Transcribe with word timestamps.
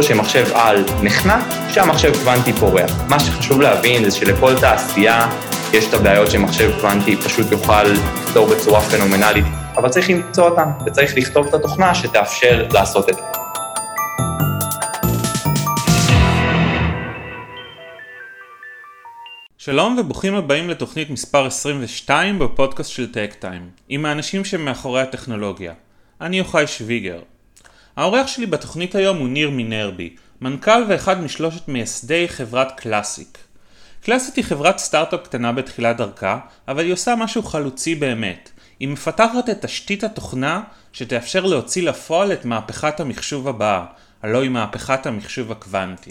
איפה 0.00 0.14
שמחשב 0.14 0.46
על 0.54 0.84
נחנק, 1.02 1.44
שהמחשב 1.70 2.12
קוונטי 2.12 2.52
פורח. 2.52 2.90
מה 3.08 3.20
שחשוב 3.20 3.60
להבין 3.60 4.10
זה 4.10 4.16
שלכל 4.16 4.60
תעשייה 4.60 5.28
יש 5.72 5.88
את 5.88 5.94
הבעיות 5.94 6.30
שמחשב 6.30 6.70
קוונטי 6.80 7.16
פשוט 7.16 7.52
יוכל 7.52 7.82
לפתור 7.82 8.46
בצורה 8.46 8.80
פנומנלית, 8.80 9.44
אבל 9.76 9.88
צריך 9.88 10.10
למצוא 10.10 10.48
אותן, 10.48 10.68
וצריך 10.86 11.16
לכתוב 11.16 11.46
את 11.46 11.54
התוכנה 11.54 11.94
שתאפשר 11.94 12.66
לעשות 12.72 13.08
את 13.08 13.14
זה. 13.14 13.22
שלום 19.58 19.96
וברוכים 20.00 20.34
הבאים 20.34 20.70
לתוכנית 20.70 21.10
מספר 21.10 21.46
22 21.46 22.38
בפודקאסט 22.38 22.90
של 22.90 23.12
טק 23.12 23.34
טיים, 23.38 23.70
עם 23.88 24.06
האנשים 24.06 24.44
שמאחורי 24.44 25.02
הטכנולוגיה. 25.02 25.72
אני 26.20 26.38
יוחאי 26.38 26.66
שוויגר. 26.66 27.18
האורח 27.96 28.26
שלי 28.26 28.46
בתוכנית 28.46 28.94
היום 28.94 29.18
הוא 29.18 29.28
ניר 29.28 29.50
מינרבי, 29.50 30.14
מנכ"ל 30.40 30.84
ואחד 30.88 31.20
משלושת 31.20 31.68
מייסדי 31.68 32.28
חברת 32.28 32.80
Classiq. 32.80 33.38
Classiq 34.04 34.34
היא 34.34 34.44
חברת 34.44 34.78
סטארט-אפ 34.78 35.20
קטנה 35.24 35.52
בתחילת 35.52 35.96
דרכה, 35.96 36.38
אבל 36.68 36.84
היא 36.84 36.92
עושה 36.92 37.14
משהו 37.16 37.42
חלוצי 37.42 37.94
באמת. 37.94 38.50
היא 38.80 38.88
מפתחת 38.88 39.50
את 39.50 39.64
תשתית 39.64 40.04
התוכנה 40.04 40.62
שתאפשר 40.92 41.46
להוציא 41.46 41.82
לפועל 41.82 42.32
את 42.32 42.44
מהפכת 42.44 43.00
המחשוב 43.00 43.48
הבאה, 43.48 43.84
הלא 44.22 44.42
היא 44.42 44.50
מהפכת 44.50 45.06
המחשוב 45.06 45.52
הקוונטי. 45.52 46.10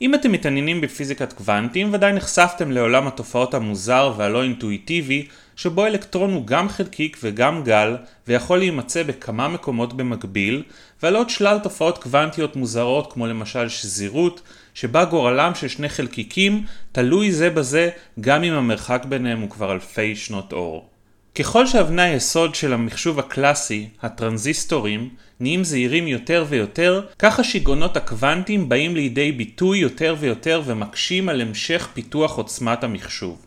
אם 0.00 0.14
אתם 0.14 0.32
מתעניינים 0.32 0.80
בפיזיקת 0.80 1.32
קוונטים, 1.32 1.94
ודאי 1.94 2.12
נחשפתם 2.12 2.70
לעולם 2.70 3.06
התופעות 3.06 3.54
המוזר 3.54 4.12
והלא 4.16 4.42
אינטואיטיבי, 4.42 5.26
שבו 5.56 5.86
אלקטרון 5.86 6.32
הוא 6.32 6.46
גם 6.46 6.68
חלקיק 6.68 7.16
וגם 7.22 7.64
גל, 7.64 7.96
ויכול 8.28 8.58
להימצא 8.58 9.02
בכמה 9.02 9.48
מקומות 9.48 9.92
במקביל, 9.92 10.62
ועל 11.02 11.16
עוד 11.16 11.30
שלל 11.30 11.58
תופעות 11.58 11.98
קוונטיות 11.98 12.56
מוזרות 12.56 13.12
כמו 13.12 13.26
למשל 13.26 13.68
שזירות, 13.68 14.40
שבה 14.74 15.04
גורלם 15.04 15.54
של 15.54 15.68
שני 15.68 15.88
חלקיקים 15.88 16.64
תלוי 16.92 17.32
זה 17.32 17.50
בזה 17.50 17.90
גם 18.20 18.44
אם 18.44 18.52
המרחק 18.52 19.04
ביניהם 19.08 19.40
הוא 19.40 19.50
כבר 19.50 19.72
אלפי 19.72 20.16
שנות 20.16 20.52
אור. 20.52 20.95
ככל 21.38 21.66
שאבני 21.66 22.02
היסוד 22.02 22.54
של 22.54 22.72
המחשוב 22.72 23.18
הקלאסי, 23.18 23.88
הטרנזיסטורים, 24.02 25.08
נהיים 25.40 25.64
זהירים 25.64 26.08
יותר 26.08 26.44
ויותר, 26.48 27.06
כך 27.18 27.40
השיגעונות 27.40 27.96
הקוונטיים 27.96 28.68
באים 28.68 28.96
לידי 28.96 29.32
ביטוי 29.32 29.78
יותר 29.78 30.16
ויותר 30.18 30.62
ומקשים 30.64 31.28
על 31.28 31.40
המשך 31.40 31.88
פיתוח 31.94 32.36
עוצמת 32.36 32.84
המחשוב. 32.84 33.46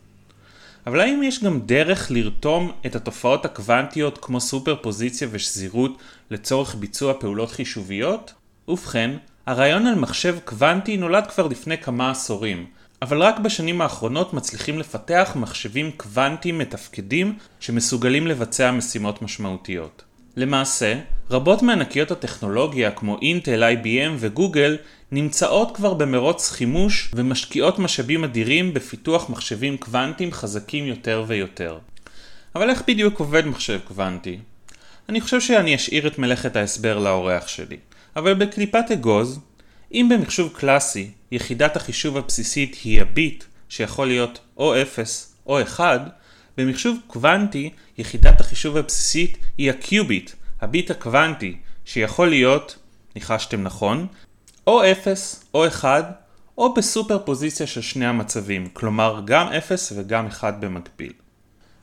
אבל 0.88 1.00
האם 1.00 1.24
יש 1.24 1.44
גם 1.44 1.60
דרך 1.66 2.12
לרתום 2.12 2.72
את 2.86 2.96
התופעות 2.96 3.46
הקוונטיות 3.46 4.18
כמו 4.22 4.42
סופר 4.42 4.76
פוזיציה 4.82 5.28
ושזירות 5.32 5.98
לצורך 6.32 6.76
ביצוע 6.76 7.14
פעולות 7.20 7.52
חישוביות? 7.52 8.34
ובכן, 8.68 9.12
הרעיון 9.46 9.88
על 9.88 9.96
מחשב 9.96 10.38
קוונטי 10.46 10.98
נולד 10.98 11.28
כבר 11.28 11.48
לפני 11.48 11.78
כמה 11.78 12.12
עשורים, 12.12 12.66
אבל 13.02 13.22
רק 13.22 13.40
בשנים 13.40 13.82
האחרונות 13.82 14.34
מצליחים 14.34 14.80
לפתח 14.80 15.32
מחשבים 15.36 15.92
קוונטיים 15.98 16.58
מתפקדים 16.58 17.38
שמסוגלים 17.60 18.28
לבצע 18.28 18.72
משימות 18.72 19.22
משמעותיות. 19.22 20.04
למעשה, 20.38 21.00
רבות 21.32 21.62
מענקיות 21.62 22.12
הטכנולוגיה 22.12 22.92
כמו 22.92 23.18
אינטל, 23.22 23.64
IBM 23.64 24.12
וגוגל 24.18 24.78
נמצאות 25.12 25.76
כבר 25.76 25.94
במרוץ 25.94 26.52
חימוש 26.52 27.12
ומשקיעות 27.16 27.80
משאבים 27.80 28.24
אדירים 28.24 28.74
בפיתוח 28.74 29.30
מחשבים 29.30 29.78
קוונטיים 29.78 30.32
חזקים 30.32 30.86
יותר 30.86 31.24
ויותר. 31.28 31.78
אבל 32.56 32.70
איך 32.70 32.84
בדיוק 32.88 33.20
עובד 33.20 33.48
מחשב 33.48 33.80
קוונטי? 33.88 34.40
אני 35.10 35.22
חושב 35.22 35.42
שאני 35.42 35.76
אשאיר 35.76 36.08
את 36.08 36.20
מלאכת 36.20 36.56
ההסבר 36.56 37.00
לאורח 37.00 37.48
שלי, 37.48 37.78
אבל 38.16 38.34
בקליפת 38.34 38.86
אגוז, 38.94 39.40
אם 39.92 40.10
במחשוב 40.12 40.54
קלאסי 40.54 41.12
יחידת 41.32 41.76
החישוב 41.76 42.18
הבסיסית 42.18 42.78
היא 42.84 43.02
הביט, 43.02 43.44
שיכול 43.70 44.08
להיות 44.08 44.40
או 44.58 44.82
0 44.82 45.34
או 45.46 45.62
1, 45.62 46.02
במחשוב 46.58 46.98
קוונטי 47.08 47.70
יחידת 47.98 48.40
החישוב 48.40 48.78
הבסיסית 48.78 49.38
היא 49.58 49.70
הקיוביט, 49.70 50.32
הביט 50.62 50.92
הקוונטי, 50.92 51.58
שיכול 51.86 52.30
להיות, 52.30 52.78
ניחשתם 53.16 53.64
נכון, 53.64 54.08
או 54.68 54.92
0 54.92 55.44
או 55.54 55.68
1 55.68 56.22
או 56.58 56.74
בסופר 56.74 57.20
פוזיציה 57.26 57.68
של 57.68 57.82
שני 57.82 58.06
המצבים, 58.06 58.70
כלומר 58.74 59.22
גם 59.26 59.48
0 59.48 59.94
וגם 59.96 60.28
1 60.28 60.54
במקביל. 60.60 61.14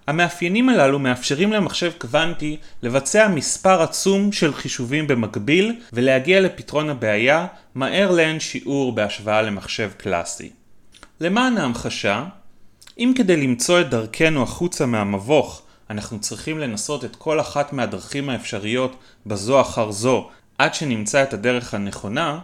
המאפיינים 0.07 0.69
הללו 0.69 0.99
מאפשרים 0.99 1.53
למחשב 1.53 1.93
קוונטי 1.99 2.57
לבצע 2.83 3.29
מספר 3.29 3.83
עצום 3.83 4.33
של 4.33 4.55
חישובים 4.55 5.07
במקביל 5.07 5.81
ולהגיע 5.93 6.41
לפתרון 6.41 6.91
הבעיה 6.91 7.47
מהר 7.75 8.11
לאין 8.11 8.41
שיעור 8.41 8.95
בהשוואה 8.95 9.43
למחשב 9.43 9.91
קלאסי. 9.97 10.51
למען 11.21 11.59
ההמחשה, 11.59 12.25
אם 12.99 13.13
כדי 13.17 13.37
למצוא 13.37 13.81
את 13.81 13.91
דרכנו 13.91 14.43
החוצה 14.43 14.87
מהמבוך 14.87 15.63
אנחנו 15.91 16.21
צריכים 16.21 16.59
לנסות 16.59 17.05
את 17.05 17.17
כל 17.17 17.41
אחת 17.41 17.73
מהדרכים 17.73 18.31
האפשריות 18.31 18.97
בזו 19.27 19.61
אחר 19.61 19.91
זו 19.91 20.29
עד 20.59 20.75
שנמצא 20.75 21.23
את 21.23 21.35
הדרך 21.35 21.75
הנכונה, 21.75 22.39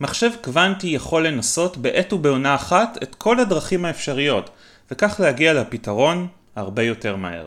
מחשב 0.00 0.30
קוונטי 0.40 0.86
יכול 0.86 1.26
לנסות 1.26 1.76
בעת 1.76 2.12
ובעונה 2.12 2.54
אחת 2.54 2.98
את 3.02 3.14
כל 3.14 3.40
הדרכים 3.40 3.84
האפשריות, 3.84 4.50
וכך 4.90 5.20
להגיע 5.20 5.52
לפתרון 5.52 6.28
הרבה 6.56 6.82
יותר 6.82 7.16
מהר. 7.16 7.46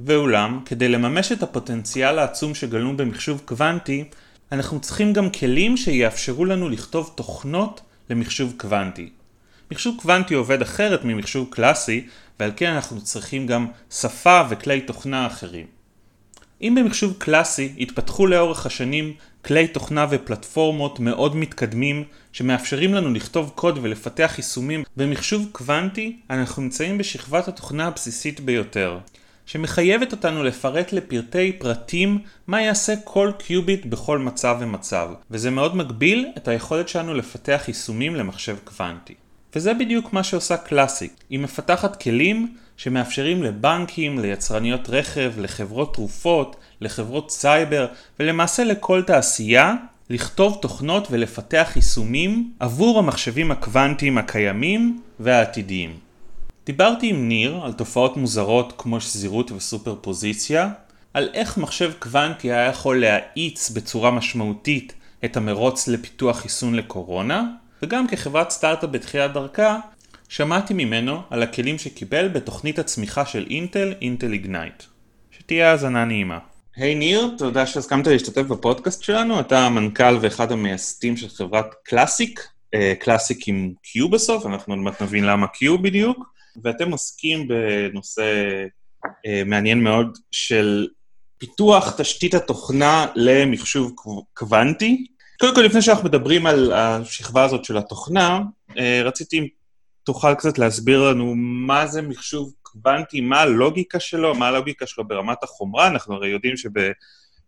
ואולם, 0.00 0.60
כדי 0.64 0.88
לממש 0.88 1.32
את 1.32 1.42
הפוטנציאל 1.42 2.18
העצום 2.18 2.54
שגלום 2.54 2.96
במחשוב 2.96 3.42
קוונטי, 3.44 4.04
אנחנו 4.52 4.80
צריכים 4.80 5.12
גם 5.12 5.30
כלים 5.30 5.76
שיאפשרו 5.76 6.44
לנו 6.44 6.68
לכתוב 6.68 7.12
תוכנות 7.14 7.80
למחשוב 8.10 8.54
קוונטי. 8.56 9.10
מחשוב 9.70 9.96
קוונטי 10.02 10.34
עובד 10.34 10.62
אחרת 10.62 11.00
ממחשוב 11.04 11.48
קלאסי, 11.50 12.06
ועל 12.40 12.50
כן 12.56 12.70
אנחנו 12.70 13.00
צריכים 13.00 13.46
גם 13.46 13.66
שפה 13.90 14.42
וכלי 14.50 14.80
תוכנה 14.80 15.26
אחרים. 15.26 15.66
אם 16.62 16.74
במחשוב 16.74 17.14
קלאסי 17.18 17.72
התפתחו 17.78 18.26
לאורך 18.26 18.66
השנים 18.66 19.12
כלי 19.44 19.68
תוכנה 19.68 20.06
ופלטפורמות 20.10 21.00
מאוד 21.00 21.36
מתקדמים 21.36 22.04
שמאפשרים 22.32 22.94
לנו 22.94 23.12
לכתוב 23.14 23.52
קוד 23.54 23.78
ולפתח 23.82 24.34
יישומים 24.36 24.84
במחשוב 24.96 25.48
קוונטי, 25.52 26.16
אנחנו 26.30 26.62
נמצאים 26.62 26.98
בשכבת 26.98 27.48
התוכנה 27.48 27.86
הבסיסית 27.86 28.40
ביותר, 28.40 28.98
שמחייבת 29.46 30.12
אותנו 30.12 30.44
לפרט 30.44 30.92
לפרטי 30.92 31.52
פרטים 31.52 32.18
מה 32.46 32.62
יעשה 32.62 32.94
כל 33.04 33.32
קיוביט 33.38 33.86
בכל 33.86 34.18
מצב 34.18 34.56
ומצב, 34.60 35.08
וזה 35.30 35.50
מאוד 35.50 35.76
מגביל 35.76 36.26
את 36.36 36.48
היכולת 36.48 36.88
שלנו 36.88 37.14
לפתח 37.14 37.64
יישומים 37.68 38.16
למחשב 38.16 38.56
קוונטי. 38.64 39.14
וזה 39.54 39.74
בדיוק 39.74 40.12
מה 40.12 40.22
שעושה 40.24 40.56
Classiq, 40.56 41.12
היא 41.30 41.38
מפתחת 41.38 42.02
כלים 42.02 42.54
שמאפשרים 42.82 43.42
לבנקים, 43.42 44.18
ליצרניות 44.18 44.88
רכב, 44.88 45.32
לחברות 45.38 45.94
תרופות, 45.94 46.56
לחברות 46.80 47.30
סייבר 47.30 47.86
ולמעשה 48.20 48.64
לכל 48.64 49.02
תעשייה 49.02 49.74
לכתוב 50.10 50.58
תוכנות 50.62 51.08
ולפתח 51.10 51.72
יישומים 51.76 52.52
עבור 52.60 52.98
המחשבים 52.98 53.50
הקוונטיים 53.50 54.18
הקיימים 54.18 55.00
והעתידיים. 55.20 55.98
דיברתי 56.66 57.08
עם 57.08 57.28
ניר 57.28 57.60
על 57.64 57.72
תופעות 57.72 58.16
מוזרות 58.16 58.72
כמו 58.78 59.00
שזירות 59.00 59.52
וסופר 59.52 59.94
פוזיציה, 60.00 60.68
על 61.14 61.28
איך 61.34 61.58
מחשב 61.58 61.92
קוונטי 61.98 62.52
היה 62.52 62.68
יכול 62.68 63.00
להאיץ 63.00 63.70
בצורה 63.70 64.10
משמעותית 64.10 64.92
את 65.24 65.36
המרוץ 65.36 65.88
לפיתוח 65.88 66.38
חיסון 66.38 66.74
לקורונה, 66.74 67.44
וגם 67.82 68.06
כחברת 68.06 68.50
סטארט-אפ 68.50 68.90
בתחילת 68.90 69.32
דרכה, 69.32 69.78
שמעתי 70.30 70.74
ממנו 70.74 71.22
על 71.30 71.42
הכלים 71.42 71.78
שקיבל 71.78 72.28
בתוכנית 72.28 72.78
הצמיחה 72.78 73.26
של 73.26 73.46
אינטל, 73.50 73.94
אינטל 74.02 74.32
איגנייט. 74.32 74.82
שתהיה 75.30 75.70
האזנה 75.70 76.04
נעימה. 76.04 76.38
היי 76.76 76.94
hey, 76.94 76.98
ניר, 76.98 77.34
תודה 77.38 77.66
שהסכמת 77.66 78.06
להשתתף 78.06 78.42
בפודקאסט 78.42 79.02
שלנו. 79.02 79.40
אתה 79.40 79.58
המנכ"ל 79.66 80.18
ואחד 80.20 80.52
המייסדים 80.52 81.16
של 81.16 81.28
חברת 81.28 81.66
קלאסיק, 81.84 82.48
קלאסיק 82.98 83.48
עם 83.48 83.72
Q 83.84 84.08
בסוף, 84.08 84.46
אנחנו 84.46 84.74
עוד 84.74 84.82
מעט 84.82 85.02
נבין 85.02 85.24
למה 85.24 85.46
Q 85.46 85.78
בדיוק, 85.82 86.18
ואתם 86.64 86.92
עוסקים 86.92 87.48
בנושא 87.48 88.22
uh, 89.06 89.28
מעניין 89.46 89.82
מאוד 89.82 90.18
של 90.30 90.88
פיתוח 91.38 91.94
תשתית 91.98 92.34
התוכנה 92.34 93.06
למחשוב 93.14 93.94
קוונטי. 94.34 95.06
קודם 95.40 95.54
כל, 95.54 95.60
לפני 95.60 95.82
שאנחנו 95.82 96.04
מדברים 96.04 96.46
על 96.46 96.72
השכבה 96.72 97.44
הזאת 97.44 97.64
של 97.64 97.76
התוכנה, 97.76 98.40
uh, 98.70 98.74
רציתי 99.04 99.48
תוכל 100.04 100.34
קצת 100.34 100.58
להסביר 100.58 101.10
לנו 101.10 101.34
מה 101.36 101.86
זה 101.86 102.02
מחשוב 102.02 102.52
קוונטי, 102.62 103.20
מה 103.20 103.40
הלוגיקה 103.40 104.00
שלו, 104.00 104.34
מה 104.34 104.48
הלוגיקה 104.48 104.86
שלו 104.86 105.08
ברמת 105.08 105.42
החומרה. 105.42 105.86
אנחנו 105.86 106.14
הרי 106.14 106.28
יודעים 106.28 106.54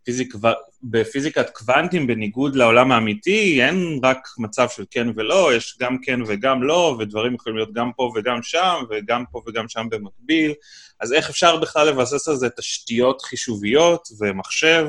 שבפיזיקת 0.05 1.49
קוונטים, 1.49 2.07
בניגוד 2.07 2.55
לעולם 2.55 2.91
האמיתי, 2.91 3.63
אין 3.63 3.99
רק 4.03 4.27
מצב 4.37 4.69
של 4.69 4.85
כן 4.91 5.07
ולא, 5.15 5.55
יש 5.55 5.77
גם 5.81 5.97
כן 6.01 6.19
וגם 6.27 6.63
לא, 6.63 6.95
ודברים 6.99 7.35
יכולים 7.35 7.57
להיות 7.57 7.73
גם 7.73 7.91
פה 7.95 8.11
וגם 8.15 8.43
שם, 8.43 8.83
וגם 8.89 9.23
פה 9.31 9.41
וגם 9.47 9.67
שם 9.67 9.87
במקביל. 9.91 10.53
אז 10.99 11.13
איך 11.13 11.29
אפשר 11.29 11.57
בכלל 11.57 11.87
לבסס 11.87 12.27
על 12.27 12.35
זה 12.35 12.49
תשתיות 12.49 13.21
חישוביות 13.21 14.07
ומחשב? 14.19 14.87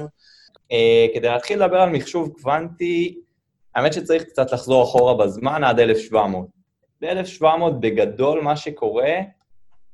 Uh, 0.72 1.14
כדי 1.14 1.28
להתחיל 1.28 1.62
לדבר 1.62 1.76
על 1.76 1.90
מחשוב 1.90 2.32
קוונטי, 2.40 3.18
האמת 3.74 3.92
שצריך 3.92 4.22
קצת 4.22 4.52
לחזור 4.52 4.84
אחורה 4.84 5.26
בזמן 5.26 5.64
עד 5.64 5.80
1700. 5.80 6.63
ב-1700 7.04 7.70
בגדול 7.80 8.40
מה 8.40 8.56
שקורה, 8.56 9.14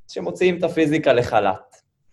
שמוציאים 0.08 0.58
את 0.58 0.64
הפיזיקה 0.64 1.12
לחל"ת. 1.12 1.70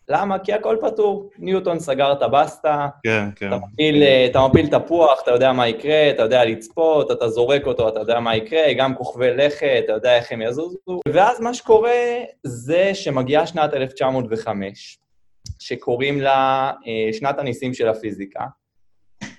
למה? 0.09 0.39
כי 0.39 0.53
הכל 0.53 0.77
פתור. 0.81 1.29
ניוטון 1.37 1.79
סגר 1.79 2.11
את 2.11 2.21
הבסטה, 2.21 2.87
כן, 3.03 3.29
כן. 3.35 3.47
אתה 3.47 3.55
מפיל, 3.55 4.03
אתה 4.31 4.47
מפיל 4.47 4.67
תפוח, 4.67 5.19
אתה 5.23 5.31
יודע 5.31 5.53
מה 5.53 5.67
יקרה, 5.67 6.09
אתה 6.09 6.23
יודע 6.23 6.45
לצפות, 6.45 7.11
אתה 7.11 7.29
זורק 7.29 7.65
אותו, 7.65 7.89
אתה 7.89 7.99
יודע 7.99 8.19
מה 8.19 8.35
יקרה, 8.35 8.73
גם 8.77 8.95
כוכבי 8.95 9.33
לכת, 9.33 9.81
אתה 9.85 9.93
יודע 9.93 10.15
איך 10.15 10.31
הם 10.31 10.41
יזוזו. 10.41 10.77
ואז 11.07 11.41
מה 11.41 11.53
שקורה 11.53 11.91
זה 12.43 12.91
שמגיעה 12.93 13.47
שנת 13.47 13.73
1905, 13.73 14.99
שקוראים 15.59 16.21
לה 16.21 16.71
אה, 16.87 17.13
שנת 17.13 17.39
הניסים 17.39 17.73
של 17.73 17.87
הפיזיקה, 17.87 18.45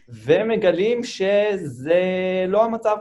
ומגלים 0.08 1.05
שזה 1.05 2.05
לא 2.49 2.64
המצב. 2.64 2.96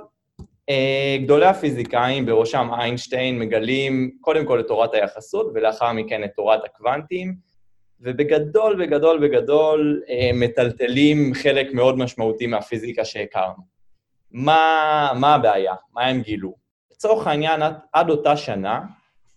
אה, 0.69 1.17
גדולי 1.23 1.45
הפיזיקאים, 1.45 2.25
בראשם 2.25 2.69
איינשטיין, 2.79 3.39
מגלים 3.39 4.11
קודם 4.21 4.45
כל 4.45 4.59
את 4.59 4.67
תורת 4.67 4.93
היחסות, 4.93 5.51
ולאחר 5.53 5.91
מכן 5.91 6.23
את 6.23 6.29
תורת 6.35 6.65
הקוונטים, 6.65 7.35
ובגדול, 7.99 8.85
בגדול, 8.85 9.27
בגדול, 9.27 10.03
אה, 10.09 10.29
מטלטלים 10.33 11.33
חלק 11.33 11.73
מאוד 11.73 11.97
משמעותי 11.97 12.47
מהפיזיקה 12.47 13.05
שהכרנו. 13.05 13.77
מה, 14.31 15.11
מה 15.19 15.35
הבעיה? 15.35 15.73
מה 15.93 16.05
הם 16.05 16.21
גילו? 16.21 16.55
לצורך 16.91 17.27
העניין, 17.27 17.61
עד, 17.61 17.75
עד 17.93 18.09
אותה 18.09 18.37
שנה, 18.37 18.81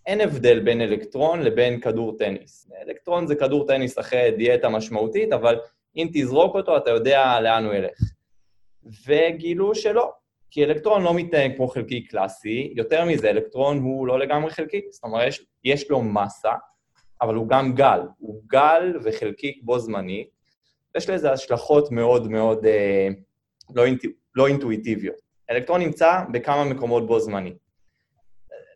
אין 0.05 0.21
הבדל 0.21 0.59
בין 0.59 0.81
אלקטרון 0.81 1.41
לבין 1.41 1.79
כדור 1.79 2.17
טניס. 2.17 2.71
אלקטרון 2.87 3.27
זה 3.27 3.35
כדור 3.35 3.67
טניס 3.67 3.99
אחרי 3.99 4.31
דיאטה 4.37 4.69
משמעותית, 4.69 5.33
אבל 5.33 5.59
אם 5.95 6.07
תזרוק 6.13 6.55
אותו, 6.55 6.77
אתה 6.77 6.89
יודע 6.89 7.39
לאן 7.41 7.65
הוא 7.65 7.73
ילך. 7.73 7.99
וגילו 9.07 9.75
שלא, 9.75 10.11
כי 10.51 10.63
אלקטרון 10.63 11.03
לא 11.03 11.13
מתנהג 11.13 11.55
כמו 11.55 11.67
חלקי 11.67 12.07
קלאסי, 12.07 12.73
יותר 12.75 13.05
מזה, 13.05 13.29
אלקטרון 13.29 13.77
הוא 13.77 14.07
לא 14.07 14.19
לגמרי 14.19 14.51
חלקי, 14.51 14.81
זאת 14.91 15.03
אומרת, 15.03 15.27
יש, 15.27 15.45
יש 15.63 15.91
לו 15.91 16.01
מסה, 16.01 16.51
אבל 17.21 17.35
הוא 17.35 17.47
גם 17.47 17.75
גל, 17.75 18.01
הוא 18.17 18.41
גל 18.47 18.97
וחלקיק 19.03 19.59
בו 19.63 19.79
זמנית, 19.79 20.29
ויש 20.95 21.09
לזה 21.09 21.31
השלכות 21.31 21.91
מאוד 21.91 22.31
מאוד 22.31 22.65
אה, 22.65 23.07
לא, 23.75 23.85
אינטו, 23.85 24.07
לא 24.35 24.47
אינטואיטיביות. 24.47 25.15
אלקטרון 25.51 25.81
נמצא 25.81 26.21
בכמה 26.31 26.63
מקומות 26.63 27.07
בו 27.07 27.19
זמנית. 27.19 27.57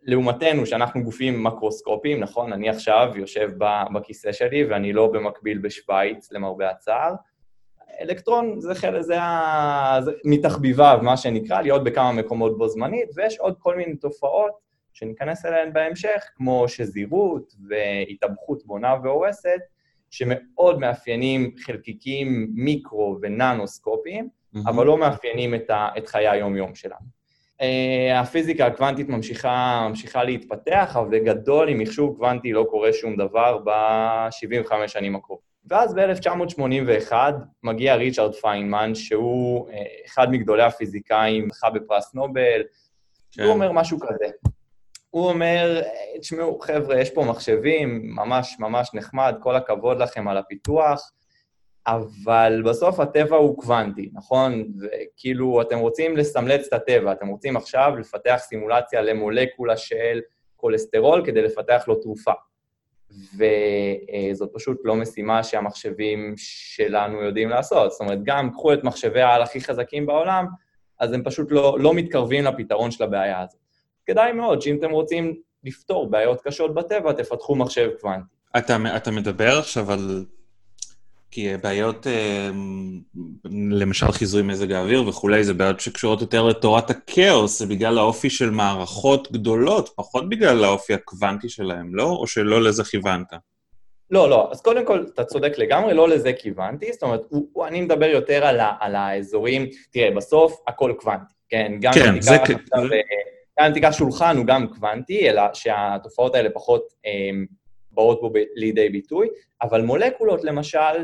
לעומתנו, 0.02 0.66
שאנחנו 0.66 1.04
גופים 1.04 1.44
מקרוסקופיים, 1.44 2.20
נכון? 2.20 2.52
אני 2.52 2.68
עכשיו 2.68 3.12
יושב 3.16 3.50
בכיסא 3.94 4.32
שלי 4.32 4.64
ואני 4.64 4.92
לא 4.92 5.06
במקביל 5.06 5.58
בשוויץ, 5.58 6.32
למרבה 6.32 6.70
הצער. 6.70 7.14
אלקטרון 8.00 8.60
זה 8.60 8.74
חלק, 8.74 9.00
זה, 9.00 9.20
ה... 9.20 9.98
זה 10.04 10.12
מתחביביו, 10.24 10.98
מה 11.02 11.16
שנקרא, 11.16 11.62
להיות 11.62 11.84
בכמה 11.84 12.12
מקומות 12.12 12.58
בו 12.58 12.68
זמנית, 12.68 13.08
ויש 13.16 13.38
עוד 13.38 13.54
כל 13.58 13.76
מיני 13.76 13.96
תופעות 13.96 14.52
שניכנס 14.92 15.46
אליהן 15.46 15.72
בהמשך, 15.72 16.24
כמו 16.36 16.68
שזירות 16.68 17.52
והתאבכות 17.68 18.66
בונה 18.66 18.94
והורסת, 19.02 19.60
שמאוד 20.10 20.78
מאפיינים 20.78 21.50
חלקיקים 21.58 22.48
מיקרו 22.54 23.18
וננוסקופיים, 23.22 24.28
mm-hmm. 24.28 24.58
אבל 24.66 24.86
לא 24.86 24.98
מאפיינים 24.98 25.54
את, 25.54 25.70
ה... 25.70 25.88
את 25.98 26.08
חיי 26.08 26.28
היום-יום 26.28 26.74
שלנו. 26.74 27.06
אה, 27.60 28.20
הפיזיקה 28.20 28.66
הקוונטית 28.66 29.08
ממשיכה, 29.08 29.86
ממשיכה 29.88 30.24
להתפתח, 30.24 30.96
אבל 31.00 31.18
בגדול 31.18 31.68
עם 31.68 31.78
מחשוב 31.78 32.16
קוונטי 32.16 32.52
לא 32.52 32.66
קורה 32.70 32.92
שום 32.92 33.16
דבר 33.16 33.58
ב-75 33.58 34.88
שנים 34.88 35.16
הקרובות. 35.16 35.55
ואז 35.68 35.94
ב-1981 35.94 37.12
מגיע 37.62 37.94
ריצ'רד 37.94 38.34
פיינמן, 38.34 38.94
שהוא 38.94 39.70
אה, 39.70 39.82
אחד 40.06 40.30
מגדולי 40.30 40.62
הפיזיקאים, 40.62 41.48
זכה 41.52 41.70
בפרס 41.70 42.14
נובל, 42.14 42.62
כן. 43.32 43.42
הוא 43.42 43.52
אומר 43.52 43.72
משהו 43.72 43.98
כזה. 44.00 44.26
הוא 45.10 45.28
אומר, 45.28 45.82
תשמעו, 46.20 46.58
חבר'ה, 46.60 47.00
יש 47.00 47.10
פה 47.10 47.24
מחשבים, 47.24 48.02
ממש 48.14 48.56
ממש 48.58 48.90
נחמד, 48.94 49.34
כל 49.42 49.56
הכבוד 49.56 49.98
לכם 49.98 50.28
על 50.28 50.36
הפיתוח, 50.36 51.12
אבל 51.86 52.62
בסוף 52.66 53.00
הטבע 53.00 53.36
הוא 53.36 53.58
קוונטי, 53.58 54.10
נכון? 54.12 54.72
וכאילו, 54.80 55.62
אתם 55.62 55.78
רוצים 55.78 56.16
לסמלץ 56.16 56.66
את 56.66 56.72
הטבע, 56.72 57.12
אתם 57.12 57.28
רוצים 57.28 57.56
עכשיו 57.56 57.96
לפתח 58.00 58.36
סימולציה 58.38 59.02
למולקולה 59.02 59.76
של 59.76 60.20
כולסטרול 60.56 61.22
כדי 61.26 61.42
לפתח 61.42 61.84
לו 61.88 61.94
תרופה. 61.94 62.32
וזאת 63.10 64.50
פשוט 64.54 64.80
לא 64.84 64.94
משימה 64.94 65.42
שהמחשבים 65.42 66.34
שלנו 66.36 67.22
יודעים 67.22 67.48
לעשות. 67.48 67.90
זאת 67.90 68.00
אומרת, 68.00 68.18
גם 68.22 68.50
קחו 68.50 68.72
את 68.72 68.84
מחשבי 68.84 69.20
העל 69.20 69.42
הכי 69.42 69.60
חזקים 69.60 70.06
בעולם, 70.06 70.46
אז 71.00 71.12
הם 71.12 71.22
פשוט 71.24 71.52
לא, 71.52 71.76
לא 71.80 71.94
מתקרבים 71.94 72.44
לפתרון 72.44 72.90
של 72.90 73.04
הבעיה 73.04 73.40
הזאת. 73.40 73.60
כדאי 74.06 74.32
מאוד 74.32 74.62
שאם 74.62 74.76
אתם 74.78 74.90
רוצים 74.90 75.34
לפתור 75.64 76.10
בעיות 76.10 76.40
קשות 76.40 76.74
בטבע, 76.74 77.12
תפתחו 77.12 77.56
מחשב 77.56 77.90
קוונטי. 78.00 78.26
אתה, 78.58 78.76
אתה 78.96 79.10
מדבר 79.10 79.58
עכשיו 79.58 79.92
על 79.92 80.24
כי 81.36 81.56
בעיות, 81.56 82.06
אה, 82.06 82.50
למשל 83.70 84.12
חיזוי 84.12 84.42
מזג 84.42 84.72
האוויר 84.72 85.08
וכולי, 85.08 85.44
זה 85.44 85.54
בעיות 85.54 85.80
שקשורות 85.80 86.20
יותר 86.20 86.42
לתורת 86.42 86.90
הכאוס, 86.90 87.58
זה 87.58 87.66
בגלל 87.66 87.98
האופי 87.98 88.30
של 88.30 88.50
מערכות 88.50 89.32
גדולות, 89.32 89.88
פחות 89.96 90.28
בגלל 90.28 90.64
האופי 90.64 90.94
הקוונטי 90.94 91.48
שלהם, 91.48 91.94
לא? 91.94 92.04
או 92.04 92.26
שלא 92.26 92.62
לזה 92.62 92.84
כיוונת? 92.84 93.32
לא, 94.10 94.30
לא. 94.30 94.48
אז 94.52 94.60
קודם 94.60 94.86
כל, 94.86 95.04
אתה 95.14 95.24
צודק 95.24 95.52
לגמרי, 95.58 95.94
לא 95.94 96.08
לזה 96.08 96.32
כיוונתי. 96.32 96.92
זאת 96.92 97.02
אומרת, 97.02 97.20
הוא, 97.28 97.66
אני 97.66 97.80
מדבר 97.80 98.06
יותר 98.06 98.46
על, 98.46 98.60
ה, 98.60 98.72
על 98.80 98.94
האזורים, 98.94 99.66
תראה, 99.92 100.10
בסוף 100.10 100.60
הכל 100.66 100.92
קוונטי, 100.98 101.34
כן? 101.48 101.72
גם 101.80 101.92
כן, 101.92 102.20
זה... 102.20 102.34
עכשיו, 102.34 102.56
זה... 102.88 103.00
גם 103.60 103.66
אם 103.66 103.72
תיקח 103.72 103.92
שולחן 103.92 104.36
הוא 104.36 104.46
גם 104.46 104.66
קוונטי, 104.66 105.30
אלא 105.30 105.42
שהתופעות 105.52 106.34
האלה 106.34 106.50
פחות 106.50 106.82
אה, 107.06 107.30
באות 107.90 108.20
בו 108.20 108.30
ב- 108.30 108.44
לידי 108.54 108.88
ביטוי, 108.88 109.28
אבל 109.62 109.82
מולקולות, 109.82 110.44
למשל, 110.44 110.96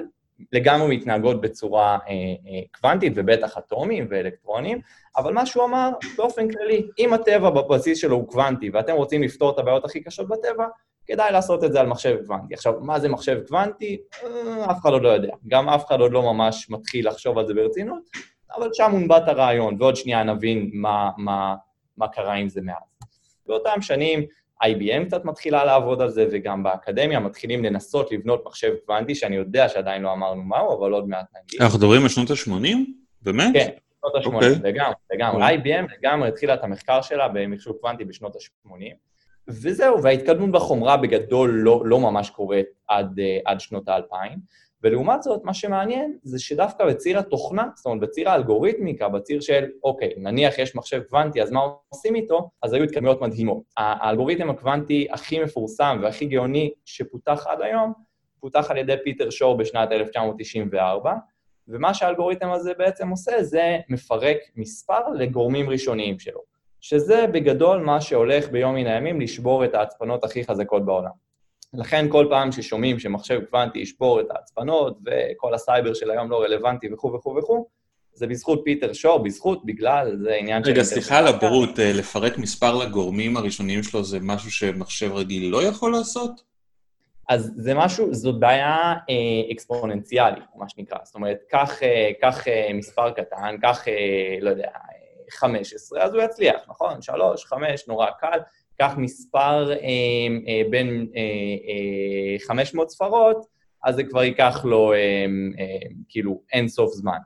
לגמרי 0.52 0.96
מתנהגות 0.96 1.40
בצורה 1.40 1.98
אה, 2.08 2.12
אה, 2.12 2.60
קוונטית, 2.80 3.12
ובטח 3.16 3.58
אטומים 3.58 4.06
ואלקטרונים, 4.10 4.80
אבל 5.16 5.32
מה 5.32 5.46
שהוא 5.46 5.64
אמר, 5.64 5.90
באופן 6.16 6.48
כללי, 6.48 6.86
אם 6.98 7.12
הטבע 7.12 7.50
בבסיס 7.50 7.99
שלו 7.99 8.16
הוא 8.16 8.28
קוונטי, 8.28 8.70
ואתם 8.70 8.94
רוצים 8.94 9.22
לפתור 9.22 9.50
את 9.50 9.58
הבעיות 9.58 9.84
הכי 9.84 10.00
קשות 10.00 10.28
בטבע, 10.28 10.66
כדאי 11.06 11.32
לעשות 11.32 11.64
את 11.64 11.72
זה 11.72 11.80
על 11.80 11.87
מחשב 11.87 12.16
קוונטי. 12.26 12.54
עכשיו, 12.54 12.75
מה 12.80 13.00
זה 13.00 13.08
מחשב 13.08 13.40
קוונטי? 13.49 14.00
אה, 14.25 14.70
אף 14.70 14.80
אחד 14.80 14.90
עוד 14.90 15.02
לא 15.02 15.08
יודע. 15.08 15.34
גם 15.49 15.68
אף 15.68 15.87
אחד 15.87 16.00
עוד 16.00 16.12
לא 16.12 16.22
ממש 16.22 16.70
מתחיל 16.70 17.08
לחשוב 17.08 17.38
על 17.38 17.46
זה 17.46 17.54
ברצינות, 17.54 18.02
אבל 18.56 18.68
שם 18.72 18.90
הונבט 18.92 19.28
הרעיון, 19.28 19.76
ועוד 19.78 19.96
שנייה 19.96 20.22
נבין 20.22 20.70
מה, 20.72 21.11
מה, 21.16 21.54
מה 21.96 22.08
קרה 22.08 22.34
עם 22.34 22.49
זה 22.49 22.61
מאז. 22.61 22.92
באותם 23.46 23.80
שנים, 23.80 24.26
IBM 24.64 25.04
קצת 25.07 25.25
מתחילה 25.25 25.64
לעבוד 25.64 26.02
על 26.02 26.09
זה, 26.09 26.26
וגם 26.33 26.62
באקדמיה 26.62 27.21
מתחילים 27.21 27.64
לנסות 27.64 28.12
לבנות 28.12 28.42
מחשב 28.47 28.73
קוונטי, 28.87 29.14
שאני 29.14 29.37
יודע 29.37 29.69
שעדיין 29.69 30.02
לא 30.02 30.12
אמרנו 30.12 30.42
מהו, 30.42 30.78
אבל 30.78 30.92
עוד 30.92 31.09
מעט 31.09 31.26
נגיד. 31.45 31.62
אנחנו 31.62 31.78
מדברים 31.78 32.02
על 32.02 32.09
שנות 32.09 32.31
ה-80? 32.31 32.76
באמת? 33.23 33.50
כן, 33.54 33.69
שנות 34.00 34.14
ה-80, 34.14 34.31
okay. 34.31 34.35
אוקיי. 34.35 34.73
לגמרי, 34.73 34.95
לגמרי. 35.12 35.47
Okay. 35.47 35.61
IBM 35.61 35.92
לגמרי 35.99 36.28
התחילה 36.28 36.54
את 36.54 36.64
המחקר 36.64 37.02
שלה 37.02 37.28
במחשוב 37.28 37.76
קוונטי 37.81 38.04
בשנות 38.04 38.37
ה-80, 38.37 38.73
וזהו, 39.49 40.02
וההתקדמות 40.02 40.50
בחומרה 40.50 40.97
בגדול 40.97 41.50
לא, 41.50 41.83
לא 41.85 42.00
ממש 42.00 42.31
קורית 42.31 42.66
עד, 42.88 43.21
אה, 43.21 43.38
עד 43.45 43.61
שנות 43.61 43.88
ה-2000. 43.88 44.38
ולעומת 44.82 45.22
זאת, 45.22 45.44
מה 45.44 45.54
שמעניין 45.54 46.16
זה 46.22 46.38
שדווקא 46.38 46.84
בציר 46.86 47.18
התוכנה, 47.18 47.68
זאת 47.74 47.86
אומרת, 47.86 48.00
בציר 48.00 48.30
האלגוריתמיקה, 48.30 49.08
בציר 49.08 49.40
של, 49.40 49.64
אוקיי, 49.84 50.12
נניח 50.16 50.58
יש 50.58 50.76
מחשב 50.76 51.02
קוונטי, 51.02 51.42
אז 51.42 51.50
מה 51.50 51.60
עושים 51.88 52.14
איתו? 52.14 52.50
אז 52.62 52.72
היו 52.72 52.84
התקדמויות 52.84 53.20
מדהימות. 53.20 53.62
האלגוריתם 53.76 54.50
הקוונטי 54.50 55.06
הכי 55.10 55.44
מפורסם 55.44 55.98
והכי 56.02 56.26
גאוני 56.26 56.70
שפותח 56.84 57.46
עד 57.46 57.62
היום, 57.62 57.92
פותח 58.40 58.70
על 58.70 58.76
ידי 58.76 58.94
פיטר 59.04 59.30
שור 59.30 59.56
בשנת 59.56 59.92
1994, 59.92 61.14
ומה 61.68 61.94
שהאלגוריתם 61.94 62.50
הזה 62.50 62.72
בעצם 62.78 63.08
עושה 63.08 63.42
זה 63.42 63.78
מפרק 63.88 64.36
מספר 64.56 65.08
לגורמים 65.14 65.70
ראשוניים 65.70 66.18
שלו, 66.18 66.40
שזה 66.80 67.26
בגדול 67.26 67.78
מה 67.80 68.00
שהולך 68.00 68.48
ביום 68.48 68.74
מן 68.74 68.86
הימים 68.86 69.20
לשבור 69.20 69.64
את 69.64 69.74
ההצפנות 69.74 70.24
הכי 70.24 70.44
חזקות 70.44 70.84
בעולם. 70.84 71.22
לכן 71.75 72.07
כל 72.09 72.26
פעם 72.31 72.52
ששומעים 72.52 72.99
שמחשב 72.99 73.41
קוונטי 73.50 73.79
ישבור 73.79 74.21
את 74.21 74.26
ההצפנות 74.31 74.99
וכל 75.07 75.55
הסייבר 75.55 75.95
של 75.95 76.11
היום 76.11 76.31
לא 76.31 76.43
רלוונטי 76.43 76.93
וכו' 76.93 77.12
וכו' 77.12 77.37
וכו', 77.37 77.67
זה 78.14 78.26
בזכות 78.26 78.61
פיטר 78.64 78.93
שור, 78.93 79.19
בזכות, 79.19 79.67
בגלל, 79.67 80.17
זה 80.23 80.35
עניין 80.35 80.64
של... 80.64 80.71
רגע, 80.71 80.83
סליחה 80.83 81.19
על 81.19 81.26
הבורות, 81.26 81.79
אה, 81.79 81.93
לפרק 81.93 82.38
מספר 82.38 82.75
לגורמים 82.75 83.37
הראשוניים 83.37 83.83
שלו 83.83 84.05
זה 84.05 84.19
משהו 84.23 84.50
שמחשב 84.50 85.12
רגיל 85.12 85.50
לא 85.50 85.62
יכול 85.62 85.93
לעשות? 85.93 86.52
אז 87.29 87.52
זה 87.57 87.75
משהו, 87.75 88.14
זאת 88.14 88.41
בעיה 88.41 88.95
אה, 89.11 89.52
אקספוננציאלית, 89.52 90.45
מה 90.57 90.69
שנקרא. 90.69 90.99
זאת 91.05 91.14
אומרת, 91.14 91.38
קח, 91.49 91.83
אה, 91.83 92.11
קח 92.21 92.49
אה, 92.49 92.71
מספר 92.75 93.11
קטן, 93.11 93.57
קח, 93.61 93.88
אה, 93.88 94.37
לא 94.41 94.50
יודע, 94.50 94.69
15, 95.31 95.99
אה, 95.99 96.05
אז 96.05 96.14
הוא 96.14 96.23
יצליח, 96.23 96.61
נכון? 96.69 97.02
3, 97.02 97.45
5, 97.45 97.88
נורא 97.88 98.07
קל. 98.21 98.38
קח 98.82 98.94
מספר 98.96 99.72
אה, 99.72 99.76
אה, 100.48 100.62
בין 100.70 101.06
אה, 101.16 101.20
אה, 101.20 102.46
500 102.46 102.90
ספרות, 102.90 103.46
אז 103.84 103.94
זה 103.94 104.04
כבר 104.04 104.24
ייקח 104.24 104.64
לו 104.64 104.92
אה, 104.92 104.98
אה, 105.58 105.88
כאילו 106.08 106.42
אין 106.52 106.68
סוף 106.68 106.90
זמן. 106.94 107.18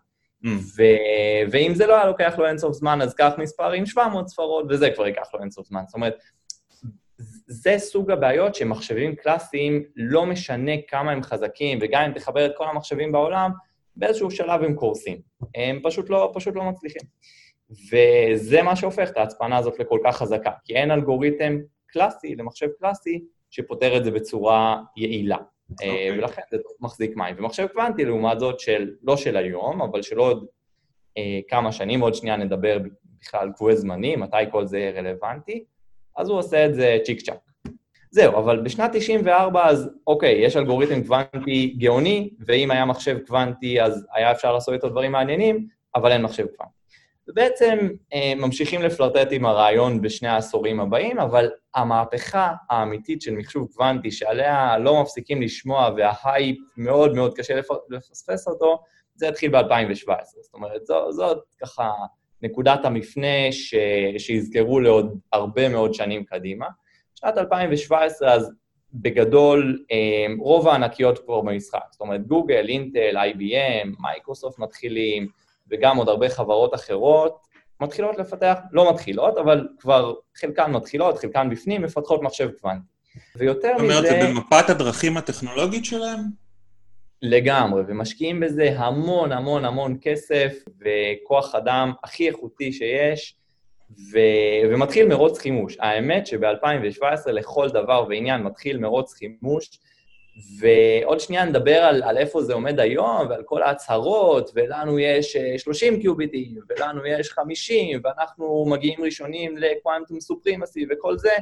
Mm. 0.44 0.48
ו- 0.48 1.50
ואם 1.50 1.74
זה 1.74 1.86
לא 1.86 1.94
היה 1.94 2.06
לוקח 2.06 2.34
לו 2.38 2.46
אינסוף 2.46 2.72
זמן, 2.72 3.02
אז 3.02 3.14
קח 3.14 3.32
מספר 3.38 3.72
עם 3.72 3.86
700 3.86 4.28
ספרות, 4.28 4.66
וזה 4.68 4.90
כבר 4.90 5.06
ייקח 5.06 5.28
לו 5.34 5.40
אינסוף 5.40 5.66
זמן. 5.66 5.82
זאת 5.86 5.94
אומרת, 5.94 6.14
זה 7.46 7.74
סוג 7.78 8.10
הבעיות 8.10 8.54
שמחשבים 8.54 9.14
קלאסיים, 9.14 9.82
לא 9.96 10.26
משנה 10.26 10.72
כמה 10.88 11.12
הם 11.12 11.22
חזקים, 11.22 11.78
וגם 11.82 12.02
אם 12.02 12.12
תחבר 12.12 12.46
את 12.46 12.52
כל 12.56 12.68
המחשבים 12.68 13.12
בעולם, 13.12 13.50
באיזשהו 13.96 14.30
שלב 14.30 14.62
הם 14.62 14.74
קורסים. 14.74 15.18
הם 15.54 15.80
פשוט 15.82 16.10
לא, 16.10 16.32
פשוט 16.34 16.54
לא 16.56 16.64
מצליחים. 16.64 17.02
וזה 17.70 18.62
מה 18.62 18.76
שהופך 18.76 19.10
את 19.10 19.16
ההצפנה 19.16 19.56
הזאת 19.56 19.78
לכל 19.78 19.98
כך 20.04 20.16
חזקה, 20.16 20.50
כי 20.64 20.74
אין 20.74 20.90
אלגוריתם 20.90 21.58
קלאסי, 21.86 22.34
למחשב 22.36 22.68
קלאסי, 22.78 23.24
שפותר 23.50 23.96
את 23.96 24.04
זה 24.04 24.10
בצורה 24.10 24.82
יעילה. 24.96 25.36
Okay. 25.36 25.72
אוקיי. 25.72 26.18
ולכן 26.18 26.42
זה 26.50 26.56
מחזיק 26.80 27.16
מים. 27.16 27.34
ומחשב 27.38 27.66
קוונטי, 27.66 28.04
לעומת 28.04 28.40
זאת, 28.40 28.60
של, 28.60 28.90
לא 29.02 29.16
של 29.16 29.36
היום, 29.36 29.82
אבל 29.82 30.02
של 30.02 30.18
עוד 30.18 30.46
אה, 31.18 31.40
כמה 31.48 31.72
שנים, 31.72 32.00
עוד 32.00 32.14
שנייה 32.14 32.36
נדבר 32.36 32.78
בכלל 33.20 33.40
על 33.40 33.52
קבועי 33.52 33.76
זמנים, 33.76 34.20
מתי 34.20 34.36
כל 34.50 34.66
זה 34.66 34.78
יהיה 34.78 34.90
רלוונטי, 34.90 35.64
אז 36.16 36.28
הוא 36.28 36.38
עושה 36.38 36.66
את 36.66 36.74
זה 36.74 36.98
צ'יק 37.04 37.20
צ'אק. 37.20 37.38
זהו, 38.10 38.38
אבל 38.38 38.60
בשנת 38.60 38.90
94 38.92 39.66
אז 39.66 39.90
אוקיי, 40.06 40.32
יש 40.32 40.56
אלגוריתם 40.56 41.02
קוונטי 41.02 41.76
גאוני, 41.78 42.30
ואם 42.46 42.70
היה 42.70 42.84
מחשב 42.84 43.18
קוונטי 43.26 43.82
אז 43.82 44.06
היה 44.12 44.32
אפשר 44.32 44.52
לעשות 44.52 44.74
איתו 44.74 44.88
דברים 44.88 45.12
מעניינים, 45.12 45.66
אבל 45.94 46.12
אין 46.12 46.22
מחשב 46.22 46.46
קוונטי. 46.46 46.74
ובעצם 47.28 47.88
אה, 48.12 48.32
ממשיכים 48.36 48.82
לפלרטט 48.82 49.28
עם 49.30 49.46
הרעיון 49.46 50.00
בשני 50.00 50.28
העשורים 50.28 50.80
הבאים, 50.80 51.18
אבל 51.18 51.50
המהפכה 51.74 52.52
האמיתית 52.70 53.22
של 53.22 53.34
מחשוב 53.34 53.68
קוונטי, 53.72 54.10
שעליה 54.10 54.78
לא 54.78 55.02
מפסיקים 55.02 55.42
לשמוע 55.42 55.90
וההייפ 55.96 56.56
מאוד 56.76 57.14
מאוד 57.14 57.36
קשה 57.36 57.60
לפספס 57.90 58.48
אותו, 58.48 58.78
זה 59.14 59.28
התחיל 59.28 59.50
ב-2017. 59.50 60.14
זאת 60.42 60.54
אומרת, 60.54 60.86
זאת, 60.86 61.12
זאת 61.12 61.44
ככה 61.62 61.90
נקודת 62.42 62.84
המפנה 62.84 63.52
ש, 63.52 63.74
שיזכרו 64.18 64.80
לעוד 64.80 65.18
הרבה 65.32 65.68
מאוד 65.68 65.94
שנים 65.94 66.24
קדימה. 66.24 66.66
שנת 67.14 67.38
2017, 67.38 68.32
אז 68.32 68.52
בגדול, 68.92 69.84
אה, 69.92 70.26
רוב 70.38 70.68
הענקיות 70.68 71.18
כבר 71.18 71.40
במשחק. 71.40 71.80
זאת 71.90 72.00
אומרת, 72.00 72.26
גוגל, 72.26 72.66
אינטל, 72.68 73.16
IBM, 73.16 73.88
מייקרוסופט 74.00 74.58
מתחילים, 74.58 75.28
וגם 75.70 75.96
עוד 75.96 76.08
הרבה 76.08 76.28
חברות 76.28 76.74
אחרות 76.74 77.46
מתחילות 77.80 78.18
לפתח, 78.18 78.58
לא 78.72 78.92
מתחילות, 78.92 79.38
אבל 79.38 79.68
כבר 79.78 80.14
חלקן 80.36 80.72
מתחילות, 80.72 81.18
חלקן 81.18 81.50
בפנים, 81.50 81.82
מפתחות 81.82 82.22
מחשב 82.22 82.50
קוונטי. 82.60 82.86
ויותר 83.36 83.74
מזה... 83.74 83.94
זאת 83.94 84.04
אומרת, 84.04 84.20
זה 84.20 84.28
במפת 84.28 84.70
הדרכים 84.70 85.16
הטכנולוגית 85.16 85.84
שלהם? 85.84 86.20
לגמרי, 87.22 87.82
ומשקיעים 87.88 88.40
בזה 88.40 88.74
המון 88.76 89.32
המון 89.32 89.64
המון 89.64 89.98
כסף 90.00 90.64
וכוח 90.80 91.54
אדם 91.54 91.92
הכי 92.04 92.28
איכותי 92.28 92.72
שיש, 92.72 93.36
ו... 94.12 94.18
ומתחיל 94.70 95.08
מרוץ 95.08 95.38
חימוש. 95.38 95.76
האמת 95.80 96.26
שב-2017 96.26 97.30
לכל 97.32 97.68
דבר 97.68 98.04
ועניין 98.08 98.42
מתחיל 98.42 98.78
מרוץ 98.78 99.14
חימוש, 99.14 99.70
ועוד 100.60 101.20
שנייה 101.20 101.44
נדבר 101.44 101.76
על, 101.78 102.02
על 102.02 102.18
איפה 102.18 102.42
זה 102.42 102.54
עומד 102.54 102.80
היום, 102.80 103.26
ועל 103.30 103.42
כל 103.44 103.62
ההצהרות, 103.62 104.50
ולנו 104.54 104.98
יש 104.98 105.36
30 105.58 105.94
אה, 105.94 106.00
קיוביטים, 106.00 106.54
ולנו 106.68 107.06
יש 107.06 107.30
50, 107.30 108.00
ואנחנו 108.04 108.64
מגיעים 108.68 109.00
ראשונים 109.04 109.56
לקוואנטום 109.58 110.20
סופרימסי 110.20 110.86
וכל 110.90 111.18
זה, 111.18 111.32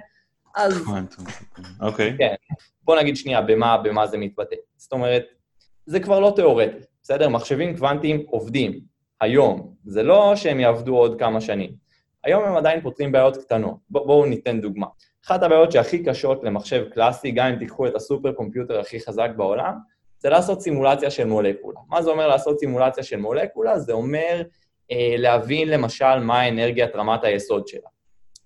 אז... 0.57 0.83
קוואנטום 0.85 1.25
סופרימסי, 1.31 1.73
אוקיי. 1.81 2.15
כן. 2.19 2.35
בוא 2.83 2.97
נגיד 2.97 3.17
שנייה 3.17 3.41
במה, 3.43 3.77
במה 3.77 4.07
זה 4.07 4.19
מתבטא. 4.19 4.57
זאת 4.77 4.93
אומרת, 4.93 5.25
זה 5.87 6.01
כבר 6.01 6.21
לא 6.21 6.33
תיאורטי, 6.37 6.79
בסדר? 7.03 7.29
מחשבים 7.29 7.77
קוונטיים 7.77 8.25
עובדים 8.27 8.81
היום. 9.21 9.75
זה 9.85 10.03
לא 10.03 10.37
שהם 10.37 10.61
יעבדו 10.61 10.97
עוד 10.97 11.19
כמה 11.19 11.41
שנים. 11.41 11.71
היום 12.25 12.45
הם 12.45 12.57
עדיין 12.57 12.81
פותרים 12.81 13.13
בעיות 13.13 13.37
קטנות. 13.37 13.77
בואו 13.91 14.07
בוא 14.07 14.27
ניתן 14.27 14.61
דוגמה. 14.61 14.87
אחת 15.27 15.43
הבעיות 15.43 15.73
שהכי 15.73 16.05
קשות 16.05 16.45
למחשב 16.45 16.85
קלאסי, 16.95 17.31
גם 17.31 17.47
אם 17.47 17.59
תיקחו 17.59 17.87
את 17.87 17.95
הסופר 17.95 18.33
קומפיוטר 18.33 18.81
הכי 18.81 19.01
חזק 19.01 19.31
בעולם, 19.37 19.75
זה 20.19 20.29
לעשות 20.29 20.61
סימולציה 20.61 21.11
של 21.11 21.25
מולקולה. 21.25 21.81
מה 21.89 22.03
זה 22.03 22.11
אומר 22.11 22.29
לעשות 22.29 22.59
סימולציה 22.59 23.05
של 23.05 23.17
מולקולה? 23.17 23.79
זה 23.79 23.93
אומר 23.93 24.43
אה, 24.91 25.15
להבין 25.19 25.69
למשל 25.69 26.19
מה 26.19 26.49
אנרגיית 26.49 26.97
רמת 26.97 27.25
היסוד 27.25 27.69
שלה. 27.69 27.89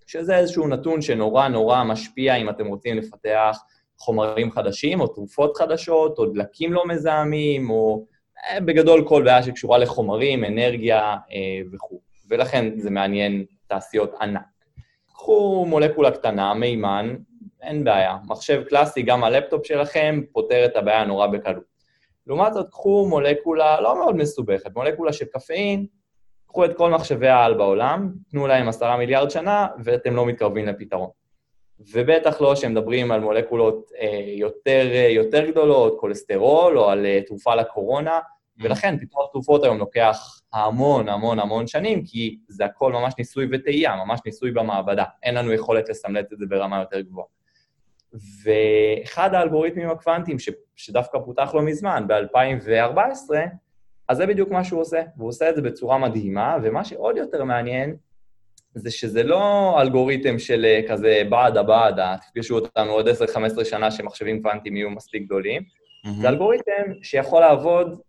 שזה 0.06 0.36
איזשהו 0.36 0.68
נתון 0.68 1.02
שנורא 1.02 1.48
נורא 1.48 1.84
משפיע 1.84 2.36
אם 2.36 2.50
אתם 2.50 2.66
רוצים 2.66 2.96
לפתח 2.96 3.58
חומרים 3.98 4.50
חדשים, 4.50 5.00
או 5.00 5.06
תרופות 5.06 5.56
חדשות, 5.56 6.18
או 6.18 6.26
דלקים 6.26 6.72
לא 6.72 6.86
מזהמים, 6.86 7.70
או 7.70 8.04
אה, 8.50 8.60
בגדול 8.60 9.08
כל 9.08 9.22
בעיה 9.22 9.42
שקשורה 9.42 9.78
לחומרים, 9.78 10.44
אנרגיה 10.44 11.00
אה, 11.00 11.60
וכו'. 11.72 12.00
ולכן 12.28 12.78
זה 12.78 12.90
מעניין 12.90 13.44
תעשיות 13.66 14.14
ענק. 14.20 14.57
קחו 15.18 15.66
מולקולה 15.68 16.10
קטנה, 16.10 16.54
מימן, 16.54 17.16
אין 17.62 17.84
בעיה. 17.84 18.16
מחשב 18.26 18.62
קלאסי, 18.68 19.02
גם 19.02 19.24
הלפטופ 19.24 19.66
שלכם, 19.66 20.20
פותר 20.32 20.64
את 20.64 20.76
הבעיה 20.76 21.04
נורא 21.04 21.26
בקלות. 21.26 21.64
לעומת 22.26 22.54
זאת, 22.54 22.68
קחו 22.70 23.06
מולקולה 23.10 23.80
לא 23.80 23.98
מאוד 23.98 24.16
מסובכת, 24.16 24.74
מולקולה 24.74 25.12
של 25.12 25.24
קפאין, 25.24 25.86
קחו 26.46 26.64
את 26.64 26.76
כל 26.76 26.90
מחשבי 26.90 27.28
העל 27.28 27.54
בעולם, 27.54 28.12
תנו 28.30 28.46
להם 28.46 28.68
עשרה 28.68 28.96
מיליארד 28.96 29.30
שנה, 29.30 29.66
ואתם 29.84 30.16
לא 30.16 30.26
מתקרבים 30.26 30.66
לפתרון. 30.66 31.10
ובטח 31.92 32.40
לא 32.40 32.56
שהם 32.56 32.72
מדברים 32.72 33.12
על 33.12 33.20
מולקולות 33.20 33.90
אה, 34.00 34.24
יותר, 34.26 34.86
אה, 34.92 35.08
יותר 35.10 35.50
גדולות, 35.50 35.96
כולסטרול, 36.00 36.78
או 36.78 36.90
על 36.90 37.06
אה, 37.06 37.20
תרופה 37.26 37.54
לקורונה, 37.54 38.18
ולכן 38.60 38.98
פיתוח 38.98 39.30
תרופות 39.32 39.64
היום 39.64 39.78
לוקח 39.78 40.40
המון 40.52 41.08
המון 41.08 41.38
המון 41.38 41.66
שנים, 41.66 42.04
כי 42.04 42.38
זה 42.48 42.64
הכל 42.64 42.92
ממש 42.92 43.14
ניסוי 43.18 43.48
וטעייה, 43.52 43.96
ממש 43.96 44.20
ניסוי 44.26 44.50
במעבדה. 44.50 45.04
אין 45.22 45.34
לנו 45.34 45.52
יכולת 45.52 45.88
לסמלט 45.88 46.32
את 46.32 46.38
זה 46.38 46.46
ברמה 46.48 46.80
יותר 46.80 47.00
גבוהה. 47.00 47.26
ואחד 48.44 49.34
האלגוריתמים 49.34 49.90
הקוונטיים, 49.90 50.38
ש, 50.38 50.48
שדווקא 50.76 51.18
פותח 51.18 51.50
לא 51.54 51.62
מזמן, 51.62 52.04
ב-2014, 52.06 53.34
אז 54.08 54.16
זה 54.16 54.26
בדיוק 54.26 54.50
מה 54.50 54.64
שהוא 54.64 54.80
עושה, 54.80 55.02
והוא 55.16 55.28
עושה 55.28 55.50
את 55.50 55.56
זה 55.56 55.62
בצורה 55.62 55.98
מדהימה, 55.98 56.56
ומה 56.62 56.84
שעוד 56.84 57.16
יותר 57.16 57.44
מעניין, 57.44 57.96
זה 58.74 58.90
שזה 58.90 59.22
לא 59.22 59.74
אלגוריתם 59.80 60.38
של 60.38 60.64
אה, 60.64 60.80
כזה 60.88 61.22
בעדה 61.30 61.62
בעדה, 61.62 62.16
תפגשו 62.22 62.54
אותנו 62.54 62.90
עוד 62.90 63.08
10-15 63.08 63.64
שנה 63.64 63.90
שמחשבים 63.90 64.42
קוונטיים 64.42 64.76
יהיו 64.76 64.90
מספיק 64.90 65.22
גדולים, 65.22 65.62
mm-hmm. 65.62 66.20
זה 66.20 66.28
אלגוריתם 66.28 66.82
שיכול 67.02 67.40
לעבוד 67.40 68.00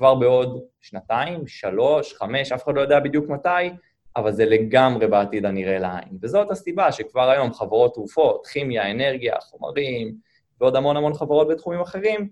כבר 0.00 0.14
בעוד 0.14 0.60
שנתיים, 0.80 1.46
שלוש, 1.46 2.14
חמש, 2.14 2.52
אף 2.52 2.64
אחד 2.64 2.74
לא 2.74 2.80
יודע 2.80 3.00
בדיוק 3.00 3.28
מתי, 3.28 3.70
אבל 4.16 4.32
זה 4.32 4.44
לגמרי 4.44 5.06
בעתיד 5.06 5.46
הנראה 5.46 5.78
לעין. 5.78 6.18
וזאת 6.22 6.50
הסיבה 6.50 6.92
שכבר 6.92 7.30
היום 7.30 7.52
חברות 7.52 7.94
תרופות, 7.94 8.46
כימיה, 8.46 8.90
אנרגיה, 8.90 9.34
חומרים, 9.40 10.14
ועוד 10.60 10.76
המון 10.76 10.96
המון 10.96 11.14
חברות 11.14 11.48
בתחומים 11.48 11.80
אחרים, 11.80 12.28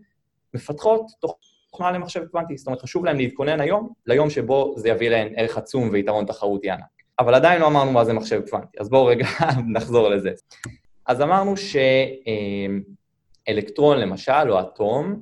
מפתחות 0.55 1.07
תוכנה 1.71 1.93
למחשב 1.93 2.25
קוונטי. 2.27 2.57
זאת 2.57 2.67
אומרת, 2.67 2.83
חשוב 2.83 3.05
להם 3.05 3.17
להתכונן 3.17 3.61
היום, 3.61 3.93
ליום 4.07 4.31
שבו 4.31 4.75
זה 4.77 4.89
יביא 4.89 5.11
להם 5.11 5.29
ערך 5.37 5.59
עצום 5.59 5.89
ויתרון 5.93 6.27
תחרותי 6.27 6.71
ענק. 6.71 6.85
אבל 7.19 7.35
עדיין 7.35 7.61
לא 7.61 7.67
אמרנו 7.67 7.93
מה 7.93 8.05
זה 8.05 8.13
מחשב 8.13 8.41
קוונטי, 8.51 8.79
אז 8.81 8.89
בואו 8.89 9.07
רגע 9.07 9.27
נחזור 9.75 10.09
לזה. 10.09 10.31
אז 11.07 11.23
אמרנו 11.23 11.55
שאלקטרון, 13.47 13.99
למשל, 13.99 14.51
או 14.51 14.61
אטום, 14.61 15.21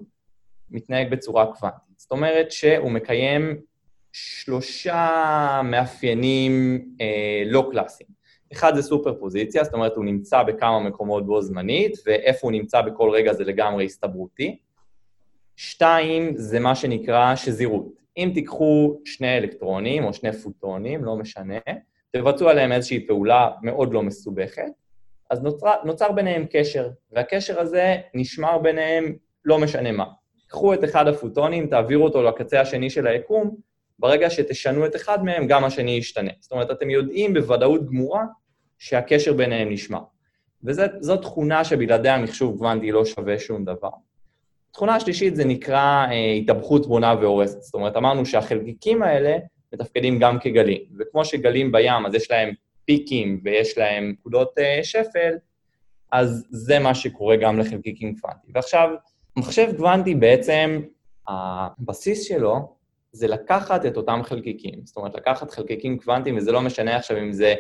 מתנהג 0.71 1.11
בצורה 1.11 1.47
קוונטית. 1.47 1.86
זאת 2.07 2.13
אומרת 2.13 2.53
שהוא 2.53 2.91
מקיים 2.91 3.57
שלושה 4.13 5.61
מאפיינים 5.65 6.85
אה, 7.01 7.43
לא 7.47 7.69
קלאסיים. 7.71 8.11
אחד 8.53 8.75
זה 8.75 8.83
סופר 8.83 9.15
פוזיציה, 9.21 9.65
זאת 9.65 9.75
אומרת 9.75 9.97
הוא 9.97 10.05
נמצא 10.05 10.43
בכמה 10.43 10.81
מקומות 10.81 11.27
בו 11.27 11.43
זמנית, 11.43 11.93
ואיפה 12.07 12.39
הוא 12.43 12.53
נמצא 12.53 12.81
בכל 12.81 13.11
רגע 13.11 13.33
זה 13.33 13.45
לגמרי 13.45 13.85
הסתברותי. 13.85 14.59
שתיים, 15.57 16.33
זה 16.37 16.61
מה 16.61 16.75
שנקרא 16.75 17.35
שזירות. 17.37 17.87
אם 18.17 18.31
תיקחו 18.35 19.01
שני 19.05 19.39
אלקטרונים 19.39 20.05
או 20.05 20.13
שני 20.13 20.33
פוטונים, 20.33 21.05
לא 21.05 21.17
משנה, 21.17 21.59
תבצעו 22.11 22.49
עליהם 22.49 22.73
איזושהי 22.73 23.07
פעולה 23.07 23.51
מאוד 23.63 23.93
לא 23.93 24.03
מסובכת, 24.03 24.73
אז 25.31 25.43
נוצר, 25.43 25.75
נוצר 25.85 26.13
ביניהם 26.13 26.47
קשר, 26.51 26.89
והקשר 27.13 27.61
הזה 27.61 27.97
נשמר 28.15 28.59
ביניהם 28.59 29.17
לא 29.45 29.59
משנה 29.59 29.93
מה. 29.93 30.07
קחו 30.47 30.75
את 30.75 30.85
אחד 30.85 31.09
הפוטונים, 31.09 31.67
תעבירו 31.67 32.05
אותו 32.05 32.23
לקצה 32.23 32.61
השני 32.61 32.91
של 32.91 33.07
היקום, 33.07 33.57
ברגע 33.99 34.31
שתשנו 34.31 34.87
את 34.87 34.97
אחד 34.97 35.25
מהם, 35.25 35.47
גם 35.47 35.65
השני 35.65 35.91
ישתנה. 35.91 36.31
זאת 36.41 36.53
אומרת, 36.53 36.71
אתם 36.71 36.91
יודעים 36.91 37.35
בוודאות 37.35 37.87
גמורה 37.87 38.25
שהקשר 38.79 39.33
ביניהם 39.33 39.71
נשמר. 39.71 40.01
וזו 40.65 41.17
תכונה 41.17 41.65
שבלעדיה 41.65 42.19
מחשוב 42.19 42.59
קוונטי 42.59 42.93
לא 42.93 43.05
שווה 43.05 43.39
שום 43.39 43.65
דבר. 43.65 43.91
התכונה 44.71 44.95
השלישית 44.95 45.37
זה 45.37 45.45
נקרא 45.45 46.07
אה, 46.11 46.33
התאבכות 46.33 46.87
בונה 46.87 47.15
והורסת. 47.21 47.63
זאת 47.63 47.75
אומרת, 47.75 47.97
אמרנו 47.97 48.27
שהחלקיקים 48.27 49.03
האלה 49.03 49.37
מתפקדים 49.73 50.19
גם 50.19 50.39
כגלים, 50.39 50.81
וכמו 50.99 51.25
שגלים 51.25 51.73
בים, 51.73 52.07
אז 52.07 52.15
יש 52.15 52.31
להם 52.31 52.55
פיקים 52.85 53.41
ויש 53.45 53.79
להם 53.79 54.11
נקודות 54.11 54.59
אה, 54.59 54.81
שפל, 54.83 55.35
אז 56.13 56.47
זה 56.51 56.79
מה 56.79 56.95
שקורה 56.95 57.37
גם 57.37 57.59
לחלקיקים 57.59 58.17
קוונטיים. 58.17 58.53
ועכשיו, 58.55 58.91
מחשב 59.37 59.77
קוונטי 59.77 60.15
בעצם, 60.15 60.81
הבסיס 61.29 62.23
שלו 62.23 62.77
זה 63.13 63.29
לקחת 63.29 63.87
את 63.87 63.97
אותם 63.97 64.21
חלקיקים. 64.23 64.81
זאת 64.85 64.97
אומרת, 64.97 65.15
לקחת 65.15 65.51
חלקיקים 65.51 65.99
קוונטיים, 65.99 66.37
וזה 66.37 66.53
לא 66.53 66.61
משנה 66.61 66.97
עכשיו 66.97 67.19
אם 67.19 67.33
זה 67.33 67.55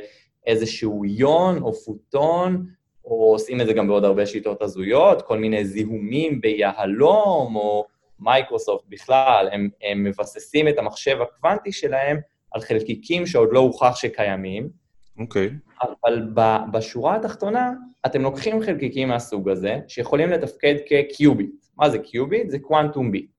איזשהו 0.46 1.04
יון 1.04 1.62
או 1.62 1.72
פוטון, 1.72 2.66
או 3.04 3.32
עושים 3.32 3.60
את 3.60 3.66
זה 3.66 3.72
גם 3.72 3.86
בעוד 3.86 4.04
הרבה 4.04 4.26
שיטות 4.26 4.62
הזויות, 4.62 5.22
כל 5.22 5.38
מיני 5.38 5.64
זיהומים 5.64 6.40
ביהלום, 6.40 7.56
או 7.56 7.84
מייקרוסופט 8.18 8.84
בכלל, 8.88 9.48
הם, 9.52 9.68
הם 9.82 10.04
מבססים 10.04 10.68
את 10.68 10.78
המחשב 10.78 11.18
הקוונטי 11.20 11.72
שלהם 11.72 12.20
על 12.50 12.60
חלקיקים 12.60 13.26
שעוד 13.26 13.48
לא 13.52 13.60
הוכח 13.60 13.96
שקיימים. 13.96 14.68
אוקיי. 15.18 15.50
Okay. 15.82 15.86
אבל 16.04 16.28
בשורה 16.72 17.16
התחתונה, 17.16 17.72
אתם 18.06 18.22
לוקחים 18.22 18.62
חלקיקים 18.62 19.08
מהסוג 19.08 19.48
הזה, 19.48 19.78
שיכולים 19.88 20.30
לתפקד 20.30 20.74
כקיוביט. 20.88 21.65
מה 21.76 21.90
זה 21.90 21.98
קיוביט? 21.98 22.50
זה 22.50 22.58
quantum 22.58 23.12
bit. 23.12 23.30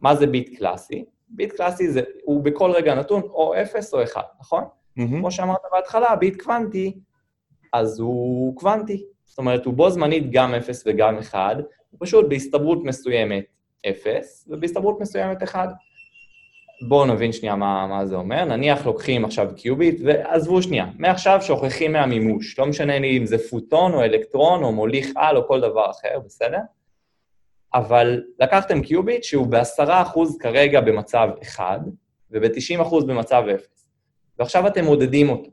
מה 0.00 0.14
זה 0.14 0.26
ביט 0.26 0.58
קלאסי? 0.58 1.04
ביט 1.28 1.52
קלאסי 1.52 1.90
זה, 1.90 2.02
הוא 2.24 2.42
בכל 2.42 2.70
רגע 2.70 2.94
נתון 2.94 3.22
או 3.22 3.54
0 3.62 3.94
או 3.94 4.02
1, 4.02 4.24
נכון? 4.40 4.64
Mm-hmm. 4.64 5.02
כמו 5.08 5.30
שאמרת 5.30 5.60
בהתחלה, 5.72 6.16
ביט 6.16 6.42
קוונטי, 6.42 6.98
אז 7.72 8.00
הוא 8.00 8.56
קוונטי. 8.56 9.04
זאת 9.24 9.38
אומרת, 9.38 9.64
הוא 9.64 9.74
בו 9.74 9.90
זמנית 9.90 10.30
גם 10.30 10.54
0 10.54 10.82
וגם 10.86 11.18
1, 11.18 11.56
הוא 11.90 11.98
פשוט 12.00 12.28
בהסתברות 12.28 12.84
מסוימת 12.84 13.44
0, 13.90 14.48
ובהסתברות 14.48 15.00
מסוימת 15.00 15.42
1. 15.42 15.68
בואו 16.88 17.04
נבין 17.06 17.32
שנייה 17.32 17.56
מה, 17.56 17.86
מה 17.86 18.06
זה 18.06 18.16
אומר. 18.16 18.44
נניח 18.44 18.86
לוקחים 18.86 19.24
עכשיו 19.24 19.48
קיוביט, 19.56 20.00
ועזבו 20.04 20.62
שנייה, 20.62 20.86
מעכשיו 20.98 21.38
שוכחים 21.42 21.92
מהמימוש. 21.92 22.58
לא 22.58 22.66
משנה 22.66 22.98
לי 22.98 23.18
אם 23.18 23.26
זה 23.26 23.48
פוטון 23.50 23.94
או 23.94 24.02
אלקטרון 24.02 24.64
או 24.64 24.72
מוליך 24.72 25.12
על 25.16 25.36
או 25.36 25.48
כל 25.48 25.60
דבר 25.60 25.90
אחר, 25.90 26.18
בסדר? 26.24 26.58
אבל 27.74 28.22
לקחתם 28.40 28.82
קיוביט 28.82 29.24
שהוא 29.24 29.46
ב-10% 29.46 30.18
כרגע 30.40 30.80
במצב 30.80 31.28
1, 31.42 31.80
וב-90% 32.30 33.04
במצב 33.06 33.42
0. 33.54 33.66
ועכשיו 34.38 34.66
אתם 34.66 34.84
מודדים 34.84 35.28
אותו, 35.28 35.50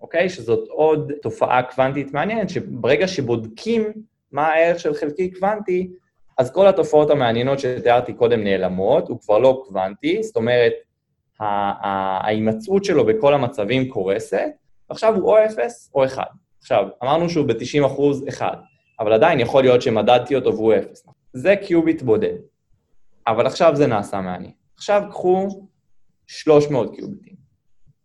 אוקיי? 0.00 0.28
שזאת 0.28 0.68
עוד 0.68 1.12
תופעה 1.22 1.62
קוונטית 1.62 2.12
מעניינת, 2.12 2.50
שברגע 2.50 3.08
שבודקים 3.08 3.92
מה 4.32 4.46
הערך 4.46 4.80
של 4.80 4.94
חלקי 4.94 5.30
קוונטי, 5.30 5.90
אז 6.38 6.52
כל 6.52 6.66
התופעות 6.66 7.10
המעניינות 7.10 7.58
שתיארתי 7.58 8.12
קודם 8.12 8.44
נעלמות, 8.44 9.08
הוא 9.08 9.20
כבר 9.20 9.38
לא 9.38 9.62
קוונטי, 9.66 10.22
זאת 10.22 10.36
אומרת, 10.36 10.72
ההימצאות 11.40 12.84
שלו 12.84 13.06
בכל 13.06 13.34
המצבים 13.34 13.88
קורסת, 13.88 14.48
ועכשיו 14.90 15.14
הוא 15.14 15.38
או 15.38 15.44
0 15.44 15.90
או 15.94 16.04
1. 16.04 16.24
עכשיו, 16.60 16.88
אמרנו 17.02 17.28
שהוא 17.28 17.46
ב-90 17.46 17.86
אחוז 17.86 18.28
1, 18.28 18.58
אבל 19.00 19.12
עדיין 19.12 19.40
יכול 19.40 19.62
להיות 19.62 19.82
שמדדתי 19.82 20.36
אותו 20.36 20.54
והוא 20.56 20.74
0. 20.74 21.04
זה 21.32 21.54
קיוביט 21.66 22.02
בודד. 22.02 22.34
אבל 23.26 23.46
עכשיו 23.46 23.76
זה 23.76 23.86
נעשה 23.86 24.20
מעניין. 24.20 24.52
עכשיו 24.76 25.02
קחו 25.10 25.48
300 26.26 26.94
קיוביטים, 26.94 27.34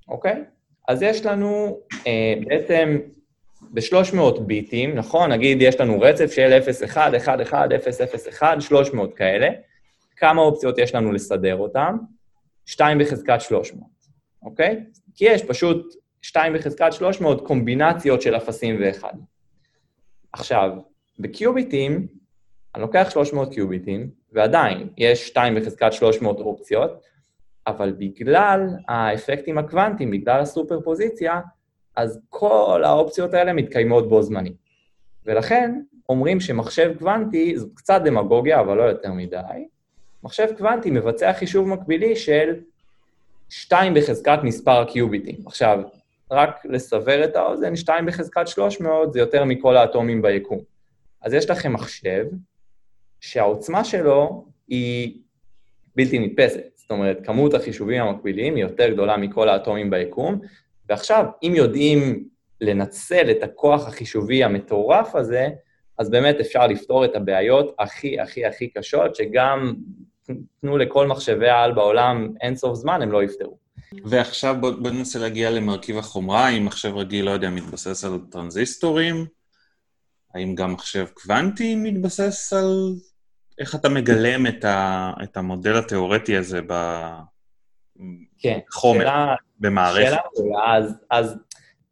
אוקיי? 0.08 0.44
אז 0.88 1.02
יש 1.02 1.26
לנו 1.26 1.80
אה, 2.08 2.34
בעצם 2.48 2.98
ב-300 3.62 4.42
ביטים, 4.42 4.96
נכון? 4.96 5.32
נגיד 5.32 5.58
יש 5.62 5.80
לנו 5.80 6.02
רצף 6.02 6.32
של 6.32 6.54
0, 6.58 6.84
1, 6.84 7.16
1, 7.16 7.42
1, 7.42 7.72
0, 7.72 8.02
0, 8.02 8.28
1, 8.28 8.62
300 8.62 9.14
כאלה. 9.14 9.50
כמה 10.18 10.42
אופציות 10.42 10.78
יש 10.78 10.96
לנו 10.96 11.12
לסדר 11.12 11.56
אותם? 11.56 11.98
2 12.66 12.98
בחזקת 12.98 13.42
300, 13.42 13.84
אוקיי? 14.44 14.84
כי 15.16 15.26
יש 15.26 15.44
פשוט 15.44 15.96
2 16.22 16.54
בחזקת 16.54 16.94
300 16.94 17.48
קומבינציות 17.48 18.22
של 18.22 18.36
אפסים 18.36 18.78
ואחד. 18.82 19.14
עכשיו, 20.34 20.72
בקיוביטים, 21.20 22.08
אני 22.76 22.82
לוקח 22.82 23.10
300 23.10 23.54
קיוביטים, 23.54 24.10
ועדיין 24.32 24.88
יש 24.98 25.28
2 25.28 25.56
בחזקת 25.56 25.94
300 25.94 26.40
אופציות, 26.40 27.02
אבל 27.68 27.94
בגלל 27.98 28.70
האפקטים 28.88 29.58
הקוונטיים, 29.58 30.12
בגלל 30.12 30.40
הסופר 30.40 30.82
פוזיציה, 30.82 31.42
אז 31.96 32.20
כל 32.30 32.82
האופציות 32.86 33.34
האלה 33.34 33.54
מתקיימות 33.54 34.10
בו 34.10 34.22
זמני. 34.22 34.54
ולכן 35.26 35.82
אומרים 36.10 36.40
שמחשב 36.40 36.94
קוונטי, 37.00 37.58
זאת 37.58 37.70
קצת 37.76 38.02
דמגוגיה, 38.06 38.60
אבל 38.60 38.78
לא 38.78 38.84
יותר 38.84 39.12
מדי, 39.12 39.68
מחשב 40.24 40.48
קוונטי 40.58 40.92
מבצע 40.92 41.34
חישוב 41.34 41.68
מקבילי 41.68 42.16
של 42.16 42.56
2 43.50 43.94
בחזקת 43.94 44.40
מספר 44.44 44.82
הקיוביטים. 44.82 45.36
עכשיו, 45.46 45.80
רק 46.32 46.66
לסבר 46.66 47.24
את 47.24 47.36
האוזן, 47.36 47.76
2 47.76 48.06
בחזקת 48.06 48.48
300 48.48 49.14
זה 49.14 49.20
יותר 49.20 49.44
מכל 49.44 49.78
האטומים 49.78 50.22
ביקום. 50.22 50.60
אז 51.22 51.34
יש 51.34 51.50
לכם 51.50 51.74
מחשב 51.74 52.26
שהעוצמה 53.26 53.84
שלו 53.84 54.46
היא 54.68 55.22
בלתי 55.96 56.20
נתפסת. 56.20 56.70
זאת 56.76 56.92
אומרת, 56.92 57.18
כמות 57.26 57.54
החישובים 57.54 58.02
המקבילים 58.02 58.56
היא 58.56 58.64
יותר 58.64 58.90
גדולה 58.90 59.18
מכל 59.18 59.50
האטומים 59.50 59.90
ביקום, 59.90 60.40
ועכשיו, 60.90 61.26
אם 61.44 61.54
יודעים 61.56 62.28
לנצל 62.62 63.32
את 63.32 63.44
הכוח 63.44 63.88
החישובי 63.88 64.44
המטורף 64.44 65.16
הזה, 65.16 65.50
אז 65.98 66.10
באמת 66.10 66.36
אפשר 66.40 66.68
לפתור 66.68 67.06
את 67.06 67.16
הבעיות 67.16 67.76
הכי 67.80 68.20
הכי 68.20 68.46
הכי 68.46 68.68
קשות, 68.68 69.16
שגם 69.16 69.74
תנו 70.62 70.78
לכל 70.78 71.08
מחשבי 71.08 71.50
העל 71.50 71.72
בעולם 71.72 72.30
אין 72.42 72.56
סוף 72.56 72.76
זמן, 72.76 73.02
הם 73.02 73.12
לא 73.12 73.24
יפתרו. 73.24 73.58
ועכשיו 74.06 74.56
בוא, 74.60 74.72
בוא 74.72 74.90
ננסה 74.90 75.20
להגיע 75.20 75.52
למרכיב 75.52 75.98
החומרה, 75.98 76.50
אם 76.50 76.66
מחשב 76.66 76.96
רגיל, 76.96 77.26
לא 77.26 77.32
יודע, 77.32 77.50
מתבסס 77.50 78.04
על 78.04 78.20
טרנזיסטורים, 78.32 79.26
האם 80.36 80.56
גם 80.56 80.74
מחשב 80.74 81.06
קוונטי 81.14 81.76
מתבסס 81.76 82.54
על... 82.54 82.94
איך 83.60 83.76
אתה 83.76 83.90
מגלם 83.90 84.48
את, 84.48 84.66
ה, 84.66 85.12
את 85.24 85.38
המודל 85.38 85.78
התיאורטי 85.78 86.38
הזה 86.38 86.62
בחומר, 86.62 87.24
כן, 88.40 88.60
שאלה, 88.72 89.36
במערכת? 89.60 90.06
שאלה 90.06 90.22
גדולה, 90.34 90.78
אז, 90.78 90.98
אז 91.10 91.38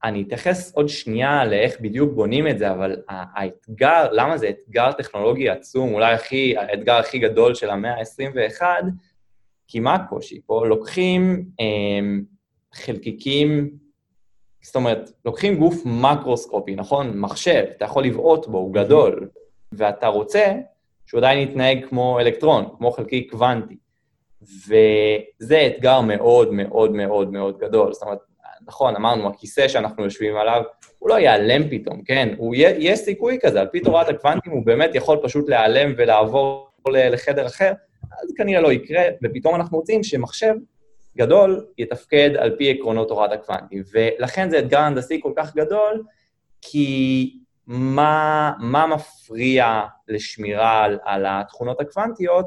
אני 0.03 0.21
אתייחס 0.21 0.73
עוד 0.75 0.89
שנייה 0.89 1.45
לאיך 1.45 1.81
בדיוק 1.81 2.13
בונים 2.13 2.47
את 2.47 2.59
זה, 2.59 2.71
אבל 2.71 2.95
האתגר, 3.07 4.11
למה 4.11 4.37
זה 4.37 4.49
אתגר 4.49 4.91
טכנולוגי 4.91 5.49
עצום, 5.49 5.93
אולי 5.93 6.13
הכי, 6.13 6.57
האתגר 6.57 6.93
הכי 6.93 7.19
גדול 7.19 7.55
של 7.55 7.69
המאה 7.69 7.93
ה-21, 7.93 8.61
כי 9.67 9.79
מה 9.79 9.95
הקושי 9.95 10.41
פה? 10.45 10.67
לוקחים 10.67 11.45
אה, 11.59 11.65
חלקיקים, 12.73 13.69
זאת 14.61 14.75
אומרת, 14.75 15.11
לוקחים 15.25 15.55
גוף 15.55 15.85
מקרוסקופי, 15.85 16.75
נכון? 16.75 17.17
מחשב, 17.17 17.63
אתה 17.77 17.85
יכול 17.85 18.03
לבעוט 18.03 18.47
בו, 18.47 18.57
הוא 18.57 18.73
גדול, 18.73 19.29
ואתה 19.71 20.07
רוצה 20.07 20.53
שהוא 21.05 21.17
עדיין 21.17 21.49
יתנהג 21.49 21.85
כמו 21.89 22.19
אלקטרון, 22.19 22.65
כמו 22.77 22.91
חלקיק 22.91 23.31
קוונטי. 23.31 23.77
וזה 24.41 25.67
אתגר 25.67 26.01
מאוד 26.01 26.53
מאוד 26.53 26.91
מאוד 26.91 27.31
מאוד 27.31 27.57
גדול. 27.57 27.93
זאת 27.93 28.03
אומרת, 28.03 28.19
נכון, 28.67 28.95
אמרנו, 28.95 29.27
הכיסא 29.27 29.67
שאנחנו 29.67 30.03
יושבים 30.03 30.35
עליו, 30.35 30.61
הוא 30.99 31.09
לא 31.09 31.19
ייעלם 31.19 31.69
פתאום, 31.69 32.03
כן? 32.03 32.33
הוא 32.37 32.55
יהיה, 32.55 32.75
יש 32.77 32.99
סיכוי 32.99 33.37
כזה, 33.41 33.61
על 33.61 33.67
פי 33.67 33.79
תורת 33.79 34.09
הקוונטים 34.09 34.51
הוא 34.51 34.65
באמת 34.65 34.95
יכול 34.95 35.17
פשוט 35.23 35.49
להיעלם 35.49 35.93
ולעבור 35.97 36.69
לחדר 36.87 37.45
אחר, 37.45 37.73
אז 38.23 38.33
כנראה 38.37 38.61
לא 38.61 38.71
יקרה, 38.71 39.03
ופתאום 39.23 39.55
אנחנו 39.55 39.77
רוצים 39.77 40.03
שמחשב 40.03 40.53
גדול 41.17 41.65
יתפקד 41.77 42.29
על 42.37 42.55
פי 42.57 42.71
עקרונות 42.71 43.07
תורת 43.07 43.31
הקוונטים. 43.31 43.83
ולכן 43.93 44.49
זה 44.49 44.59
אתגר 44.59 44.79
הנדסי 44.79 45.19
כל 45.21 45.31
כך 45.35 45.55
גדול, 45.55 46.03
כי 46.61 47.33
מה, 47.67 48.51
מה 48.59 48.87
מפריע 48.87 49.81
לשמירה 50.07 50.83
על, 50.83 50.99
על 51.03 51.25
התכונות 51.27 51.81
הקוונטיות? 51.81 52.45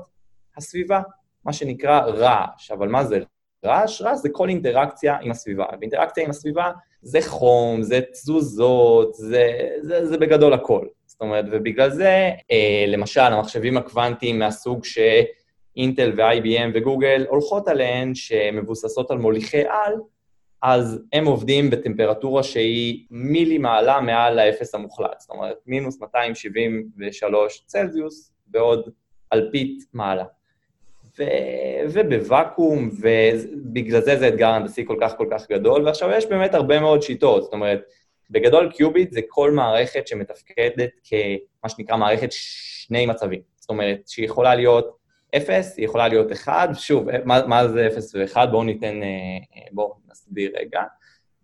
הסביבה, 0.57 1.01
מה 1.45 1.53
שנקרא 1.53 2.01
רעש. 2.01 2.71
אבל 2.71 2.89
מה 2.89 3.05
זה 3.05 3.19
רעש? 3.65 4.03
רעש 4.03 4.19
זה 4.19 4.29
כל 4.33 4.49
אינטראקציה 4.49 5.17
עם 5.21 5.31
הסביבה. 5.31 5.65
ואינטראקציה 5.81 6.25
עם 6.25 6.31
הסביבה 6.31 6.71
זה 7.03 7.19
חום, 7.23 7.83
זה 7.83 8.01
תזוזות, 8.13 9.15
זה, 9.15 9.69
זה, 9.83 10.07
זה 10.07 10.19
בגדול 10.19 10.53
הכל. 10.53 10.87
זאת 11.07 11.21
אומרת, 11.21 11.45
ובגלל 11.53 11.91
זה, 11.91 12.31
אה, 12.51 12.85
למשל, 12.89 13.21
המחשבים 13.21 13.77
הקוונטיים 13.77 14.39
מהסוג 14.39 14.85
שאינטל 14.85 16.13
ו-IBM 16.17 16.71
וגוגל 16.75 17.27
הולכות 17.29 17.69
עליהן, 17.69 18.15
שמבוססות 18.15 19.11
על 19.11 19.19
מוליכי 19.19 19.61
על, 19.61 19.95
אז 20.63 21.01
הם 21.13 21.27
עובדים 21.27 21.71
בטמפרטורה 21.71 22.43
שהיא 22.43 23.07
מילי 23.11 23.59
מעלה 23.59 24.01
מעל 24.01 24.35
לאפס 24.35 24.75
המוחלט, 24.75 25.21
זאת 25.21 25.31
אומרת, 25.31 25.57
מינוס 25.67 26.01
273 26.01 27.63
צלזיוס 27.67 28.33
בעוד 28.47 28.91
אלפית 29.33 29.85
מעלה. 29.93 30.25
ו... 31.19 31.23
ובוואקום, 31.93 32.91
ובגלל 33.01 34.01
זה 34.01 34.19
זה 34.19 34.29
אתגר 34.29 34.49
הנדסי 34.49 34.87
כל 34.87 34.97
כך 35.01 35.17
כל 35.17 35.27
כך 35.31 35.51
גדול, 35.51 35.87
ועכשיו 35.87 36.11
יש 36.11 36.27
באמת 36.27 36.55
הרבה 36.55 36.81
מאוד 36.81 37.03
שיטות, 37.03 37.43
זאת 37.43 37.53
אומרת, 37.53 37.81
בגדול 38.31 38.73
קיוביט 38.73 39.13
זה 39.13 39.21
כל 39.29 39.51
מערכת 39.51 40.07
שמתפקדת 40.07 40.91
כמה 41.05 41.69
שנקרא 41.69 41.97
מערכת 41.97 42.33
שני 42.33 43.07
מצבים. 43.07 43.41
זאת 43.57 43.71
אומרת, 43.71 44.09
שהיא 44.09 44.25
יכולה 44.25 44.55
להיות 44.55 44.97
0, 45.35 45.77
היא 45.77 45.85
יכולה 45.85 46.09
להיות 46.09 46.33
1, 46.33 46.69
שוב, 46.75 47.07
מה, 47.25 47.47
מה 47.47 47.69
זה 47.69 47.87
0 47.87 48.15
ו-1? 48.15 48.47
בואו 48.47 48.65
ניתן, 48.65 49.03
אה, 49.03 49.09
בואו 49.73 49.95
נסביר 50.11 50.53
רגע. 50.61 50.83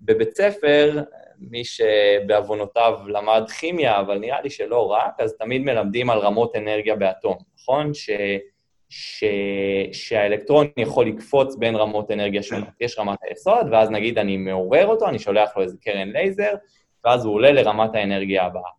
בבית 0.01 0.37
ספר, 0.37 1.03
מי 1.39 1.63
שבעוונותיו 1.65 2.99
למד 3.07 3.51
כימיה, 3.61 4.01
אבל 4.01 4.19
נראה 4.19 4.41
לי 4.41 4.51
שלא 4.51 4.91
רק, 4.91 5.21
אז 5.21 5.37
תמיד 5.39 5.63
מלמדים 5.63 6.11
על 6.11 6.19
רמות 6.19 6.57
אנרגיה 6.57 6.97
באטום, 6.97 7.37
נכון? 7.61 7.95
ש... 7.95 8.11
ש... 8.89 9.25
שהאלקטרון 9.93 10.67
יכול 10.77 11.07
לקפוץ 11.07 11.57
בין 11.57 11.77
רמות 11.77 12.11
אנרגיה 12.11 12.43
שונות. 12.43 12.69
יש 12.81 12.99
רמת 12.99 13.19
היסוד, 13.29 13.67
ואז 13.71 13.91
נגיד 13.91 14.19
אני 14.19 14.37
מעורר 14.37 14.87
אותו, 14.87 15.09
אני 15.09 15.19
שולח 15.19 15.57
לו 15.57 15.63
איזה 15.63 15.77
קרן 15.81 16.09
לייזר, 16.09 16.55
ואז 17.05 17.25
הוא 17.25 17.35
עולה 17.35 17.53
לרמת 17.53 17.95
האנרגיה 17.95 18.45
הבאה. 18.45 18.71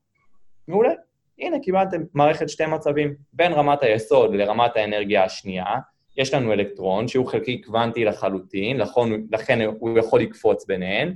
מעולה. 0.67 0.93
הנה, 1.39 1.59
קיבלתם 1.59 2.01
מערכת 2.13 2.49
שתי 2.49 2.65
מצבים. 2.65 3.15
בין 3.33 3.53
רמת 3.53 3.83
היסוד 3.83 4.35
לרמת 4.35 4.77
האנרגיה 4.77 5.23
השנייה, 5.23 5.75
יש 6.17 6.33
לנו 6.33 6.53
אלקטרון 6.53 7.07
שהוא 7.07 7.27
חלקי 7.27 7.61
קוונטי 7.61 8.05
לחלוטין, 8.05 8.77
לכן, 8.77 9.01
לכן 9.31 9.61
הוא 9.79 9.99
יכול 9.99 10.21
לקפוץ 10.21 10.65
ביניהן. 10.65 11.15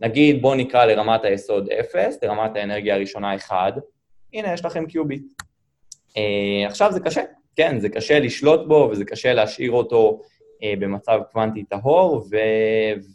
נגיד, 0.00 0.42
בואו 0.42 0.54
נקרא 0.54 0.84
לרמת 0.84 1.24
היסוד 1.24 1.68
0, 1.68 2.18
לרמת 2.22 2.56
האנרגיה 2.56 2.94
הראשונה 2.94 3.36
1, 3.36 3.74
הנה, 4.32 4.52
יש 4.52 4.64
לכם 4.64 4.86
קיוביט. 4.86 5.22
Uh, 6.08 6.66
עכשיו 6.66 6.92
זה 6.92 7.00
קשה, 7.00 7.22
כן, 7.56 7.78
זה 7.80 7.88
קשה 7.88 8.18
לשלוט 8.18 8.68
בו 8.68 8.88
וזה 8.92 9.04
קשה 9.04 9.34
להשאיר 9.34 9.72
אותו 9.72 10.20
uh, 10.22 10.80
במצב 10.80 11.20
קוונטי 11.32 11.64
טהור, 11.64 12.24
ו... 12.30 12.36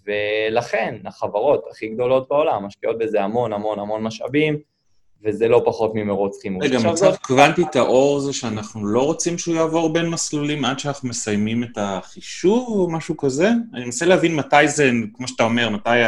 ולכן 0.05 0.95
החברות 1.05 1.65
הכי 1.71 1.87
גדולות 1.87 2.29
בעולם 2.29 2.65
משקיעות 2.65 2.97
בזה 2.97 3.23
המון 3.23 3.53
המון 3.53 3.79
המון 3.79 4.03
משאבים, 4.03 4.59
וזה 5.23 5.47
לא 5.47 5.61
פחות 5.65 5.91
ממרוץ 5.95 6.41
חימוש. 6.41 6.65
רגע, 6.65 6.77
מצב 6.77 6.95
זאת... 6.95 7.17
קוונטי 7.17 7.63
טהור 7.71 8.19
זה 8.19 8.33
שאנחנו 8.33 8.85
לא 8.85 9.05
רוצים 9.05 9.37
שהוא 9.37 9.55
יעבור 9.55 9.93
בין 9.93 10.09
מסלולים 10.09 10.65
עד 10.65 10.79
שאנחנו 10.79 11.09
מסיימים 11.09 11.63
את 11.63 11.77
החישוב 11.77 12.67
או 12.69 12.91
משהו 12.91 13.17
כזה? 13.17 13.49
אני 13.73 13.85
מנסה 13.85 14.05
להבין 14.05 14.35
מתי 14.35 14.67
זה, 14.67 14.91
כמו 15.13 15.27
שאתה 15.27 15.43
אומר, 15.43 15.69
מתי 15.69 15.99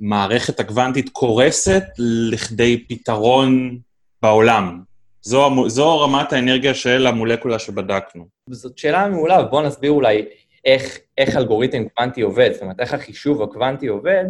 המערכת 0.00 0.60
הקוונטית 0.60 1.08
קורסת 1.08 1.84
לכדי 1.98 2.84
פתרון 2.88 3.78
בעולם. 4.22 4.80
זו, 5.22 5.68
זו 5.68 6.00
רמת 6.00 6.32
האנרגיה 6.32 6.74
של 6.74 7.06
המולקולה 7.06 7.58
שבדקנו. 7.58 8.26
זאת 8.50 8.78
שאלה 8.78 9.08
מעולה, 9.08 9.40
ובואו 9.42 9.62
נסביר 9.62 9.90
אולי 9.90 10.24
איך, 10.64 10.98
איך 11.18 11.36
אלגוריתם 11.36 11.88
קוונטי 11.88 12.20
עובד, 12.20 12.50
זאת 12.52 12.62
אומרת, 12.62 12.80
איך 12.80 12.94
החישוב 12.94 13.42
הקוונטי 13.42 13.86
עובד. 13.86 14.24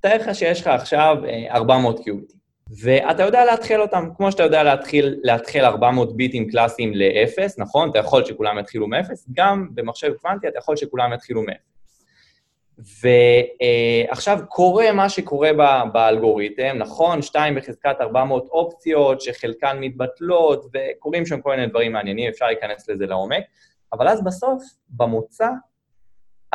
תאר 0.00 0.16
לך 0.16 0.34
שיש 0.34 0.60
לך 0.60 0.66
עכשיו 0.66 1.16
400 1.50 2.04
קיוביטים. 2.04 2.37
ואתה 2.76 3.22
יודע 3.22 3.44
להתחיל 3.44 3.80
אותם, 3.80 4.08
כמו 4.16 4.32
שאתה 4.32 4.42
יודע 4.42 4.62
להתחיל, 4.62 5.20
להתחיל 5.22 5.64
400 5.64 6.16
ביטים 6.16 6.50
קלאסיים 6.50 6.94
ל-0, 6.94 7.38
נכון? 7.58 7.90
אתה 7.90 7.98
יכול 7.98 8.24
שכולם 8.24 8.58
יתחילו 8.58 8.86
מ-0, 8.88 9.12
גם 9.32 9.68
במחשב 9.74 10.12
קוונטי 10.12 10.48
אתה 10.48 10.58
יכול 10.58 10.76
שכולם 10.76 11.12
יתחילו 11.12 11.42
מ-0. 11.42 11.52
ועכשיו 12.78 14.38
קורה 14.48 14.92
מה 14.92 15.08
שקורה 15.08 15.50
באלגוריתם, 15.92 16.76
נכון? 16.78 17.22
2 17.22 17.54
בחזקת 17.54 17.96
400 18.00 18.48
אופציות 18.48 19.20
שחלקן 19.20 19.76
מתבטלות, 19.80 20.66
וקורים 20.74 21.26
שם 21.26 21.40
כל 21.40 21.50
מיני 21.50 21.66
דברים 21.66 21.92
מעניינים, 21.92 22.28
אפשר 22.28 22.46
להיכנס 22.46 22.88
לזה 22.88 23.06
לעומק, 23.06 23.44
אבל 23.92 24.08
אז 24.08 24.24
בסוף, 24.24 24.62
במוצא, 24.90 25.48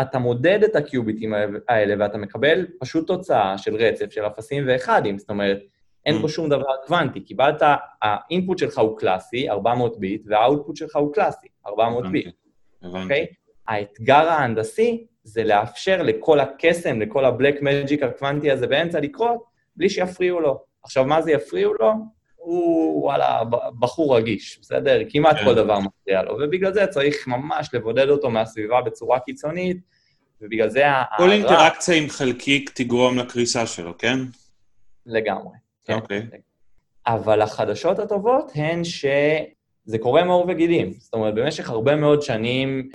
אתה 0.02 0.20
מודד 0.20 0.64
את 0.64 0.76
הקיוביטים 0.76 1.34
האלה 1.70 1.96
ואתה 2.00 2.18
מקבל 2.18 2.68
פשוט 2.80 3.08
תוצאה 3.08 3.58
של 3.58 3.76
רצף 3.76 4.12
של 4.12 4.28
אפסים 4.28 4.64
ואחדים, 4.68 5.18
זאת 5.20 5.30
אומרת, 5.30 5.60
אין 6.06 6.22
פה 6.22 6.28
mm. 6.28 6.30
שום 6.30 6.50
דבר 6.50 6.76
קוונטי. 6.86 7.20
קיבלת, 7.20 7.62
האינפוט 8.02 8.58
שלך 8.58 8.78
הוא 8.78 8.98
קלאסי, 8.98 9.50
400 9.50 10.00
ביט, 10.00 10.22
והאוטפוט 10.26 10.76
שלך 10.76 10.96
הוא 10.96 11.14
קלאסי, 11.14 11.48
400 11.68 12.12
ביט. 12.12 12.36
אוקיי? 12.84 13.26
האתגר 13.68 14.30
ההנדסי 14.30 15.06
זה 15.24 15.44
לאפשר 15.44 16.02
לכל 16.02 16.40
הקסם, 16.40 17.02
לכל 17.02 17.26
הבלק 17.26 17.62
מג'יק 17.62 18.04
הקוונטי 18.04 18.52
הזה 18.52 18.68
באמצע 18.68 19.00
לקרות, 19.00 19.44
בלי 19.76 19.90
שיפריעו 19.90 20.40
לו. 20.40 20.64
עכשיו, 20.84 21.06
מה 21.06 21.22
זה 21.22 21.32
יפריעו 21.32 21.74
לו? 21.80 21.92
הוא, 22.36 23.04
וואלה, 23.04 23.44
בחור 23.80 24.18
רגיש, 24.18 24.60
בסדר? 24.62 25.00
כמעט 25.10 25.36
כל 25.38 25.46
כן. 25.46 25.56
דבר 25.56 25.80
מפריע 25.80 26.24
לו, 26.24 26.34
ובגלל 26.34 26.74
זה 26.74 26.88
צריך 26.88 27.28
ממש 27.28 27.70
לבודד 27.74 28.10
אותו 28.10 28.30
מהסביבה 28.30 28.82
בצורה 28.82 29.20
קיצונית, 29.20 29.78
ובגלל 30.42 30.70
זה... 30.70 30.84
כל 31.18 31.32
אינטראקציה 31.32 31.96
עם 31.96 32.10
חלקיק 32.10 32.70
תגרום 32.74 33.18
לקריסה 33.18 33.66
שלו, 33.66 33.98
כן? 33.98 34.18
לגמרי. 35.06 35.63
כן. 35.86 35.94
אוקיי. 35.94 36.28
אבל 37.08 37.42
החדשות 37.42 38.00
הטובות 38.00 38.52
הן 38.56 38.84
שזה 38.84 39.98
קורה 40.00 40.24
מעור 40.24 40.46
וגידים. 40.48 40.94
זאת 40.94 41.14
אומרת, 41.14 41.36
במשך 41.36 41.70
הרבה 41.70 41.96
מאוד 41.96 42.22
שנים 42.22 42.90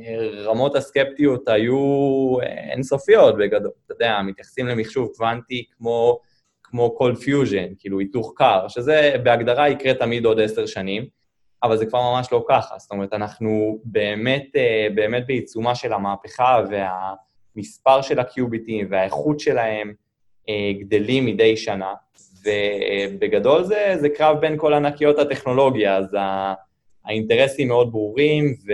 רמות 0.45 0.77
הסקפטיות 0.77 1.49
היו 1.49 2.37
אינסופיות 2.71 3.37
בגדול. 3.39 3.71
אתה 3.87 3.95
יודע, 3.95 4.21
מתייחסים 4.25 4.67
למחשוב 4.67 5.09
קוונטי 5.17 5.65
כמו, 5.79 6.19
כמו 6.63 6.97
cold 7.01 7.17
fusion, 7.17 7.75
כאילו 7.79 7.99
היתוך 7.99 8.33
קר, 8.37 8.69
שזה 8.69 9.15
בהגדרה 9.23 9.69
יקרה 9.69 9.95
תמיד 9.95 10.25
עוד 10.25 10.41
עשר 10.41 10.67
שנים, 10.67 11.07
אבל 11.63 11.77
זה 11.77 11.87
כבר 11.87 12.01
ממש 12.03 12.29
לא 12.33 12.45
ככה. 12.49 12.79
זאת 12.79 12.91
אומרת, 12.91 13.13
אנחנו 13.13 13.79
באמת, 13.85 14.47
באמת 14.95 15.27
בעיצומה 15.27 15.75
של 15.75 15.93
המהפכה, 15.93 16.63
והמספר 16.71 18.03
של 18.03 18.19
הקיוביטים 18.19 18.87
והאיכות 18.91 19.41
שלהם 19.41 19.93
גדלים 20.81 21.27
מדי 21.27 21.57
שנה. 21.57 21.95
ובגדול 22.45 23.65
זה, 23.65 23.95
זה 24.01 24.09
קרב 24.09 24.41
בין 24.41 24.55
כל 24.59 24.75
ענקיות 24.75 25.19
הטכנולוגיה, 25.19 25.97
אז 25.97 26.17
האינטרסים 27.05 27.69
מאוד 27.69 27.93
ברורים, 27.93 28.55
ו... 28.67 28.73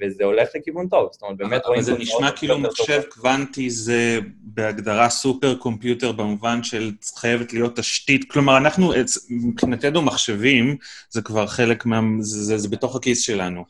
וזה 0.00 0.24
הולך 0.24 0.48
לכיוון 0.54 0.88
טוב. 0.88 1.08
זאת 1.12 1.22
אומרת, 1.22 1.36
באמת 1.36 1.66
רואים... 1.66 1.80
אבל 1.80 1.92
זה 1.92 1.98
נשמע 1.98 2.30
כאילו 2.30 2.58
מחשב 2.58 3.02
קוונטי 3.08 3.70
זה 3.70 4.18
בהגדרה 4.40 5.08
סופר 5.08 5.54
קומפיוטר 5.54 6.12
במובן 6.12 6.62
של 6.62 6.92
חייבת 7.16 7.52
להיות 7.52 7.76
תשתית. 7.76 8.30
כלומר, 8.30 8.56
אנחנו, 8.56 8.92
מבחינתנו 9.30 10.02
מחשבים, 10.02 10.76
זה 11.10 11.22
כבר 11.22 11.46
חלק 11.46 11.86
מה... 11.86 12.00
זה, 12.20 12.42
זה, 12.42 12.58
זה 12.58 12.68
בתוך 12.68 12.96
הכיס 12.96 13.22
שלנו. 13.22 13.64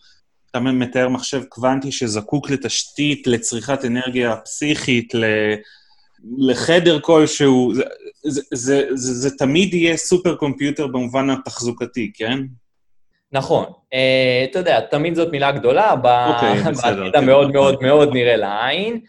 אתה 0.50 0.60
מתאר 0.60 1.08
מחשב 1.08 1.44
קוונטי 1.44 1.92
שזקוק 1.92 2.50
לתשתית, 2.50 3.26
לצריכת 3.26 3.84
אנרגיה 3.84 4.36
פסיכית, 4.36 5.14
ל... 5.14 5.24
לחדר 6.38 7.00
כלשהו, 7.00 7.74
זה, 7.74 7.82
זה, 8.24 8.40
זה, 8.52 8.86
זה, 8.94 9.14
זה 9.14 9.36
תמיד 9.38 9.74
יהיה 9.74 9.96
סופר 9.96 10.34
קומפיוטר 10.36 10.86
במובן 10.86 11.30
התחזוקתי, 11.30 12.12
כן? 12.14 12.38
נכון. 13.32 13.64
Uh, 13.64 14.50
אתה 14.50 14.58
יודע, 14.58 14.80
תמיד 14.80 15.14
זאת 15.14 15.32
מילה 15.32 15.52
גדולה, 15.52 15.92
אוקיי, 15.92 16.62
בעתיד 16.82 17.16
המאוד 17.16 17.52
מאוד 17.52 17.82
מאוד 17.82 18.12
נראה 18.12 18.36
לעין. 18.36 19.00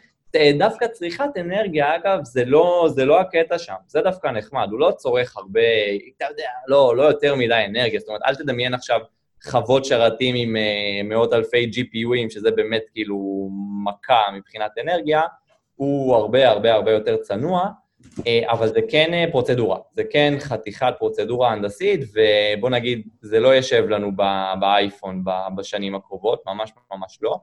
דווקא 0.57 0.87
צריכת 0.87 1.29
אנרגיה, 1.39 1.95
אגב, 1.95 2.19
זה 2.23 2.45
לא, 2.45 2.87
זה 2.89 3.05
לא 3.05 3.19
הקטע 3.19 3.59
שם, 3.59 3.73
זה 3.87 4.01
דווקא 4.01 4.27
נחמד, 4.27 4.67
הוא 4.71 4.79
לא 4.79 4.91
צורך 4.97 5.37
הרבה, 5.37 5.61
אתה 6.17 6.25
יודע, 6.29 6.49
לא, 6.67 6.97
לא 6.97 7.03
יותר 7.03 7.35
מדי 7.35 7.65
אנרגיה, 7.69 7.99
זאת 7.99 8.07
אומרת, 8.07 8.21
אל 8.25 8.35
תדמיין 8.35 8.73
עכשיו 8.73 8.99
חוות 9.43 9.85
שרתים 9.85 10.35
עם 10.35 10.55
uh, 10.55 11.09
מאות 11.09 11.33
אלפי 11.33 11.71
GPUים, 11.73 12.29
שזה 12.29 12.51
באמת 12.51 12.83
כאילו 12.93 13.49
מכה 13.85 14.21
מבחינת 14.37 14.71
אנרגיה, 14.83 15.21
הוא 15.75 16.15
הרבה 16.15 16.49
הרבה 16.49 16.73
הרבה 16.73 16.91
יותר 16.91 17.17
צנוע, 17.17 17.69
אה, 18.27 18.51
אבל 18.51 18.67
זה 18.67 18.79
כן 18.89 19.13
אה, 19.13 19.25
פרוצדורה, 19.31 19.79
זה 19.93 20.03
כן 20.11 20.33
חתיכת 20.39 20.93
פרוצדורה 20.99 21.51
הנדסית, 21.51 21.99
ובוא 22.13 22.69
נגיד, 22.69 23.07
זה 23.21 23.39
לא 23.39 23.55
יושב 23.55 23.85
לנו 23.89 24.11
באייפון 24.59 25.23
בשנים 25.57 25.95
הקרובות, 25.95 26.43
ממש 26.45 26.71
ממש 26.91 27.19
לא. 27.21 27.37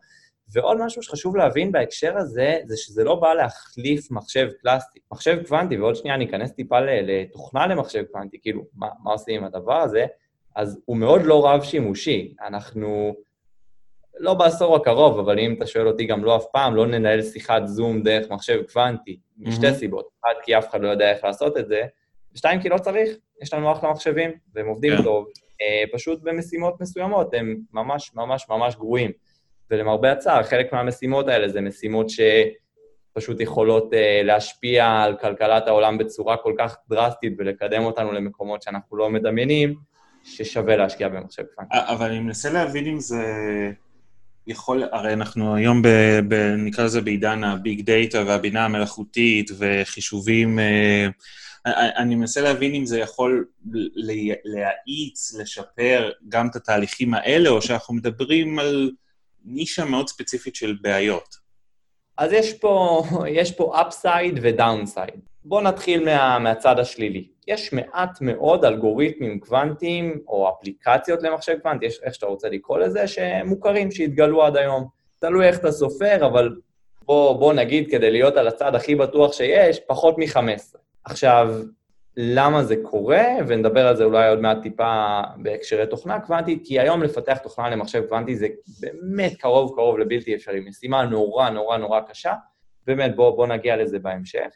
ועוד 0.54 0.78
משהו 0.84 1.02
שחשוב 1.02 1.36
להבין 1.36 1.72
בהקשר 1.72 2.16
הזה, 2.16 2.58
זה 2.64 2.76
שזה 2.76 3.04
לא 3.04 3.14
בא 3.14 3.34
להחליף 3.34 4.10
מחשב 4.10 4.48
קלאסי. 4.60 4.98
מחשב 5.12 5.42
קוונטי, 5.46 5.78
ועוד 5.78 5.96
שנייה 5.96 6.14
אני 6.14 6.24
אכנס 6.24 6.52
טיפה 6.52 6.80
לתוכנה 6.80 7.66
למחשב 7.66 8.02
קוונטי, 8.12 8.38
כאילו, 8.42 8.62
מה, 8.74 8.88
מה 9.02 9.12
עושים 9.12 9.40
עם 9.40 9.44
הדבר 9.44 9.80
הזה, 9.80 10.06
אז 10.56 10.80
הוא 10.84 10.96
מאוד 10.96 11.22
לא 11.22 11.46
רב-שימושי. 11.46 12.34
אנחנו... 12.46 13.14
לא 14.18 14.34
בעשור 14.34 14.76
הקרוב, 14.76 15.18
אבל 15.18 15.38
אם 15.38 15.54
אתה 15.54 15.66
שואל 15.66 15.88
אותי 15.88 16.04
גם 16.06 16.24
לא 16.24 16.36
אף 16.36 16.44
פעם, 16.52 16.76
לא 16.76 16.86
ננהל 16.86 17.22
שיחת 17.22 17.62
זום 17.66 18.02
דרך 18.02 18.30
מחשב 18.30 18.62
קוונטי, 18.72 19.18
משתי 19.38 19.68
mm-hmm. 19.68 19.74
סיבות. 19.74 20.08
אחד, 20.20 20.34
כי 20.42 20.58
אף 20.58 20.70
אחד 20.70 20.80
לא 20.80 20.88
יודע 20.88 21.10
איך 21.10 21.24
לעשות 21.24 21.58
את 21.58 21.68
זה, 21.68 21.82
ושתיים, 22.34 22.60
כי 22.62 22.68
לא 22.68 22.78
צריך, 22.78 23.10
יש 23.42 23.54
לנו 23.54 23.72
אחלה 23.72 23.90
מחשבים, 23.90 24.30
והם 24.54 24.66
עובדים 24.66 24.92
yeah. 24.92 24.96
כן. 24.96 25.02
טוב, 25.02 25.26
אה, 25.62 25.84
פשוט 25.92 26.22
במשימות 26.22 26.80
מסוימות 26.80 27.34
הם 27.34 27.56
ממש 27.72 28.10
ממש 28.14 28.46
ממש 28.48 28.76
גרועים. 28.76 29.10
ולמרבה 29.70 30.12
הצער, 30.12 30.42
חלק 30.42 30.72
מהמשימות 30.72 31.28
האלה 31.28 31.48
זה 31.48 31.60
משימות 31.60 32.06
שפשוט 32.10 33.40
יכולות 33.40 33.94
אה, 33.94 34.20
להשפיע 34.24 34.86
על 34.86 35.16
כלכלת 35.16 35.68
העולם 35.68 35.98
בצורה 35.98 36.36
כל 36.36 36.54
כך 36.58 36.76
דרסטית 36.88 37.32
ולקדם 37.38 37.84
אותנו 37.84 38.12
למקומות 38.12 38.62
שאנחנו 38.62 38.96
לא 38.96 39.10
מדמיינים, 39.10 39.74
ששווה 40.24 40.76
להשקיע 40.76 41.08
במחשב 41.08 41.42
קוונטי. 41.54 41.74
אבל 41.74 42.06
אני 42.06 42.20
מנסה 42.20 42.50
להבין 42.50 42.86
אם 42.86 43.00
זה... 43.00 43.22
יכול, 44.46 44.82
הרי 44.92 45.12
אנחנו 45.12 45.54
היום, 45.54 45.82
ב, 45.82 45.88
ב, 46.28 46.34
נקרא 46.58 46.84
לזה 46.84 47.00
בעידן 47.00 47.44
הביג 47.44 47.80
דאטה 47.80 48.22
והבינה 48.26 48.64
המלאכותית 48.64 49.50
וחישובים, 49.58 50.58
אה, 50.58 51.08
אני 51.96 52.14
מנסה 52.14 52.40
להבין 52.40 52.74
אם 52.74 52.86
זה 52.86 52.98
יכול 52.98 53.46
להאיץ, 54.44 55.34
לשפר 55.34 56.10
גם 56.28 56.48
את 56.48 56.56
התהליכים 56.56 57.14
האלה, 57.14 57.50
או 57.50 57.62
שאנחנו 57.62 57.94
מדברים 57.94 58.58
על 58.58 58.90
נישה 59.44 59.84
מאוד 59.84 60.08
ספציפית 60.08 60.56
של 60.56 60.76
בעיות. 60.80 61.36
אז 62.18 62.32
יש 62.32 62.52
פה, 62.52 63.02
יש 63.38 63.52
פה 63.52 63.80
upside 63.80 64.38
ו-downside. 64.42 65.18
בואו 65.44 65.60
נתחיל 65.60 66.04
מה, 66.04 66.38
מהצד 66.38 66.78
השלילי. 66.78 67.31
יש 67.48 67.72
מעט 67.72 68.20
מאוד 68.20 68.64
אלגוריתמים 68.64 69.40
קוונטיים, 69.40 70.20
או 70.28 70.50
אפליקציות 70.50 71.22
למחשב 71.22 71.58
קוונטי, 71.62 71.86
יש 71.86 72.00
איך 72.02 72.14
שאתה 72.14 72.26
רוצה 72.26 72.48
לקרוא 72.48 72.78
לזה, 72.78 73.06
שמוכרים, 73.06 73.90
שהתגלו 73.90 74.44
עד 74.44 74.56
היום. 74.56 74.88
תלוי 75.18 75.46
איך 75.46 75.58
אתה 75.58 75.72
סופר, 75.72 76.26
אבל 76.26 76.56
בוא, 77.04 77.38
בוא 77.38 77.52
נגיד, 77.52 77.90
כדי 77.90 78.10
להיות 78.10 78.36
על 78.36 78.48
הצד 78.48 78.74
הכי 78.74 78.94
בטוח 78.94 79.32
שיש, 79.32 79.80
פחות 79.80 80.18
מ-15. 80.18 80.78
עכשיו, 81.04 81.54
למה 82.16 82.64
זה 82.64 82.76
קורה, 82.82 83.24
ונדבר 83.48 83.86
על 83.86 83.96
זה 83.96 84.04
אולי 84.04 84.28
עוד 84.28 84.40
מעט 84.40 84.58
טיפה 84.62 85.20
בהקשרי 85.36 85.86
תוכנה 85.86 86.20
קוונטית, 86.20 86.62
כי 86.64 86.80
היום 86.80 87.02
לפתח 87.02 87.38
תוכנה 87.38 87.70
למחשב 87.70 88.02
קוונטי 88.08 88.36
זה 88.36 88.46
באמת 88.80 89.36
קרוב 89.36 89.72
קרוב 89.74 89.98
לבלתי 89.98 90.34
אפשרי, 90.34 90.60
משימה 90.60 91.04
נורא 91.04 91.50
נורא 91.50 91.78
נורא 91.78 92.00
קשה, 92.00 92.32
באמת 92.86 93.16
בואו 93.16 93.36
בוא 93.36 93.46
נגיע 93.46 93.76
לזה 93.76 93.98
בהמשך, 93.98 94.48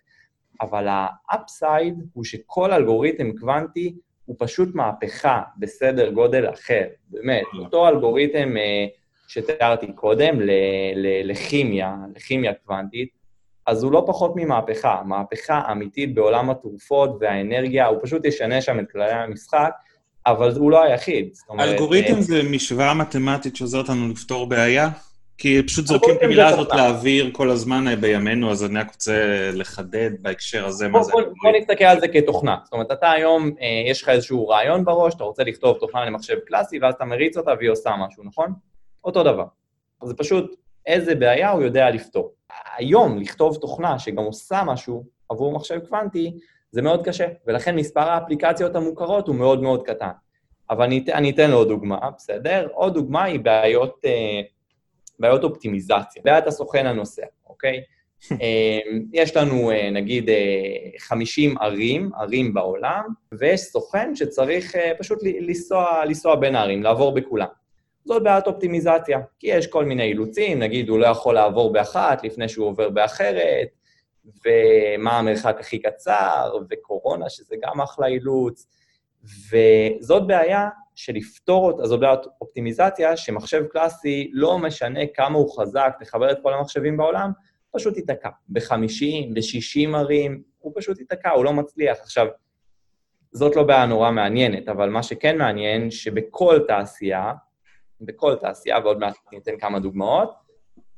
אבל 0.61 0.87
ה 0.91 1.06
upside 1.06 1.95
הוא 2.13 2.25
שכל 2.25 2.73
אלגוריתם 2.73 3.33
קוונטי 3.41 3.95
הוא 4.25 4.37
פשוט 4.39 4.75
מהפכה 4.75 5.43
בסדר 5.57 6.11
גודל 6.11 6.51
אחר, 6.51 6.85
באמת, 7.09 7.45
אותו 7.59 7.89
אלגוריתם 7.89 8.57
אה, 8.57 8.87
שתיארתי 9.29 9.93
קודם 9.93 10.37
לכימיה, 11.25 11.97
לכימיה 12.15 12.53
קוונטית, 12.55 13.09
אז 13.67 13.83
הוא 13.83 13.93
לא 13.93 14.05
פחות 14.07 14.33
ממהפכה, 14.37 15.03
מהפכה 15.05 15.73
אמיתית 15.73 16.15
בעולם 16.15 16.51
התרופות 16.51 17.11
והאנרגיה, 17.21 17.87
הוא 17.87 17.99
פשוט 18.03 18.25
ישנה 18.25 18.61
שם 18.63 18.81
את 18.81 18.85
כללי 18.93 19.13
המשחק, 19.13 19.71
אבל 20.27 20.53
הוא 20.57 20.71
לא 20.71 20.83
היחיד. 20.83 21.29
אלגוריתם 21.61 22.17
אה, 22.17 22.23
זה 22.23 22.43
משוואה 22.51 22.95
מתמטית 22.95 23.57
שעוזרת 23.57 23.89
לנו 23.89 24.09
לפתור 24.09 24.47
בעיה? 24.49 24.89
כי 25.39 25.63
פשוט 25.67 25.87
זורקים 25.87 26.15
את 26.17 26.23
המילה 26.23 26.49
הזאת 26.49 26.69
לאוויר 26.73 27.31
כל 27.33 27.51
הזמן 27.51 27.89
אה, 27.89 27.97
בימינו, 27.97 28.51
אז 28.51 28.65
אני 28.65 28.79
רק 28.79 28.93
רוצה 28.93 29.51
לחדד 29.53 30.11
בהקשר 30.23 30.67
הזה 30.67 30.89
מה 30.89 31.03
זה. 31.03 31.13
בוא 31.13 31.53
נסתכל 31.61 31.85
על 31.85 32.01
זה 32.01 32.09
כתוכנה. 32.09 32.57
זאת 32.65 32.73
אומרת, 32.73 32.93
אתה 32.93 33.11
היום, 33.11 33.51
אה, 33.61 33.83
יש 33.91 34.03
לך 34.03 34.09
איזשהו 34.09 34.49
רעיון 34.49 34.85
בראש, 34.85 35.15
אתה 35.15 35.25
רוצה 35.25 35.45
לכתוב 35.45 35.77
תוכנה 35.79 36.05
למחשב 36.05 36.39
קלאסי, 36.47 36.79
ואז 36.79 36.95
אתה 36.95 37.05
מריץ 37.05 37.37
אותה 37.37 37.51
והיא 37.59 37.71
עושה 37.71 37.91
משהו, 37.99 38.25
נכון? 38.25 38.53
אותו 39.05 39.23
דבר. 39.23 39.45
זה 40.05 40.15
פשוט 40.15 40.57
איזה 40.87 41.15
בעיה 41.15 41.51
הוא 41.51 41.63
יודע 41.63 41.91
לפתור. 41.91 42.33
היום 42.77 43.19
לכתוב 43.19 43.57
תוכנה 43.57 43.99
שגם 43.99 44.25
עושה 44.25 44.63
משהו 44.67 45.05
עבור 45.29 45.53
מחשב 45.53 45.79
קוונטי, 45.79 46.39
זה 46.71 46.83
מאוד 46.83 47.05
קשה, 47.05 47.27
ולכן 47.47 47.77
מספר 47.77 48.01
האפליקציות 48.01 48.77
המוכרות 48.77 49.29
הוא 49.29 49.37
מאוד 49.37 49.63
מאוד 49.63 49.87
קטן. 49.87 50.11
אבל 50.71 50.85
אני, 50.85 51.05
אני 51.13 51.31
אתן 51.31 51.51
לו 51.51 51.57
עוד 51.57 51.69
דוגמה, 51.69 51.99
בסדר? 52.17 52.69
עוד 52.73 52.95
דוגמה 52.95 53.25
היא 53.25 53.41
בעיות, 53.41 54.01
אה, 54.05 54.41
בעיות 55.19 55.45
אופטימיזציה, 55.45 56.23
בעיית 56.25 56.47
הסוכן 56.47 56.87
הנוסע, 56.87 57.27
אוקיי? 57.47 57.81
אה, 58.43 58.81
יש 59.13 59.37
לנו 59.37 59.71
אה, 59.71 59.91
נגיד 59.91 60.31
50 60.99 61.59
ערים, 61.59 62.11
ערים 62.15 62.55
בעולם, 62.55 63.05
ויש 63.33 63.61
סוכן 63.61 64.15
שצריך 64.15 64.77
פשוט 64.99 65.19
לנסוע, 65.23 66.05
לנסוע 66.05 66.37
בין 66.37 66.55
הערים, 66.55 66.83
לעבור 66.83 67.15
בכולם. 67.15 67.47
זאת 68.05 68.23
בעיית 68.23 68.47
אופטימיזציה, 68.47 69.19
כי 69.39 69.47
יש 69.47 69.67
כל 69.67 69.85
מיני 69.85 70.03
אילוצים, 70.03 70.59
נגיד 70.59 70.89
הוא 70.89 70.99
לא 70.99 71.07
יכול 71.07 71.35
לעבור 71.35 71.73
באחת 71.73 72.25
לפני 72.25 72.49
שהוא 72.49 72.67
עובר 72.67 72.89
באחרת, 72.91 73.69
ומה 74.25 75.19
המרחק 75.19 75.57
הכי 75.61 75.79
קצר, 75.79 76.57
וקורונה, 76.71 77.31
שזה 77.31 77.57
גם 77.63 77.81
אחלה 77.81 78.07
אילוץ, 78.07 78.67
וזאת 79.25 80.27
בעיה 80.27 80.69
שלפתור 80.97 81.67
אותה, 81.67 81.87
זאת 81.87 82.01
בעיית 82.01 82.21
אופטימיזציה, 82.41 83.17
שמחשב 83.17 83.65
קלאסי, 83.67 84.31
לא 84.33 84.59
משנה 84.59 85.01
כמה 85.15 85.39
הוא 85.39 85.59
חזק, 85.59 85.97
תחבר 86.01 86.31
את 86.33 86.39
כל 86.43 86.55
המחשבים 86.55 86.97
בעולם, 86.97 87.31
פשוט 87.75 87.97
ייתקע. 87.97 88.29
ב-50, 88.49 89.35
ב-60 89.35 89.97
ערים, 89.97 90.43
הוא 90.59 90.73
פשוט 90.77 90.99
ייתקע, 90.99 91.31
הוא 91.31 91.45
לא 91.45 91.53
מצליח. 91.53 91.99
עכשיו, 92.01 92.27
זאת 93.33 93.57
לא 93.57 93.63
בעיה 93.63 93.87
נורא 93.87 94.11
מעניינת, 94.11 94.69
אבל 94.69 94.89
מה 94.89 95.03
שכן 95.03 95.39
מעניין, 95.39 95.91
שבכל 95.91 96.61
תעשייה, 96.67 97.33
בכל 98.01 98.35
תעשייה, 98.37 98.79
ועוד 98.79 98.99
מעט 98.99 99.15
ניתן 99.33 99.59
כמה 99.59 99.79
דוגמאות, 99.79 100.35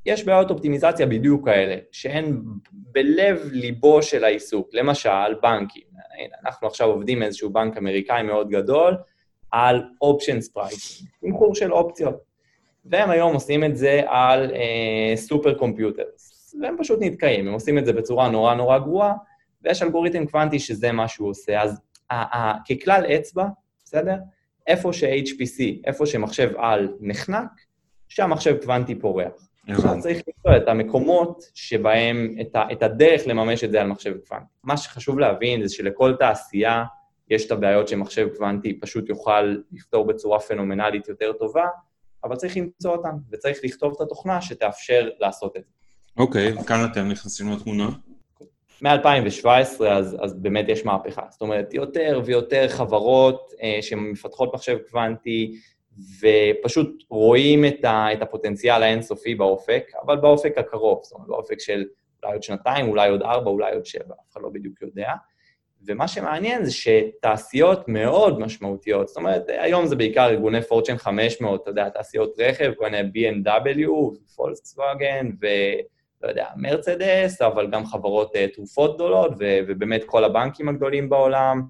יש 0.05 0.25
בעיות 0.25 0.51
אופטימיזציה 0.51 1.05
בדיוק 1.05 1.45
כאלה, 1.45 1.75
שהן 1.91 2.41
בלב 2.71 3.49
ליבו 3.51 4.03
של 4.03 4.23
העיסוק. 4.23 4.69
למשל, 4.73 5.33
בנקים. 5.41 5.83
אנחנו 6.45 6.67
עכשיו 6.67 6.87
עובדים 6.87 7.23
איזשהו 7.23 7.49
בנק 7.49 7.77
אמריקאי 7.77 8.23
מאוד 8.23 8.49
גדול 8.49 8.97
על 9.51 9.83
options 10.01 10.49
pricing, 10.49 11.09
תמחור 11.21 11.55
של 11.55 11.73
אופציות. 11.73 12.15
והם 12.85 13.09
היום 13.09 13.33
עושים 13.33 13.63
את 13.63 13.77
זה 13.77 14.01
על 14.07 14.51
super 15.15 15.55
uh, 15.55 15.59
computers. 15.59 16.55
והם 16.61 16.75
פשוט 16.79 16.99
נתקעים, 17.01 17.47
הם 17.47 17.53
עושים 17.53 17.77
את 17.77 17.85
זה 17.85 17.93
בצורה 17.93 18.29
נורא 18.29 18.55
נורא 18.55 18.77
גרועה, 18.77 19.13
ויש 19.63 19.83
אלגוריתם 19.83 20.25
קוונטי 20.25 20.59
שזה 20.59 20.91
מה 20.91 21.07
שהוא 21.07 21.29
עושה. 21.29 21.61
אז 21.61 21.81
uh, 22.13 22.15
uh, 22.15 22.37
ככלל 22.69 23.05
אצבע, 23.05 23.45
בסדר? 23.85 24.15
איפה 24.67 24.93
ש-HPC, 24.93 25.63
איפה 25.85 26.05
שמחשב 26.05 26.51
על 26.57 26.93
נחנק, 26.99 27.49
שם 28.07 28.29
מחשב 28.29 28.57
קוונטי 28.61 28.95
פורח. 28.95 29.49
עכשיו 29.69 29.95
צריך 29.99 30.17
למצוא 30.17 30.63
את 30.63 30.67
המקומות 30.67 31.43
שבהם, 31.53 32.35
את, 32.41 32.55
ה, 32.55 32.63
את 32.71 32.83
הדרך 32.83 33.21
לממש 33.27 33.63
את 33.63 33.71
זה 33.71 33.81
על 33.81 33.87
מחשב 33.87 34.13
קוונטי. 34.27 34.45
מה 34.63 34.77
שחשוב 34.77 35.19
להבין 35.19 35.67
זה 35.67 35.73
שלכל 35.73 36.13
תעשייה 36.19 36.83
יש 37.29 37.45
את 37.45 37.51
הבעיות 37.51 37.87
שמחשב 37.87 38.27
קוונטי 38.37 38.79
פשוט 38.79 39.09
יוכל 39.09 39.55
לפתור 39.71 40.07
בצורה 40.07 40.39
פנומנלית 40.39 41.07
יותר 41.07 41.33
טובה, 41.33 41.65
אבל 42.23 42.35
צריך 42.35 42.57
למצוא 42.57 42.91
אותן, 42.91 43.15
וצריך 43.31 43.59
לכתוב 43.63 43.93
את 43.95 44.01
התוכנה 44.01 44.41
שתאפשר 44.41 45.09
לעשות 45.19 45.57
את 45.57 45.63
זה. 45.65 45.71
אוקיי, 46.17 46.53
okay, 46.53 46.61
וכאן 46.61 46.87
אתם 46.91 47.09
נכנסים 47.09 47.51
לתמונה. 47.51 47.89
מ-2017, 48.81 49.85
אז, 49.89 50.17
אז 50.21 50.33
באמת 50.33 50.65
יש 50.69 50.85
מהפכה. 50.85 51.21
זאת 51.29 51.41
אומרת, 51.41 51.73
יותר 51.73 52.21
ויותר 52.25 52.67
חברות 52.67 53.51
אה, 53.61 53.77
שמפתחות 53.81 54.53
מחשב 54.53 54.77
קוונטי, 54.89 55.55
ופשוט 56.21 57.03
רואים 57.09 57.65
את, 57.65 57.85
ה, 57.85 58.13
את 58.13 58.21
הפוטנציאל 58.21 58.83
האינסופי 58.83 59.35
באופק, 59.35 59.83
אבל 60.05 60.17
באופק 60.17 60.57
הקרוב, 60.57 60.99
זאת 61.03 61.13
אומרת, 61.13 61.27
באופק 61.27 61.59
של 61.59 61.85
אולי 62.23 62.33
עוד 62.33 62.43
שנתיים, 62.43 62.89
אולי 62.89 63.09
עוד 63.09 63.21
ארבע, 63.21 63.49
אולי 63.49 63.73
עוד 63.73 63.85
שבע, 63.85 64.13
אף 64.13 64.33
אחד 64.33 64.41
לא 64.41 64.49
בדיוק 64.49 64.81
יודע. 64.81 65.13
ומה 65.87 66.07
שמעניין 66.07 66.65
זה 66.65 66.71
שתעשיות 66.71 67.87
מאוד 67.87 68.39
משמעותיות, 68.39 69.07
זאת 69.07 69.17
אומרת, 69.17 69.43
היום 69.47 69.85
זה 69.85 69.95
בעיקר 69.95 70.25
ארגוני 70.25 70.61
פורצ'ן 70.61 70.97
500, 70.97 71.61
אתה 71.61 71.69
יודע, 71.69 71.89
תעשיות 71.89 72.35
רכב, 72.39 72.73
כל 72.77 72.89
מיני 72.89 73.29
B&W, 73.29 73.89
פולקסווגן, 74.35 75.29
ו... 75.41 75.47
לא 76.21 76.29
יודע, 76.29 76.47
מרצדס, 76.55 77.41
אבל 77.41 77.71
גם 77.71 77.85
חברות 77.85 78.35
uh, 78.35 78.55
תרופות 78.55 78.95
גדולות, 78.95 79.31
ו- 79.39 79.59
ובאמת 79.67 80.03
כל 80.05 80.23
הבנקים 80.23 80.69
הגדולים 80.69 81.09
בעולם, 81.09 81.61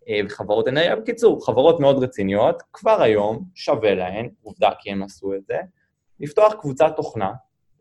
uh, 0.00 0.26
וחברות 0.26 0.68
אנרגיה. 0.68 0.96
בקיצור, 0.96 1.46
חברות 1.46 1.80
מאוד 1.80 2.02
רציניות, 2.02 2.62
כבר 2.72 3.02
היום 3.02 3.44
שווה 3.54 3.94
להן, 3.94 4.28
עובדה 4.42 4.70
כי 4.78 4.90
הם 4.90 5.02
עשו 5.02 5.34
את 5.34 5.46
זה, 5.46 5.58
לפתוח 6.20 6.54
קבוצת 6.60 6.92
תוכנה 6.96 7.32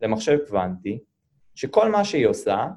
למחשב 0.02 0.38
קוונטי, 0.48 1.00
שכל 1.56 1.90
מה 1.90 2.06
שהיא 2.06 2.28
עושה 2.28 2.68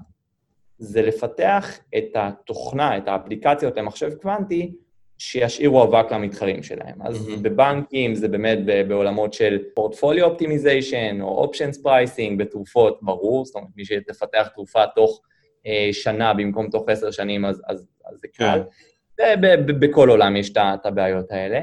זה 0.80 1.02
לפתח 1.02 1.78
את 1.96 2.04
התוכנה, 2.14 2.96
את 2.96 3.08
האפליקציות 3.08 3.76
למחשב 3.76 4.14
קוונטי, 4.14 4.74
שישאירו 5.18 5.82
אבק 5.82 6.12
למתחרים 6.12 6.62
שלהם. 6.62 7.02
אז 7.02 7.28
mm-hmm. 7.28 7.40
בבנקים 7.42 8.14
זה 8.14 8.28
באמת 8.28 8.58
בעולמות 8.88 9.32
של 9.32 9.58
portfolio 9.74 10.24
optimization 10.24 11.20
או 11.20 11.28
options 11.28 11.82
pricing, 11.82 12.38
בתרופות, 12.38 12.98
ברור, 13.02 13.44
זאת 13.44 13.54
אומרת, 13.54 13.68
מי 13.76 13.84
שתפתח 13.84 14.48
תרופה 14.54 14.86
תוך 14.94 15.20
אה, 15.66 15.88
שנה 15.92 16.34
במקום 16.34 16.70
תוך 16.70 16.88
עשר 16.88 17.10
שנים, 17.10 17.44
אז, 17.44 17.62
אז, 17.66 17.86
אז 18.04 18.18
זה 18.20 18.28
קל. 18.28 18.62
כן. 19.16 19.46
בכל 19.66 20.08
עולם 20.08 20.36
יש 20.36 20.50
את 20.50 20.86
הבעיות 20.86 21.32
האלה. 21.32 21.60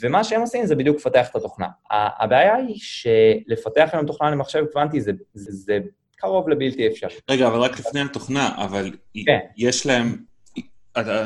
ומה 0.00 0.24
שהם 0.24 0.40
עושים 0.40 0.66
זה 0.66 0.74
בדיוק 0.74 0.96
לפתח 0.96 1.30
את 1.30 1.36
התוכנה. 1.36 1.68
הבעיה 1.90 2.54
היא 2.54 2.76
שלפתח 2.78 3.90
היום 3.92 4.06
תוכנה 4.06 4.30
למחשב 4.30 4.64
קוונטי 4.72 5.00
זה, 5.00 5.12
זה, 5.34 5.52
זה 5.52 5.78
קרוב 6.20 6.48
לבלתי 6.48 6.86
אפשרי. 6.86 7.14
רגע, 7.30 7.48
אבל 7.48 7.58
רק 7.58 7.78
לפני 7.78 8.00
התוכנה, 8.00 8.50
אבל 8.56 8.90
כן. 9.26 9.38
יש 9.56 9.86
להם 9.86 10.16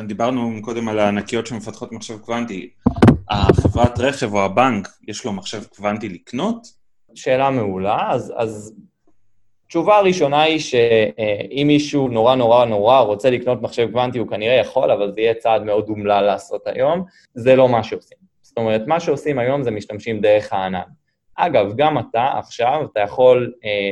דיברנו 0.07 0.63
קודם 0.63 0.89
על 0.89 0.99
הענקיות 0.99 1.47
שמפתחות 1.47 1.93
מחשב 1.93 2.19
קוונטי. 2.19 2.71
החברת 3.31 3.99
רכב 3.99 4.35
או 4.35 4.45
הבנק, 4.45 4.89
יש 5.09 5.25
לו 5.25 5.33
מחשב 5.33 5.65
קוונטי 5.65 6.09
לקנות? 6.09 6.67
שאלה 7.15 7.51
מעולה. 7.51 8.11
אז, 8.11 8.33
אז 8.37 8.75
תשובה 9.69 9.97
הראשונה 9.97 10.43
היא 10.43 10.59
שאם 10.59 11.65
מישהו 11.67 12.09
נורא 12.09 12.35
נורא 12.35 12.65
נורא 12.65 13.01
רוצה 13.01 13.31
לקנות 13.31 13.63
מחשב 13.63 13.91
קוונטי, 13.93 14.19
הוא 14.19 14.29
כנראה 14.29 14.55
יכול, 14.55 14.91
אבל 14.91 15.13
זה 15.13 15.21
יהיה 15.21 15.35
צעד 15.35 15.63
מאוד 15.63 15.89
אומלל 15.89 16.21
לעשות 16.21 16.67
היום. 16.67 17.05
זה 17.35 17.57
לא 17.57 17.69
מה 17.69 17.85
שעושים. 17.85 18.19
זאת 18.43 18.57
אומרת, 18.57 18.83
מה 18.87 19.01
שעושים 19.01 19.39
היום 19.39 19.63
זה 19.63 19.71
משתמשים 19.71 20.21
דרך 20.21 20.53
הענן. 20.53 20.81
אגב, 21.35 21.77
גם 21.77 21.99
אתה 21.99 22.33
עכשיו, 22.39 22.87
אתה 22.93 23.01
יכול 23.01 23.53
אה, 23.65 23.91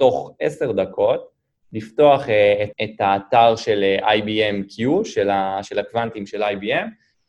תוך 0.00 0.32
עשר 0.40 0.72
דקות 0.72 1.30
לפתוח 1.72 2.28
אה, 2.28 2.64
את, 2.64 2.70
את 2.82 3.00
האתר 3.00 3.56
של 3.56 3.82
אה, 3.82 4.14
IBM 4.14 4.64
Q, 4.72 5.04
של, 5.04 5.30
ה, 5.30 5.58
של 5.62 5.78
הקוונטים 5.78 6.26
של 6.26 6.42
IBM, 6.42 6.86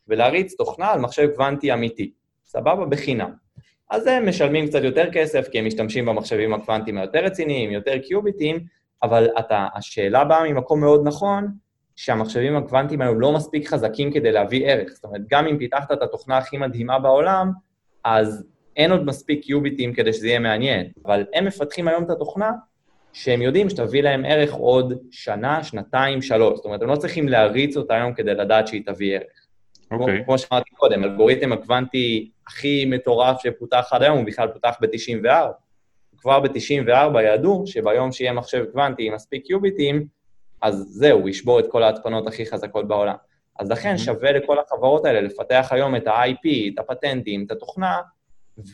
ולהריץ 0.08 0.54
תוכנה 0.54 0.90
על 0.90 1.00
מחשב 1.00 1.28
קוונטי 1.34 1.72
אמיתי. 1.72 2.12
סבבה? 2.44 2.84
בחינם. 2.84 3.32
אז 3.90 4.06
הם 4.06 4.28
משלמים 4.28 4.66
קצת 4.66 4.82
יותר 4.82 5.12
כסף, 5.12 5.48
כי 5.48 5.58
הם 5.58 5.66
משתמשים 5.66 6.06
במחשבים 6.06 6.54
הקוונטיים 6.54 6.98
היותר 6.98 7.24
רציניים, 7.24 7.70
יותר 7.70 7.98
קיוביטים, 7.98 8.64
אבל 9.02 9.28
אתה, 9.38 9.66
השאלה 9.74 10.24
באה 10.24 10.52
ממקום 10.52 10.80
מאוד 10.80 11.00
נכון, 11.04 11.48
שהמחשבים 11.96 12.56
הקוונטיים 12.56 13.00
היום 13.00 13.20
לא 13.20 13.32
מספיק 13.32 13.68
חזקים 13.68 14.12
כדי 14.12 14.32
להביא 14.32 14.66
ערך. 14.66 14.90
זאת 14.92 15.04
אומרת, 15.04 15.20
גם 15.30 15.46
אם 15.46 15.58
פיתחת 15.58 15.92
את 15.92 16.02
התוכנה 16.02 16.38
הכי 16.38 16.58
מדהימה 16.58 16.98
בעולם, 16.98 17.50
אז 18.04 18.46
אין 18.76 18.92
עוד 18.92 19.04
מספיק 19.06 19.44
קיוביטים 19.44 19.94
כדי 19.94 20.12
שזה 20.12 20.28
יהיה 20.28 20.38
מעניין. 20.38 20.86
אבל 21.06 21.24
הם 21.34 21.44
מפתחים 21.44 21.88
היום 21.88 22.04
את 22.04 22.10
התוכנה 22.10 22.50
שהם 23.12 23.42
יודעים 23.42 23.70
שתביא 23.70 24.02
להם 24.02 24.24
ערך 24.24 24.52
עוד 24.52 24.94
שנה, 25.10 25.64
שנתיים, 25.64 26.22
שלוש. 26.22 26.56
זאת 26.56 26.64
אומרת, 26.64 26.82
הם 26.82 26.88
לא 26.88 26.96
צריכים 26.96 27.28
להריץ 27.28 27.76
אותה 27.76 27.94
היום 27.94 28.14
כדי 28.14 28.34
לדעת 28.34 28.68
שהיא 28.68 28.82
תביא 28.86 29.14
ערך. 29.14 29.22
Okay. 29.24 29.88
כמו, 29.88 30.00
אוקיי. 30.00 30.24
כמו 30.24 30.38
שאמרתי 30.38 30.70
קודם, 30.70 31.04
אלגוריתם 31.04 31.52
הקוונטי 31.52 32.30
הכי 32.46 32.84
מטורף 32.84 33.42
שפותח 33.42 33.88
עד 33.90 34.02
היום 34.02 34.18
הוא 34.18 34.26
בכלל 34.26 34.48
פותח 34.48 34.76
ב-94. 34.80 35.28
כבר 36.18 36.40
ב-94 36.40 37.20
ידעו 37.22 37.64
שביום 37.66 38.12
שיהיה 38.12 38.32
מחשב 38.32 38.64
קוונטי 38.72 39.06
עם 39.06 39.14
מספיק 39.14 39.46
קיוביטים, 39.46 40.06
אז 40.62 40.86
זהו, 40.88 41.20
הוא 41.20 41.28
ישבור 41.28 41.60
את 41.60 41.66
כל 41.70 41.82
ההתפנות 41.82 42.26
הכי 42.26 42.46
חזקות 42.46 42.88
בעולם. 42.88 43.14
אז 43.58 43.70
לכן 43.70 43.94
mm-hmm. 43.94 43.98
שווה 43.98 44.32
לכל 44.32 44.58
החברות 44.58 45.04
האלה 45.04 45.20
לפתח 45.20 45.68
היום 45.70 45.96
את 45.96 46.06
ה-IP, 46.06 46.74
את 46.74 46.78
הפטנטים, 46.78 47.44
את 47.46 47.50
התוכנה, 47.50 48.00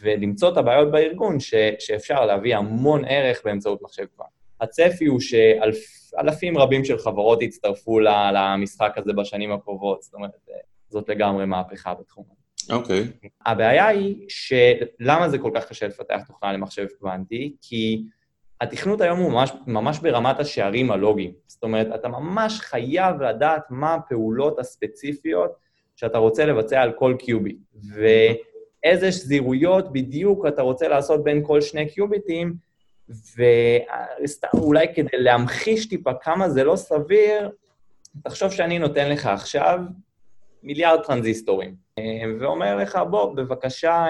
ולמצוא 0.01 0.53
את 0.53 0.57
הבעיות 0.57 0.91
בארגון 0.91 1.41
ש, 1.41 1.55
שאפשר 1.79 2.27
להביא 2.27 2.57
המון 2.57 3.05
ערך 3.05 3.41
באמצעות 3.45 3.83
מחשב 3.83 4.05
קוונטי. 4.17 4.33
הצפי 4.61 5.07
הוא 5.07 5.21
שאלפים 5.21 6.59
רבים 6.59 6.85
של 6.85 6.99
חברות 6.99 7.43
יצטרפו 7.43 8.01
למשחק 8.01 8.93
הזה 8.97 9.13
בשנים 9.13 9.53
הקרובות, 9.53 10.03
זאת 10.03 10.15
אומרת, 10.15 10.31
זאת 10.89 11.09
לגמרי 11.09 11.47
מהפכה 11.47 11.95
בתחום 11.95 12.25
הזה. 12.31 12.75
אוקיי. 12.75 13.01
Okay. 13.01 13.29
הבעיה 13.47 13.87
היא 13.87 14.27
שלמה 14.29 15.29
זה 15.29 15.39
כל 15.39 15.51
כך 15.55 15.69
קשה 15.69 15.87
לפתח 15.87 16.21
תוכנה 16.27 16.53
למחשב 16.53 16.87
קוונטי? 16.99 17.57
כי 17.63 18.05
התכנות 18.61 19.01
היום 19.01 19.19
הוא 19.19 19.33
ממש, 19.33 19.53
ממש 19.67 19.99
ברמת 19.99 20.41
השערים 20.41 20.91
הלוגיים. 20.91 21.33
זאת 21.47 21.63
אומרת, 21.63 21.87
אתה 21.95 22.09
ממש 22.09 22.61
חייב 22.61 23.23
לדעת 23.23 23.63
מה 23.71 23.95
הפעולות 23.95 24.59
הספציפיות 24.59 25.51
שאתה 25.97 26.19
רוצה 26.19 26.45
לבצע 26.45 26.83
על 26.83 26.93
כל 26.93 27.15
קיוביט, 27.19 27.59
ואיזה 28.85 29.13
שזירות 29.13 29.93
בדיוק 29.93 30.47
אתה 30.47 30.63
רוצה 30.63 30.89
לעשות 30.89 31.25
בין 31.25 31.43
כל 31.47 31.61
שני 31.61 31.89
קיוביטים, 31.89 32.55
ואולי 33.37 34.87
כדי 34.95 35.09
להמחיש 35.13 35.89
טיפה 35.89 36.15
כמה 36.15 36.49
זה 36.49 36.65
לא 36.65 36.77
סביר, 36.77 37.51
תחשוב 38.25 38.53
שאני 38.53 38.79
נותן 38.79 39.11
לך 39.11 39.27
עכשיו 39.27 39.79
מיליארד 40.63 41.01
טרנזיסטורים, 41.05 41.75
ואומר 42.41 42.77
לך, 42.77 42.99
בוא, 43.11 43.35
בבקשה, 43.35 44.07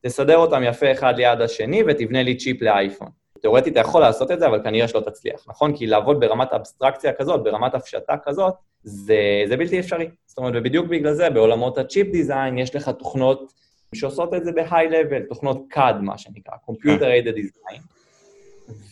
תסדר 0.00 0.36
אותם 0.36 0.62
יפה 0.62 0.92
אחד 0.92 1.16
ליד 1.16 1.40
השני 1.40 1.82
ותבנה 1.86 2.22
לי 2.22 2.36
צ'יפ 2.36 2.62
לאייפון. 2.62 3.08
תאורטית 3.40 3.72
אתה 3.72 3.80
יכול 3.80 4.00
לעשות 4.00 4.30
את 4.30 4.38
זה, 4.38 4.46
אבל 4.46 4.62
כנראה 4.62 4.88
שלא 4.88 5.00
תצליח, 5.00 5.44
נכון? 5.48 5.76
כי 5.76 5.86
לעבוד 5.86 6.20
ברמת 6.20 6.52
אבסטרקציה 6.52 7.12
כזאת, 7.12 7.42
ברמת 7.42 7.74
הפשטה 7.74 8.14
כזאת, 8.24 8.54
זה, 8.82 9.42
זה 9.48 9.56
בלתי 9.56 9.80
אפשרי. 9.80 10.08
זאת 10.26 10.38
אומרת, 10.38 10.52
ובדיוק 10.56 10.86
בגלל 10.86 11.12
זה, 11.12 11.30
בעולמות 11.30 11.78
הצ'יפ 11.78 12.06
דיזיין 12.12 12.58
יש 12.58 12.76
לך 12.76 12.88
תוכנות 12.88 13.52
שעושות 13.94 14.34
את 14.34 14.44
זה 14.44 14.52
ב-high-level, 14.52 15.28
תוכנות 15.28 15.66
CAD, 15.74 15.94
מה 16.02 16.18
שנקרא, 16.18 16.54
Computer 16.70 17.00
Aided 17.00 17.36
Design, 17.36 17.80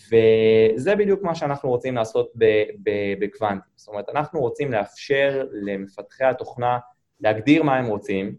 וזה 0.08 0.96
בדיוק 0.96 1.22
מה 1.22 1.34
שאנחנו 1.34 1.68
רוצים 1.68 1.94
לעשות 1.94 2.32
בקוונטים. 3.18 3.72
זאת 3.76 3.88
אומרת, 3.88 4.08
אנחנו 4.08 4.40
רוצים 4.40 4.72
לאפשר 4.72 5.44
למפתחי 5.52 6.24
התוכנה 6.24 6.78
להגדיר 7.20 7.62
מה 7.62 7.76
הם 7.76 7.86
רוצים, 7.86 8.34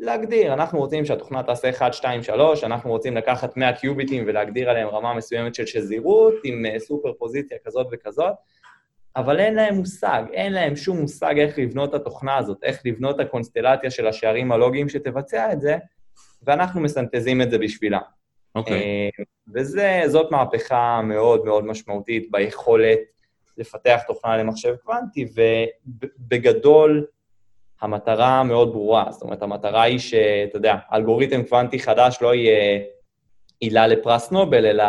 להגדיר, 0.00 0.52
אנחנו 0.52 0.78
רוצים 0.78 1.04
שהתוכנה 1.04 1.42
תעשה 1.42 1.70
1, 1.70 1.94
2, 1.94 2.22
3, 2.22 2.64
אנחנו 2.64 2.90
רוצים 2.90 3.16
לקחת 3.16 3.56
100 3.56 3.72
קיוביטים 3.72 4.24
ולהגדיר 4.26 4.70
עליהם 4.70 4.88
רמה 4.88 5.14
מסוימת 5.14 5.54
של 5.54 5.66
שזירות 5.66 6.34
עם 6.44 6.66
אה, 6.66 6.78
סופר 6.78 7.12
פוזיציה 7.18 7.58
כזאת 7.64 7.86
וכזאת, 7.92 8.34
אבל 9.16 9.40
אין 9.40 9.54
להם 9.54 9.74
מושג, 9.74 10.22
אין 10.32 10.52
להם 10.52 10.76
שום 10.76 10.98
מושג 10.98 11.38
איך 11.38 11.58
לבנות 11.58 11.90
את 11.90 11.94
התוכנה 11.94 12.36
הזאת, 12.36 12.58
איך 12.62 12.80
לבנות 12.84 13.20
את 13.20 13.26
הקונסטלציה 13.26 13.90
של 13.90 14.06
השערים 14.06 14.52
הלוגיים 14.52 14.88
שתבצע 14.88 15.52
את 15.52 15.60
זה, 15.60 15.76
ואנחנו 16.42 16.80
מסנטזים 16.80 17.42
את 17.42 17.50
זה 17.50 17.58
בשבילם. 17.58 18.00
אוקיי. 18.54 18.74
Okay. 18.74 19.20
אה, 19.20 19.24
וזאת 19.54 20.30
מהפכה 20.30 21.00
מאוד 21.04 21.44
מאוד 21.44 21.64
משמעותית 21.64 22.30
ביכולת 22.30 22.98
לפתח 23.58 24.00
תוכנה 24.06 24.36
למחשב 24.36 24.74
קוונטי, 24.76 25.26
ובגדול, 25.86 27.06
המטרה 27.80 28.42
מאוד 28.42 28.72
ברורה. 28.72 29.06
זאת 29.10 29.22
אומרת, 29.22 29.42
המטרה 29.42 29.82
היא 29.82 29.98
שאתה 29.98 30.56
יודע, 30.56 30.76
אלגוריתם 30.92 31.42
קוונטי 31.42 31.78
חדש 31.78 32.18
לא 32.20 32.34
יהיה 32.34 32.80
עילה 33.60 33.86
לפרס 33.86 34.30
נובל, 34.30 34.66
אלא 34.66 34.84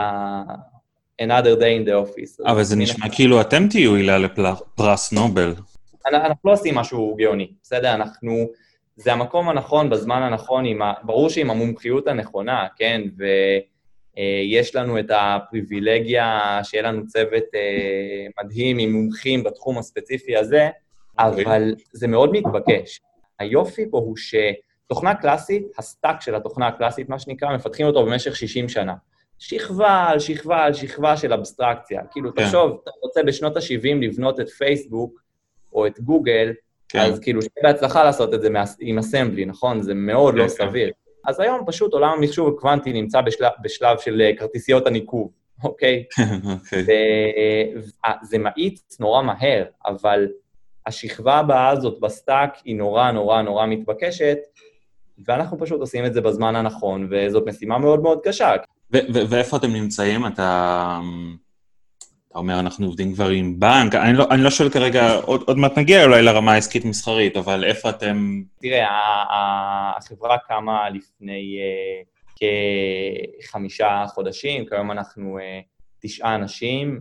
another 1.21 1.55
day 1.59 1.77
in 1.77 1.87
the 1.87 1.93
office. 1.93 2.47
אבל 2.51 2.63
זה 2.63 2.75
נשמע 2.75 3.09
כאילו 3.09 3.41
אתם 3.41 3.67
תהיו 3.67 3.95
עילה 3.95 4.17
לפרס 4.17 5.13
נובל. 5.13 5.55
אנחנו 6.07 6.49
לא 6.49 6.53
עושים 6.53 6.75
משהו 6.75 7.15
גאוני, 7.19 7.51
בסדר? 7.63 7.93
אנחנו... 7.93 8.49
זה 8.95 9.13
המקום 9.13 9.49
הנכון 9.49 9.89
בזמן 9.89 10.21
הנכון, 10.21 10.81
ה... 10.81 10.93
ברור 11.03 11.29
שעם 11.29 11.49
המומחיות 11.49 12.07
הנכונה, 12.07 12.67
כן? 12.77 13.01
ויש 14.17 14.75
לנו 14.75 14.99
את 14.99 15.05
הפריבילגיה 15.09 16.59
שיהיה 16.63 16.83
לנו 16.83 17.07
צוות 17.07 17.43
אה, 17.55 18.27
מדהים 18.43 18.77
עם 18.79 18.91
מומחים 18.91 19.43
בתחום 19.43 19.77
הספציפי 19.77 20.37
הזה, 20.37 20.69
אוקיי. 21.19 21.45
אבל 21.45 21.75
זה 21.93 22.07
מאוד 22.07 22.31
מתבקש. 22.31 23.01
היופי 23.39 23.85
פה 23.91 23.97
הוא 23.97 24.15
שתוכנה 24.17 25.15
קלאסית, 25.15 25.63
ה 25.77 25.85
stack 25.85 26.21
של 26.21 26.35
התוכנה 26.35 26.67
הקלאסית, 26.67 27.09
מה 27.09 27.19
שנקרא, 27.19 27.55
מפתחים 27.55 27.85
אותו 27.85 28.05
במשך 28.05 28.35
60 28.35 28.69
שנה. 28.69 28.93
שכבה 29.43 30.05
על 30.09 30.19
שכבה 30.19 30.63
על 30.63 30.73
שכבה 30.73 31.17
של 31.17 31.33
אבסטרקציה. 31.33 32.01
כאילו, 32.11 32.35
כן. 32.35 32.45
תחשוב, 32.45 32.79
אתה 32.83 32.91
רוצה 33.01 33.23
בשנות 33.23 33.57
ה-70 33.57 33.95
לבנות 34.01 34.39
את 34.39 34.49
פייסבוק 34.49 35.21
או 35.73 35.87
את 35.87 35.99
גוגל, 35.99 36.53
כן. 36.89 36.99
אז 36.99 37.19
כאילו, 37.19 37.41
שיהיה 37.41 37.73
בהצלחה 37.73 38.03
לעשות 38.03 38.33
את 38.33 38.41
זה 38.41 38.49
עם 38.79 38.99
אסמבלי, 38.99 39.45
נכון? 39.45 39.81
זה 39.81 39.93
מאוד 39.93 40.33
לא 40.33 40.39
כן, 40.39 40.45
לא 40.45 40.53
כן. 40.57 40.69
סביר. 40.69 40.91
אז 41.25 41.39
היום 41.39 41.63
פשוט 41.65 41.93
עולם 41.93 42.09
המחשוב 42.17 42.53
הקוונטי 42.53 42.93
נמצא 42.93 43.21
בשלב, 43.21 43.51
בשלב 43.63 43.97
של 43.99 44.21
אה, 44.21 44.31
כרטיסיות 44.37 44.87
הניקוב, 44.87 45.31
אוקיי? 45.63 46.03
אוקיי. 46.53 46.85
וזה 48.23 48.37
מאיץ 48.37 48.97
נורא 48.99 49.21
מהר, 49.21 49.65
אבל 49.85 50.27
השכבה 50.85 51.35
הבאה 51.35 51.69
הזאת 51.69 51.99
ב 51.99 52.09
stack 52.09 52.57
היא 52.65 52.75
נורא 52.75 53.11
נורא 53.11 53.41
נורא 53.41 53.65
מתבקשת, 53.65 54.37
ואנחנו 55.25 55.59
פשוט 55.59 55.79
עושים 55.79 56.05
את 56.05 56.13
זה 56.13 56.21
בזמן 56.21 56.55
הנכון, 56.55 57.07
וזאת 57.11 57.43
משימה 57.47 57.77
מאוד 57.77 58.01
מאוד 58.01 58.19
קשה. 58.23 58.55
ואיפה 59.29 59.57
אתם 59.57 59.73
נמצאים? 59.73 60.27
אתה... 60.27 60.99
אתה 62.33 62.39
אומר, 62.39 62.59
אנחנו 62.59 62.85
עובדים 62.85 63.13
כבר 63.13 63.29
עם 63.29 63.59
בנק, 63.59 63.95
אני 63.95 64.13
לא, 64.13 64.27
אני 64.31 64.41
לא 64.41 64.49
שואל 64.49 64.69
כרגע, 64.69 65.13
עוד, 65.15 65.43
עוד 65.47 65.57
מעט 65.57 65.77
נגיע 65.77 66.03
אולי 66.03 66.21
לרמה 66.21 66.53
העסקית-מסחרית, 66.53 67.37
אבל 67.37 67.63
איפה 67.63 67.89
אתם... 67.89 68.41
תראה, 68.61 68.87
החברה 69.97 70.37
קמה 70.37 70.89
לפני 70.89 71.57
uh, 71.59 72.39
כחמישה 73.43 74.05
חודשים, 74.07 74.65
כיום 74.65 74.91
אנחנו 74.91 75.37
uh, 75.39 75.41
תשעה 76.01 76.35
אנשים, 76.35 76.99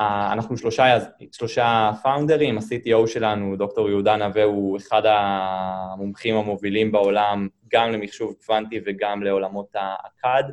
אנחנו 0.00 0.56
שלושה, 0.56 0.98
שלושה 1.32 1.90
פאונדרים, 2.02 2.58
ה-CTO 2.58 3.06
שלנו, 3.06 3.56
דוקטור 3.56 3.88
יהודה 3.88 4.16
נווה, 4.16 4.44
הוא 4.44 4.76
אחד 4.76 5.02
המומחים 5.04 6.36
המובילים 6.36 6.92
בעולם, 6.92 7.48
גם 7.72 7.90
למחשוב 7.90 8.34
קוונטי 8.46 8.80
וגם 8.86 9.22
לעולמות 9.22 9.76
ה-CAD. 9.76 10.52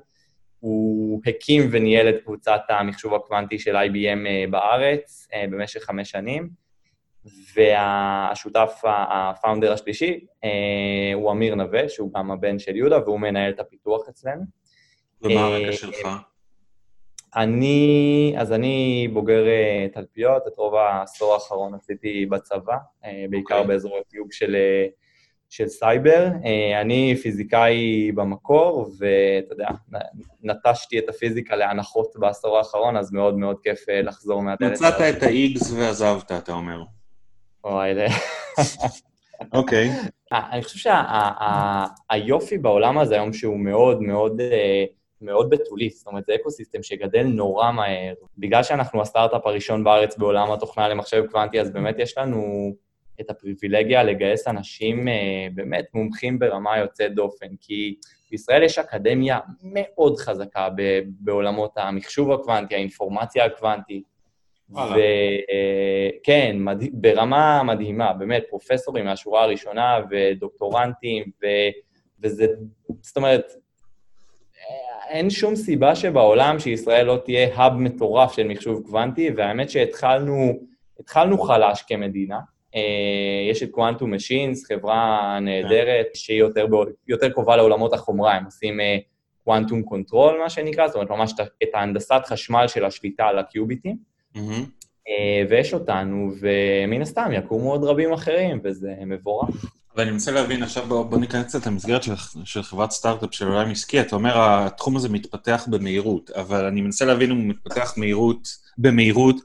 הוא 0.64 1.22
הקים 1.26 1.70
וניהל 1.72 2.10
את 2.10 2.24
קבוצת 2.24 2.62
המחשוב 2.70 3.14
הקוונטי 3.14 3.60
של 3.60 3.76
IBM 3.76 4.28
אה, 4.28 4.46
בארץ 4.50 5.28
אה, 5.34 5.46
במשך 5.52 5.84
חמש 5.84 6.12
שנים, 6.12 6.50
והשותף, 7.56 8.82
הפאונדר 8.86 9.74
השלישי, 9.74 10.26
אה, 10.44 10.50
הוא 11.14 11.32
אמיר 11.32 11.56
נווה, 11.56 11.90
שהוא 11.90 12.12
גם 12.14 12.32
הבן 12.32 12.60
של 12.60 12.76
יהודה, 12.76 13.00
והוא 13.06 13.20
מנהל 13.20 13.52
את 13.52 13.60
הפיתוח 13.60 14.10
אצלנו. 14.10 14.44
ומה 15.22 15.46
הרקע 15.46 15.72
שלך? 15.72 16.08
אני, 17.36 18.36
אז 18.38 18.52
אני 18.52 19.08
בוגר 19.14 19.46
תלפיות, 19.94 20.48
את 20.48 20.58
רוב 20.58 20.76
העשור 20.76 21.34
האחרון 21.34 21.74
עשיתי 21.74 22.26
בצבא, 22.26 22.78
בעיקר 23.30 23.56
okay. 23.56 23.58
אוקיי. 23.58 23.68
באזור 23.68 23.98
התיוג 23.98 24.32
של, 24.32 24.56
של 25.54 25.68
סייבר. 25.68 26.28
אני 26.82 27.16
פיזיקאי 27.16 28.12
במקור, 28.16 28.92
ואתה 29.00 29.54
יודע, 29.54 29.68
נטשתי 30.44 31.00
את 31.00 31.10
הפיזיקה 31.10 31.56
לאנחות 31.56 32.08
בעשור 32.16 32.58
האחרון, 32.58 32.98
אז 32.98 33.12
מאוד 33.12 33.38
מאוד 33.38 33.60
כיף 33.64 33.86
לחזור 34.04 34.42
מהדלת. 34.42 34.72
מצאת 34.72 34.94
את 34.94 35.24
ה-X 35.24 35.74
ועזבת, 35.76 36.32
אתה 36.32 36.52
אומר. 36.52 36.84
וואי, 37.64 37.96
זה... 37.96 38.06
אוקיי. 39.60 39.90
אני 40.32 40.64
חושב 40.64 40.92
שהיופי 42.12 42.58
בעולם 42.58 42.98
הזה 42.98 43.16
היום, 43.16 43.34
שהוא 43.34 43.60
מאוד 43.60 44.02
מאוד... 44.02 44.42
מאוד 45.22 45.50
בתולי, 45.50 45.90
זאת 45.90 46.08
אומרת, 46.08 46.26
זה 46.26 46.36
ecosystem 46.36 46.84
שגדל 46.84 47.24
נורא 47.24 47.72
מהר. 47.72 48.14
בגלל 48.38 48.64
שאנחנו 48.64 49.02
הסטארט-אפ 49.02 49.46
הראשון 49.46 49.84
בארץ 49.84 50.18
בעולם 50.18 50.52
התוכנה 50.52 50.90
למחשב 50.90 51.24
קוונטי, 51.32 51.62
אז 51.62 51.72
באמת 51.72 51.96
יש 52.00 52.18
לנו 52.18 52.74
את 53.22 53.30
הפריבילגיה 53.30 54.04
לגייס 54.04 54.48
אנשים 54.48 55.08
אה, 55.08 55.48
באמת 55.56 55.86
מומחים 55.94 56.40
ברמה 56.40 56.78
יוצאת 56.78 57.14
דופן, 57.14 57.48
כי 57.62 57.96
בישראל 58.32 58.64
יש 58.64 58.80
אקדמיה 58.80 59.40
מאוד 59.64 60.18
חזקה 60.18 60.70
בעולמות 61.06 61.72
המחשוב 61.78 62.32
הקוונטי, 62.32 62.76
האינפורמציה 62.76 63.46
הקוונטית, 63.46 64.04
וכן, 64.70 64.96
כן, 66.24 66.56
מד... 66.60 66.84
ברמה 66.94 67.64
מדהימה, 67.64 68.14
באמת, 68.14 68.44
פרופסורים 68.50 69.06
מהשורה 69.06 69.44
הראשונה 69.44 70.00
ודוקטורנטים, 70.10 71.24
ו... 71.44 71.46
וזה, 72.22 72.46
זאת 73.02 73.18
אומרת, 73.18 73.54
אין 75.10 75.30
שום 75.30 75.56
סיבה 75.56 75.96
שבעולם 75.96 76.60
שישראל 76.60 77.06
לא 77.06 77.22
תהיה 77.26 77.56
האב 77.56 77.74
מטורף 77.74 78.34
של 78.34 78.48
מחשוב 78.48 78.84
קוונטי, 78.86 79.30
והאמת 79.38 79.70
שהתחלנו 79.70 80.54
התחלנו 81.00 81.38
חלש 81.38 81.82
כמדינה. 81.82 82.40
אה, 82.76 83.52
יש 83.52 83.64
את 83.64 83.72
Quantum 83.72 84.14
Machines, 84.14 84.66
חברה 84.72 85.38
נהדרת, 85.42 86.08
שהיא 86.14 86.40
יותר, 86.40 86.66
יותר 87.08 87.30
קרובה 87.30 87.56
לעולמות 87.56 87.94
החומרה, 87.94 88.34
הם 88.34 88.46
עושים 88.46 88.80
quantum 89.44 89.82
uh, 89.82 89.84
control, 89.86 90.40
מה 90.44 90.50
שנקרא, 90.50 90.88
זאת 90.88 90.96
אומרת, 90.96 91.10
ממש 91.10 91.34
את 91.64 91.70
ההנדסת 91.74 92.22
חשמל 92.26 92.68
של 92.68 92.86
השליטה 92.86 93.26
על 93.26 93.40
הקיוביטים. 93.40 93.98
Mm-hmm. 94.36 94.40
Uh, 94.40 95.50
ויש 95.50 95.74
אותנו, 95.74 96.32
ומן 96.40 97.02
הסתם 97.02 97.32
יקומו 97.34 97.72
עוד 97.72 97.84
רבים 97.84 98.14
אחרים, 98.14 98.60
וזה 98.64 98.94
מבורך. 99.06 99.66
ואני 99.96 100.12
מנסה 100.12 100.32
להבין, 100.32 100.64
עכשיו 100.64 100.86
בוא, 100.88 101.04
בוא 101.04 101.18
ניכנס 101.18 101.46
קצת 101.46 101.68
למסגרת 101.68 102.04
של, 102.04 102.14
של 102.46 102.64
חברת 102.64 102.92
סטארט-אפ 102.92 103.34
של 103.34 103.48
עולם 103.48 103.72
עסקי, 103.72 104.02
אתה 104.02 104.16
אומר, 104.16 104.34
התחום 104.36 104.96
הזה 104.96 105.10
מתפתח 105.10 105.68
במהירות, 105.72 106.30
אבל 106.30 106.66
אני 106.66 106.82
מנסה 106.82 107.06
להבין 107.06 107.32
אם 107.32 107.38
הוא 107.38 107.46
מתפתח 107.46 107.94
מהירות, 107.98 108.48
במהירות, 108.78 109.36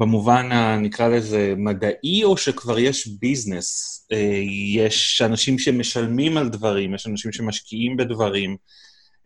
במובן, 0.00 0.48
נקרא 0.82 1.08
לזה, 1.08 1.54
מדעי, 1.56 2.24
או 2.24 2.36
שכבר 2.36 2.78
יש 2.78 3.06
ביזנס? 3.06 4.00
אה, 4.12 4.40
יש 4.74 5.22
אנשים 5.22 5.58
שמשלמים 5.58 6.36
על 6.36 6.48
דברים, 6.48 6.94
יש 6.94 7.06
אנשים 7.06 7.32
שמשקיעים 7.32 7.96
בדברים. 7.96 8.56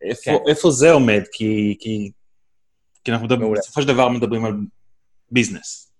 איפה, 0.02 0.30
כן. 0.30 0.36
איפה 0.48 0.70
זה 0.70 0.90
עומד? 0.90 1.22
כי, 1.32 1.76
כי, 1.80 2.10
כי 3.04 3.12
אנחנו 3.12 3.26
מדברים, 3.26 3.52
בסופו 3.52 3.82
של 3.82 3.88
דבר 3.88 4.08
מדברים 4.08 4.44
על 4.44 4.52
ביזנס. 5.30 5.92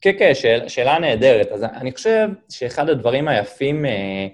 כן, 0.00 0.12
כן, 0.18 0.34
שאל, 0.34 0.68
שאלה 0.68 0.98
נהדרת. 0.98 1.52
אז 1.52 1.62
אני 1.62 1.92
חושב 1.92 2.28
שאחד 2.48 2.88
הדברים 2.88 3.28
היפים 3.28 3.86
אה, 3.86 4.26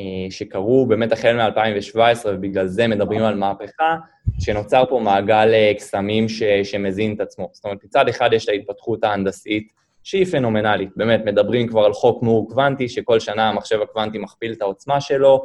אה, 0.00 0.30
שקרו 0.30 0.86
באמת 0.86 1.12
החל 1.12 1.36
מ-2017, 1.36 2.26
ובגלל 2.26 2.66
זה 2.66 2.88
מדברים 2.88 3.22
על 3.22 3.34
מהפכה, 3.34 3.96
שנוצר 4.40 4.84
פה 4.88 4.98
מעגל 4.98 5.50
אה, 5.54 5.72
קסמים 5.76 6.28
ש, 6.28 6.42
שמזין 6.42 7.14
את 7.14 7.20
עצמו. 7.20 7.50
זאת 7.52 7.64
אומרת, 7.64 7.84
מצד 7.84 8.08
אחד 8.08 8.30
יש 8.32 8.44
את 8.44 8.48
ההתפתחות 8.48 9.04
ההנדסית, 9.04 9.68
שהיא 10.02 10.24
פנומנלית. 10.24 10.90
באמת, 10.96 11.20
מדברים 11.24 11.66
כבר 11.68 11.84
על 11.84 11.92
חוק 11.92 12.22
מור 12.22 12.48
קוונטי, 12.50 12.88
שכל 12.88 13.20
שנה 13.20 13.48
המחשב 13.48 13.80
הקוונטי 13.82 14.18
מכפיל 14.18 14.52
את 14.52 14.62
העוצמה 14.62 15.00
שלו, 15.00 15.42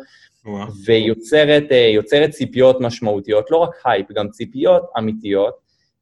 ויוצרת 0.85 1.63
אה, 1.71 2.27
ציפיות 2.31 2.81
משמעותיות, 2.81 3.51
לא 3.51 3.57
רק 3.57 3.81
הייפ, 3.85 4.11
גם 4.11 4.29
ציפיות 4.29 4.83
אמיתיות, 4.97 5.53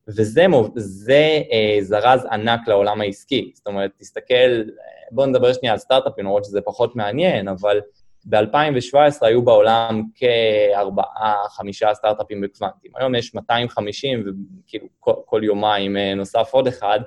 וזה 0.07 0.45
זה, 0.75 1.41
אה, 1.51 1.77
זרז 1.81 2.25
ענק 2.31 2.59
לעולם 2.67 3.01
העסקי. 3.01 3.51
זאת 3.55 3.67
אומרת, 3.67 3.91
תסתכל, 3.99 4.33
אה, 4.33 4.63
בואו 5.11 5.27
נדבר 5.27 5.53
שנייה 5.53 5.73
על 5.73 5.79
סטארט-אפים, 5.79 6.25
למרות 6.25 6.45
שזה 6.45 6.61
פחות 6.61 6.95
מעניין, 6.95 7.47
אבל 7.47 7.79
ב-2017 8.25 8.95
היו 9.21 9.41
בעולם 9.41 10.03
כארבעה, 10.15 11.35
חמישה 11.49 11.93
סטארט-אפים 11.93 12.41
בקוונטים. 12.41 12.91
היום 12.95 13.15
יש 13.15 13.35
250, 13.35 14.25
וכאילו 14.65 14.87
כל, 14.99 15.13
כל 15.25 15.41
יומיים 15.43 15.97
אה, 15.97 16.15
נוסף 16.15 16.49
עוד 16.51 16.67
אחד, 16.67 16.99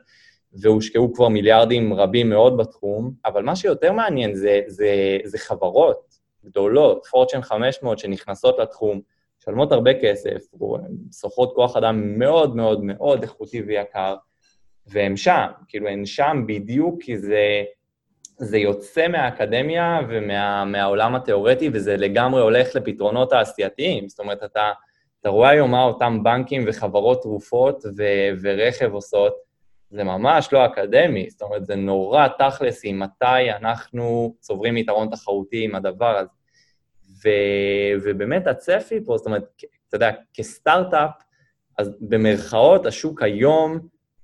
והושקעו 0.53 1.13
כבר 1.13 1.29
מיליארדים 1.29 1.95
רבים 1.95 2.31
מאוד 2.31 2.57
בתחום, 2.57 3.13
אבל 3.25 3.43
מה 3.43 3.57
שיותר 3.57 3.93
מעניין 3.93 4.35
זה, 4.35 4.61
זה, 4.67 5.19
זה 5.25 5.39
חברות 5.39 6.15
גדולות, 6.45 7.07
פורצ'ן 7.11 7.43
500 7.43 7.99
שנכנסות 7.99 8.59
לתחום, 8.59 9.01
משלמות 9.41 9.73
הרבה 9.73 9.91
כסף, 10.03 10.43
שוכרות 11.21 11.53
כוח 11.55 11.77
אדם 11.77 12.19
מאוד 12.19 12.57
מאוד 12.57 12.85
מאוד 12.85 13.23
איכותי 13.23 13.63
ויקר, 13.63 14.17
והם 14.87 15.17
שם, 15.17 15.47
כאילו, 15.69 15.89
הן 15.89 16.07
שם 16.07 16.45
בדיוק 16.47 17.03
כי 17.03 17.19
זה, 17.19 17.65
זה 18.39 18.59
יוצא 18.59 19.09
מהאקדמיה 19.09 20.01
ומהעולם 20.09 21.09
ומה, 21.09 21.17
התיאורטי, 21.19 21.71
וזה 21.73 21.97
לגמרי 21.97 22.43
הולך 22.43 22.75
לפתרונות 22.75 23.31
תעשייתיים. 23.31 24.09
זאת 24.09 24.21
אומרת, 24.21 24.45
אתה, 24.45 24.73
אתה 25.21 25.29
רואה 25.29 25.49
היום 25.49 25.71
מה 25.71 25.83
אותם 25.83 26.23
בנקים 26.23 26.65
וחברות 26.67 27.23
תרופות 27.23 27.85
ו, 27.97 28.03
ורכב 28.43 28.93
עושות, 28.93 29.35
זה 29.91 30.05
ממש 30.05 30.53
לא 30.53 30.67
אקדמי, 30.67 31.31
זאת 31.31 31.43
אומרת, 31.43 31.67
זה 31.67 31.75
נורא 31.77 32.29
תכלס 32.39 32.81
עם 32.85 32.99
מתי 32.99 33.51
אנחנו 33.51 34.35
צוברים 34.41 34.77
יתרון 34.77 35.11
תחרותי 35.11 35.65
עם 35.65 35.75
הדבר 35.75 36.17
הזה. 36.17 36.29
ו, 37.25 37.29
ובאמת 38.05 38.47
הצפי 38.47 39.05
פה, 39.05 39.17
זאת 39.17 39.27
אומרת, 39.27 39.45
אתה 39.89 39.97
יודע, 39.97 40.11
כסטארט-אפ, 40.35 41.11
אז 41.79 41.91
במרכאות 42.01 42.87
השוק 42.87 43.23
היום 43.23 43.79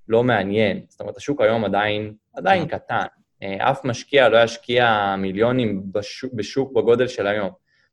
לא 0.09 0.23
מעניין. 0.23 0.81
זאת 0.89 1.01
אומרת, 1.01 1.17
השוק 1.17 1.41
היום 1.41 1.65
עדיין, 1.65 2.15
עדיין 2.35 2.69
כן. 2.69 2.79
קטן. 2.79 3.07
אה, 3.43 3.71
אף 3.71 3.85
משקיע 3.85 4.29
לא 4.29 4.43
ישקיע 4.43 5.15
מיליונים 5.19 5.83
בשוק, 5.93 6.33
בשוק 6.35 6.73
בגודל 6.73 7.09
של 7.09 7.27
היום. 7.27 7.51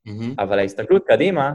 Mm-hmm. 0.07 0.33
אבל 0.39 0.59
ההסתכלות 0.59 1.03
קדימה, 1.07 1.53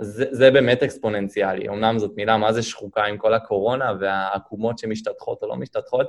זה, 0.00 0.24
זה 0.30 0.50
באמת 0.50 0.82
אקספוננציאלי. 0.82 1.68
אמנם 1.68 1.98
זאת 1.98 2.12
מילה 2.16 2.36
מה 2.36 2.52
זה 2.52 2.62
שחוקה 2.62 3.04
עם 3.04 3.16
כל 3.16 3.34
הקורונה 3.34 3.92
והעקומות 4.00 4.78
שמשתתחות 4.78 5.42
או 5.42 5.48
לא 5.48 5.56
משתתחות. 5.56 6.06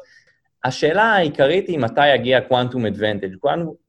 השאלה 0.63 1.03
העיקרית 1.03 1.67
היא 1.67 1.79
מתי 1.79 2.15
יגיע 2.15 2.41
קוונטום 2.41 2.85
אדוונטג'. 2.85 3.35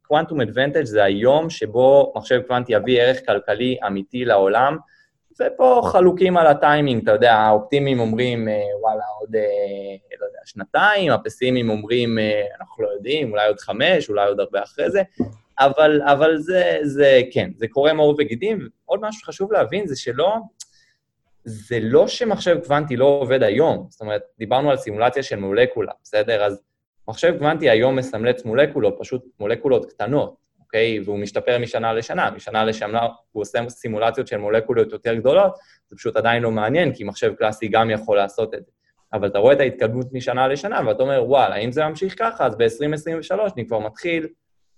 קוונטום 0.03 0.41
אדוונטג' 0.41 0.85
זה 0.85 1.05
היום 1.05 1.51
שבו 1.51 2.13
מחשב 2.17 2.41
קוונטי 2.47 2.73
יביא 2.73 3.03
ערך 3.03 3.27
כלכלי 3.27 3.77
אמיתי 3.87 4.25
לעולם, 4.25 4.77
ופה 5.41 5.81
חלוקים 5.85 6.37
על 6.37 6.47
הטיימינג, 6.47 7.03
אתה 7.03 7.13
יודע, 7.13 7.35
האופטימיים 7.35 8.01
אומרים, 8.01 8.49
אה, 8.49 8.61
וואלה, 8.81 9.05
עוד, 9.21 9.37
אה, 9.37 10.17
לא 10.21 10.27
יודע, 10.27 10.39
שנתיים, 10.45 11.13
הפסימיים 11.13 11.71
אומרים, 11.71 12.19
אה, 12.19 12.43
אנחנו 12.61 12.85
לא 12.85 12.89
יודעים, 12.89 13.31
אולי 13.31 13.47
עוד 13.47 13.61
חמש, 13.61 14.09
אולי 14.09 14.29
עוד 14.29 14.41
הרבה 14.41 14.63
אחרי 14.63 14.91
זה, 14.91 15.03
אבל, 15.59 16.03
אבל 16.03 16.37
זה, 16.39 16.79
זה, 16.83 17.21
כן, 17.33 17.51
זה 17.57 17.69
קורה 17.69 17.93
מעור 17.93 18.15
וגידים. 18.19 18.69
עוד 18.85 19.01
משהו 19.03 19.21
שחשוב 19.21 19.53
להבין 19.53 19.87
זה 19.87 19.97
שלא, 19.97 20.37
זה 21.45 21.79
לא 21.81 22.09
שמחשב 22.09 22.59
קוונטי 22.63 22.97
לא 22.97 23.05
עובד 23.05 23.43
היום. 23.43 23.87
זאת 23.91 24.01
אומרת, 24.01 24.23
דיברנו 24.39 24.71
על 24.71 24.77
סימולציה 24.77 25.23
של 25.23 25.37
מולקולה, 25.37 25.93
בסדר? 26.03 26.45
אז 26.45 26.63
מחשב 27.09 27.35
קוונטי 27.39 27.71
היום 27.71 27.97
מסמלץ 27.97 28.45
מולקולות, 28.45 28.97
פשוט 28.99 29.25
מולקולות 29.41 29.93
קטנות, 29.93 30.44
אוקיי? 30.75 31.01
והוא 31.05 31.19
משתפר 31.19 31.59
משנה 31.59 31.93
לשנה, 31.93 32.31
משנה 32.31 32.65
לשנה 32.65 33.01
הוא 33.33 33.43
עושה 33.43 33.69
סימולציות 33.69 34.27
של 34.27 34.37
מולקולות 34.37 34.93
יותר 34.93 35.15
גדולות, 35.15 35.55
זה 35.89 35.97
פשוט 35.97 36.17
עדיין 36.17 36.43
לא 36.43 36.51
מעניין, 36.51 36.95
כי 36.95 37.05
מחשב 37.05 37.35
קלאסי 37.35 37.69
גם 37.69 37.91
יכול 37.91 38.17
לעשות 38.17 38.55
את 38.55 38.65
זה. 38.65 38.73
אבל 39.13 39.29
אתה 39.29 39.39
רואה 39.39 39.53
את 39.53 39.61
ההתקדמות 39.61 40.07
משנה 40.13 40.49
לשנה, 40.49 40.81
ואתה 40.87 41.03
אומר, 41.03 41.25
וואלה, 41.27 41.57
אם 41.57 41.73
זה 41.73 41.85
ממשיך 41.85 42.15
ככה, 42.19 42.47
אז 42.47 42.57
ב-2023 42.57 43.41
אני 43.57 43.67
כבר 43.67 43.79
מתחיל 43.79 44.29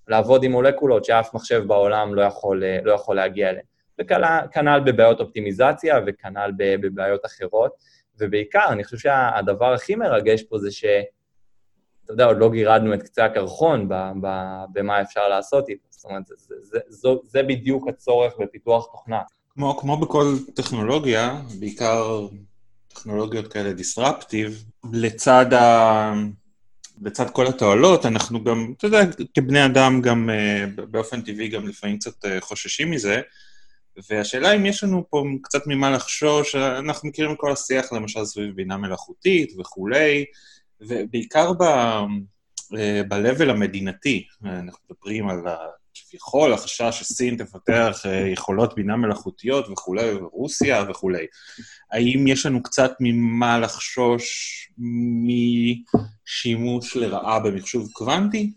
לעבוד 0.09 0.45
עם 0.45 0.53
מולקולות 0.53 1.05
שאף 1.05 1.35
מחשב 1.35 1.63
בעולם 1.67 2.15
לא 2.15 2.23
יכול, 2.23 2.63
לא 2.85 2.93
יכול 2.93 3.17
להגיע 3.17 3.51
אליהן. 3.51 3.65
וכנ"ל 4.01 4.81
בבעיות 4.87 5.21
אופטימיזציה 5.21 6.01
וכנ"ל 6.07 6.53
בבעיות 6.59 7.27
אחרות. 7.27 7.73
ובעיקר, 8.19 8.67
אני 8.69 8.85
חושב 8.85 8.99
שהדבר 8.99 9.73
הכי 9.73 9.95
מרגש 9.95 10.43
פה 10.43 10.59
זה 10.59 10.71
ש... 10.71 10.85
אתה 12.07 12.15
יודע, 12.15 12.25
עוד 12.25 12.39
לא 12.39 12.51
גירדנו 12.51 12.95
את 12.95 13.03
קצה 13.03 13.25
הקרחון 13.25 13.89
במה 14.73 15.03
אפשר 15.03 15.29
לעשות 15.29 15.69
איתו. 15.69 15.86
אומרת, 16.07 16.27
זה, 16.27 16.35
זה, 16.63 16.79
זה, 16.89 17.09
זה, 17.25 17.43
בדיוק 17.43 17.89
הצורך 17.89 18.33
בפיתוח 18.39 18.87
תוכנה. 18.93 19.21
כמו, 19.55 19.77
כמו 19.77 19.97
בכל 19.97 20.35
טכנולוגיה, 20.55 21.41
בעיקר 21.59 22.27
טכנולוגיות 22.89 23.53
כאלה 23.53 23.73
דיסרפטיב, 23.73 24.65
לצד, 24.93 25.53
ה... 25.53 26.13
לצד 27.03 27.31
כל 27.31 27.47
התועלות, 27.47 28.07
אנחנו 28.07 28.45
גם, 28.45 28.73
אתה 28.77 28.87
יודע, 28.87 29.01
כבני 29.35 29.65
אדם 29.65 30.01
גם 30.03 30.31
uh, 30.31 30.83
באופן 30.83 31.21
טבעי 31.21 31.49
גם 31.49 31.69
לפעמים 31.69 31.99
קצת 31.99 32.25
uh, 32.25 32.29
חוששים 32.41 32.91
מזה, 32.91 33.21
והשאלה 34.11 34.57
אם 34.57 34.67
יש 34.67 34.85
לנו 34.85 35.05
פה 35.11 35.25
קצת 35.43 35.67
ממה 35.67 35.91
לחשוש, 35.91 36.55
אנחנו 36.55 37.09
מכירים 37.09 37.37
כל 37.37 37.53
השיח 37.53 37.93
למשל 37.93 38.25
סביב 38.25 38.55
בינה 38.57 38.77
מלאכותית 38.77 39.53
וכולי, 39.59 40.25
ובעיקר. 40.81 41.53
אה, 42.75 43.03
ב-level 43.09 43.51
המדינתי, 43.51 44.27
אנחנו 44.45 44.79
מדברים 44.91 45.29
על 45.29 45.39
כביכול 46.09 46.53
החשש 46.53 46.99
שסין 46.99 47.37
תפתח 47.37 48.03
אה, 48.07 48.29
יכולות 48.33 48.75
בינה 48.75 48.97
מלאכותיות 48.97 49.69
וכולי, 49.69 50.15
ורוסיה 50.15 50.85
וכולי. 50.89 51.27
האם 51.93 52.27
יש 52.27 52.47
לנו 52.47 52.63
קצת 52.63 52.93
ממה 53.01 53.59
לחשוש 53.59 54.27
משימוש 56.25 56.97
לרעה 56.97 57.41
במחשוב 57.41 57.89
קוונטי? 57.93 58.53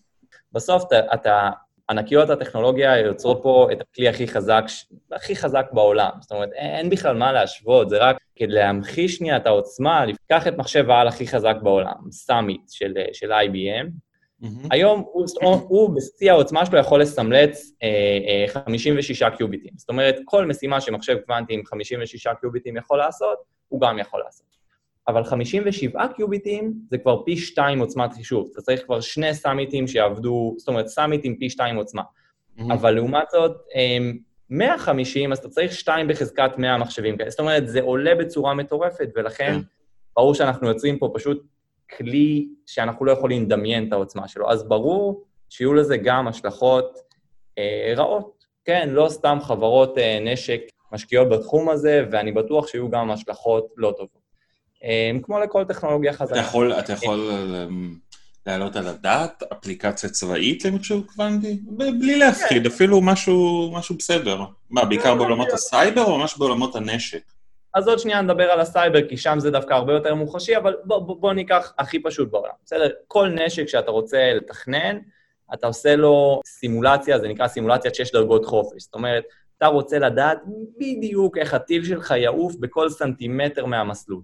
בסוף 0.54 0.84
אתה, 0.88 1.00
אתה 1.14 1.50
ענקיות 1.90 2.30
הטכנולוגיה 2.30 2.98
יוצרות 2.98 3.40
פה 3.44 3.68
את 3.72 3.82
הכלי 3.82 4.10
הכי 4.10 4.28
חזק, 4.28 4.64
הכי 5.12 5.36
חזק 5.36 5.66
בעולם. 5.72 6.12
זאת 6.22 6.32
אומרת, 6.32 6.50
אין 6.54 6.90
בכלל 6.90 7.16
מה 7.16 7.32
להשוות, 7.32 7.90
זה 7.90 7.98
רק 7.98 8.18
כדי 8.36 8.48
להמחיש 8.48 9.16
שנייה 9.16 9.38
את 9.38 9.46
העוצמה, 9.46 10.06
לקח 10.06 10.48
את 10.48 10.58
מחשב 10.58 10.90
העל 10.90 11.08
הכי 11.08 11.28
חזק 11.28 11.56
בעולם, 11.64 12.12
סאמיט 12.12 12.62
של, 12.70 12.94
של 13.14 13.32
IBM. 13.32 14.09
Mm-hmm. 14.44 14.68
היום 14.72 15.04
הוא, 15.12 15.26
הוא 15.68 15.96
בשיא 15.96 16.32
העוצמה 16.32 16.66
שלו 16.66 16.78
יכול 16.78 17.02
לסמלץ 17.02 17.72
אה, 17.84 17.88
אה, 18.48 18.64
56 18.64 19.24
קיוביטים. 19.24 19.72
זאת 19.76 19.90
אומרת, 19.90 20.16
כל 20.26 20.46
משימה 20.46 20.82
שמחשב 20.82 21.18
קוונטי 21.26 21.54
עם 21.54 21.66
56 21.66 22.28
קיוביטים 22.42 22.78
יכול 22.78 22.98
לעשות, 22.98 23.38
הוא 23.68 23.82
גם 23.82 24.00
יכול 24.00 24.22
לעשות. 24.26 24.46
אבל 25.08 25.24
57 25.24 26.08
קיוביטים 26.08 26.74
זה 26.90 26.98
כבר 26.98 27.24
פי 27.24 27.38
2 27.38 27.80
עוצמת 27.80 28.14
חישוב. 28.14 28.50
אתה 28.52 28.62
צריך 28.62 28.84
כבר 28.86 29.02
שני 29.02 29.34
סאמיטים 29.34 29.88
שיעבדו, 29.88 30.56
זאת 30.58 30.68
אומרת, 30.68 30.88
סאמיט 30.88 31.22
עם 31.24 31.36
פי 31.36 31.50
2 31.50 31.76
עוצמה. 31.76 32.02
Mm-hmm. 32.02 32.74
אבל 32.74 32.92
לעומת 32.92 33.30
זאת, 33.32 33.58
150, 34.50 35.32
אז 35.32 35.38
אתה 35.38 35.50
צריך 35.50 35.72
2 35.72 36.08
בחזקת 36.08 36.52
100 36.58 36.78
מחשבים 36.78 37.18
כאלה. 37.18 37.30
זאת 37.30 37.40
אומרת, 37.40 37.68
זה 37.68 37.82
עולה 37.82 38.16
בצורה 38.16 38.54
מטורפת, 38.54 39.10
ולכן 39.16 39.54
כן. 39.54 39.60
ברור 40.16 40.34
שאנחנו 40.34 40.68
יוצרים 40.68 41.00
פה 41.00 41.12
פשוט 41.14 41.44
כלי 41.98 42.48
שאנחנו 42.66 43.06
לא 43.06 43.12
יכולים 43.12 43.44
לדמיין 43.44 43.88
את 43.88 43.94
העוצמה 43.94 44.28
שלו. 44.28 44.52
אז 44.52 44.64
ברור 44.64 45.24
שיהיו 45.50 45.74
לזה 45.74 45.98
גם 45.98 46.28
השלכות 46.28 46.98
אה, 47.58 47.94
רעות. 47.96 48.46
כן, 48.66 48.90
לא 48.92 49.10
סתם 49.10 49.38
חברות 49.42 49.98
אה, 49.98 50.20
נשק 50.22 50.62
משקיעות 50.92 51.30
בתחום 51.30 51.70
הזה, 51.70 52.06
ואני 52.12 52.32
בטוח 52.32 52.68
שיהיו 52.68 52.90
גם 52.90 53.12
השלכות 53.12 53.68
לא 53.78 53.94
טובות. 53.98 54.22
אה, 54.84 55.12
כמו 55.24 55.40
לכל 55.40 55.64
טכנולוגיה 55.64 56.14
חזקה. 56.14 56.40
אתה 56.40 56.48
יכול, 56.48 56.74
אתה 56.74 56.94
יכול 56.94 57.30
אה, 57.32 57.66
להעלות 58.46 58.76
על 58.76 58.88
הדעת 58.88 59.44
אפליקציה 59.54 60.10
צבאית 60.10 60.66
למחשוב 60.66 61.06
קוונטי? 61.06 61.60
בלי 62.00 62.16
להפחיד, 62.16 62.68
כן. 62.68 62.74
אפילו 62.74 63.02
משהו, 63.02 63.72
משהו 63.74 63.96
בסדר. 63.96 64.42
מה, 64.70 64.86
בעיקר 64.86 65.16
בעולמות 65.16 65.54
הסייבר 65.54 66.04
או 66.04 66.18
ממש 66.18 66.38
בעולמות 66.38 66.76
הנשק? 66.76 67.24
אז 67.74 67.88
עוד 67.88 68.00
שנייה 68.00 68.22
נדבר 68.22 68.52
על 68.52 68.60
הסייבר, 68.60 69.08
כי 69.08 69.18
שם 69.18 69.40
זה 69.40 69.52
דווקא 69.52 69.74
הרבה 69.74 69.94
יותר 69.94 70.16
מוחשי, 70.16 70.58
אבל 70.58 70.76
בוא, 70.84 71.00
בוא, 71.00 71.16
בוא 71.22 71.34
ניקח 71.34 71.74
הכי 71.78 72.00
פשוט 72.00 72.32
בעולם, 72.32 72.54
בסדר? 72.66 72.90
כל 73.08 73.28
נשק 73.30 73.68
שאתה 73.68 73.92
רוצה 73.92 74.34
לתכנן, 74.34 74.98
אתה 75.54 75.68
עושה 75.68 75.96
לו 75.96 76.42
סימולציה, 76.46 77.20
זה 77.20 77.28
נקרא 77.28 77.48
סימולציית 77.48 77.96
שש 77.96 78.12
דרגות 78.12 78.46
חופש. 78.46 78.84
זאת 78.84 78.94
אומרת, 78.94 79.24
אתה 79.58 79.68
רוצה 79.68 80.00
לדעת 80.00 80.38
בדיוק 80.80 81.38
איך 81.38 81.54
הטיל 81.54 81.86
שלך 81.86 82.14
יעוף 82.18 82.56
בכל 82.56 82.90
סנטימטר 82.90 83.66
מהמסלול. 83.66 84.22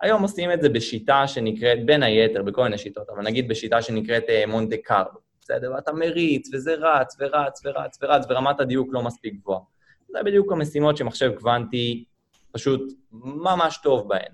היום 0.00 0.22
עושים 0.22 0.52
את 0.52 0.62
זה 0.62 0.68
בשיטה 0.68 1.26
שנקראת, 1.26 1.86
בין 1.86 2.02
היתר, 2.02 2.42
בכל 2.42 2.62
מיני 2.62 2.78
שיטות, 2.78 3.10
אבל 3.10 3.22
נגיד 3.22 3.48
בשיטה 3.48 3.82
שנקראת 3.82 4.24
אה, 4.28 4.44
מונטה 4.46 4.76
קרלו, 4.84 5.20
בסדר? 5.40 5.72
ואתה 5.74 5.92
מריץ, 5.92 6.50
וזה 6.54 6.74
רץ, 6.74 7.16
ורץ, 7.20 7.62
ורץ, 7.64 7.98
ורץ, 8.02 8.24
ורמת 8.28 8.60
הדיוק 8.60 8.88
לא 8.92 9.02
מספיק 9.02 9.34
גבוהה. 9.34 9.60
זה 10.08 10.18
בדיוק 10.24 10.52
המשימות 10.52 10.96
שמחשב 10.96 11.32
קוונטי 11.38 12.04
פשוט 12.52 12.92
ממש 13.12 13.78
טוב 13.82 14.08
בהן. 14.08 14.32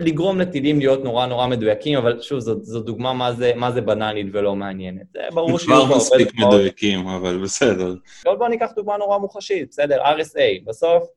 לגרום 0.00 0.40
לטילים 0.40 0.78
להיות 0.78 1.04
נורא 1.04 1.26
נורא 1.26 1.46
מדויקים, 1.46 1.98
אבל 1.98 2.20
שוב, 2.20 2.38
זו, 2.38 2.62
זו 2.62 2.80
דוגמה 2.80 3.12
מה 3.12 3.32
זה, 3.32 3.52
מה 3.56 3.72
זה 3.72 3.80
בנאלית 3.80 4.26
ולא 4.32 4.56
מעניינת. 4.56 5.06
זה 5.12 5.20
ברור 5.34 5.58
שיהיו 5.58 5.84
כבר 5.84 5.96
מספיק 5.96 6.34
מדויקים, 6.34 7.06
אבל 7.06 7.42
בסדר. 7.42 7.94
אבל 8.26 8.36
בואו 8.36 8.48
ניקח 8.48 8.70
דוגמה 8.76 8.96
נורא 8.96 9.18
מוחשית, 9.18 9.68
בסדר? 9.70 10.04
RSA, 10.04 10.64
בסוף 10.66 11.08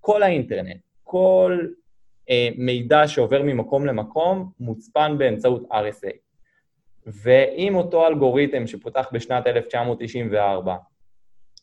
כל 0.00 0.22
האינטרנט, 0.22 0.80
כל 1.04 1.66
אה, 2.30 2.48
מידע 2.56 3.08
שעובר 3.08 3.42
ממקום 3.42 3.86
למקום 3.86 4.50
מוצפן 4.60 5.18
באמצעות 5.18 5.62
RSA. 5.72 6.16
ואם 7.06 7.74
אותו 7.74 8.06
אלגוריתם 8.06 8.66
שפותח 8.66 9.06
בשנת 9.12 9.46
1994, 9.46 10.76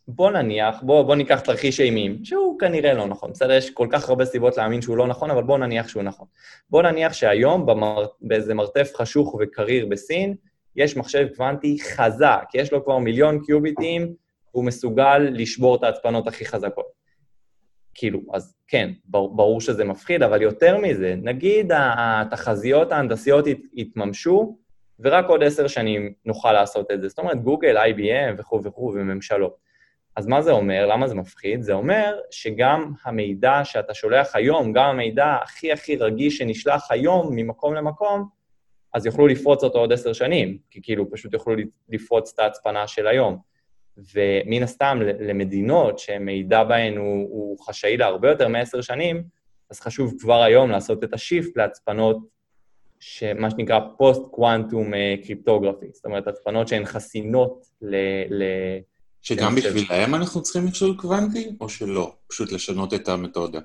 בוא 0.07 0.31
נניח, 0.31 0.81
בוא, 0.81 1.03
בוא 1.03 1.15
ניקח 1.15 1.39
תרחיש 1.39 1.79
אימים, 1.79 2.25
שהוא 2.25 2.59
כנראה 2.59 2.93
לא 2.93 3.07
נכון, 3.07 3.31
בסדר? 3.31 3.53
יש 3.53 3.69
כל 3.69 3.87
כך 3.91 4.09
הרבה 4.09 4.25
סיבות 4.25 4.57
להאמין 4.57 4.81
שהוא 4.81 4.97
לא 4.97 5.07
נכון, 5.07 5.31
אבל 5.31 5.43
בוא 5.43 5.57
נניח 5.57 5.87
שהוא 5.87 6.03
נכון. 6.03 6.27
בוא 6.69 6.81
נניח 6.81 7.13
שהיום, 7.13 7.65
במר... 7.65 8.05
באיזה 8.21 8.53
מרתף 8.53 8.91
חשוך 8.95 9.35
וקריר 9.39 9.85
בסין, 9.85 10.35
יש 10.75 10.97
מחשב 10.97 11.27
קוונטי 11.35 11.77
חזק, 11.83 12.43
יש 12.53 12.73
לו 12.73 12.85
כבר 12.85 12.97
מיליון 12.97 13.39
קיוביטים, 13.45 14.13
והוא 14.53 14.65
מסוגל 14.65 15.17
לשבור 15.17 15.75
את 15.75 15.83
ההצפנות 15.83 16.27
הכי 16.27 16.45
חזקות. 16.45 16.85
כאילו, 17.93 18.19
אז 18.33 18.55
כן, 18.67 18.91
ברור 19.05 19.61
שזה 19.61 19.85
מפחיד, 19.85 20.23
אבל 20.23 20.41
יותר 20.41 20.77
מזה, 20.77 21.15
נגיד 21.21 21.71
התחזיות 21.75 22.91
ההנדסיות 22.91 23.45
יתממשו, 23.73 24.57
ורק 24.99 25.25
עוד 25.25 25.43
עשר 25.43 25.67
שנים 25.67 26.13
נוכל 26.25 26.51
לעשות 26.51 26.91
את 26.91 27.01
זה. 27.01 27.07
זאת 27.07 27.19
אומרת, 27.19 27.43
גוגל, 27.43 27.77
IBM 27.77 28.33
וכו' 28.37 28.63
וכו' 28.63 28.91
וממשלות. 28.95 29.62
אז 30.15 30.27
מה 30.27 30.41
זה 30.41 30.51
אומר? 30.51 30.85
למה 30.85 31.07
זה 31.07 31.15
מפחיד? 31.15 31.61
זה 31.61 31.73
אומר 31.73 32.19
שגם 32.31 32.93
המידע 33.05 33.61
שאתה 33.63 33.93
שולח 33.93 34.35
היום, 34.35 34.73
גם 34.73 34.85
המידע 34.85 35.37
הכי 35.43 35.71
הכי 35.71 35.95
רגיש 35.95 36.37
שנשלח 36.37 36.91
היום 36.91 37.35
ממקום 37.35 37.73
למקום, 37.73 38.27
אז 38.93 39.05
יוכלו 39.05 39.27
לפרוץ 39.27 39.63
אותו 39.63 39.79
עוד 39.79 39.93
עשר 39.93 40.13
שנים, 40.13 40.57
כי 40.69 40.79
כאילו 40.83 41.11
פשוט 41.11 41.33
יוכלו 41.33 41.53
לפרוץ 41.89 42.31
את 42.33 42.39
ההצפנה 42.39 42.87
של 42.87 43.07
היום. 43.07 43.37
ומן 43.97 44.63
הסתם, 44.63 44.99
למדינות 45.19 45.99
שמידע 45.99 46.63
בהן 46.63 46.97
הוא, 46.97 47.29
הוא 47.29 47.57
חשאי 47.59 47.97
להרבה 47.97 48.29
יותר 48.29 48.47
מעשר 48.47 48.81
שנים, 48.81 49.23
אז 49.69 49.79
חשוב 49.79 50.13
כבר 50.19 50.41
היום 50.41 50.69
לעשות 50.69 51.03
את 51.03 51.13
ה 51.13 51.20
shift 51.20 51.57
להצפנות, 51.57 52.17
שמה 52.99 53.51
שנקרא 53.51 53.79
post-quantum 53.97 54.91
קריפטוגרפי, 55.25 55.85
זאת 55.93 56.05
אומרת, 56.05 56.27
הצפנות 56.27 56.67
שהן 56.67 56.85
חסינות 56.85 57.65
ל... 57.81 57.95
ל 58.29 58.43
שגם 59.23 59.55
בשבילם 59.55 60.15
אנחנו 60.15 60.41
צריכים 60.41 60.65
מכשול 60.65 60.95
קוונטי, 60.97 61.55
או 61.61 61.69
שלא? 61.69 62.13
פשוט 62.27 62.51
לשנות 62.51 62.93
את 62.93 63.09
המתודה. 63.09 63.59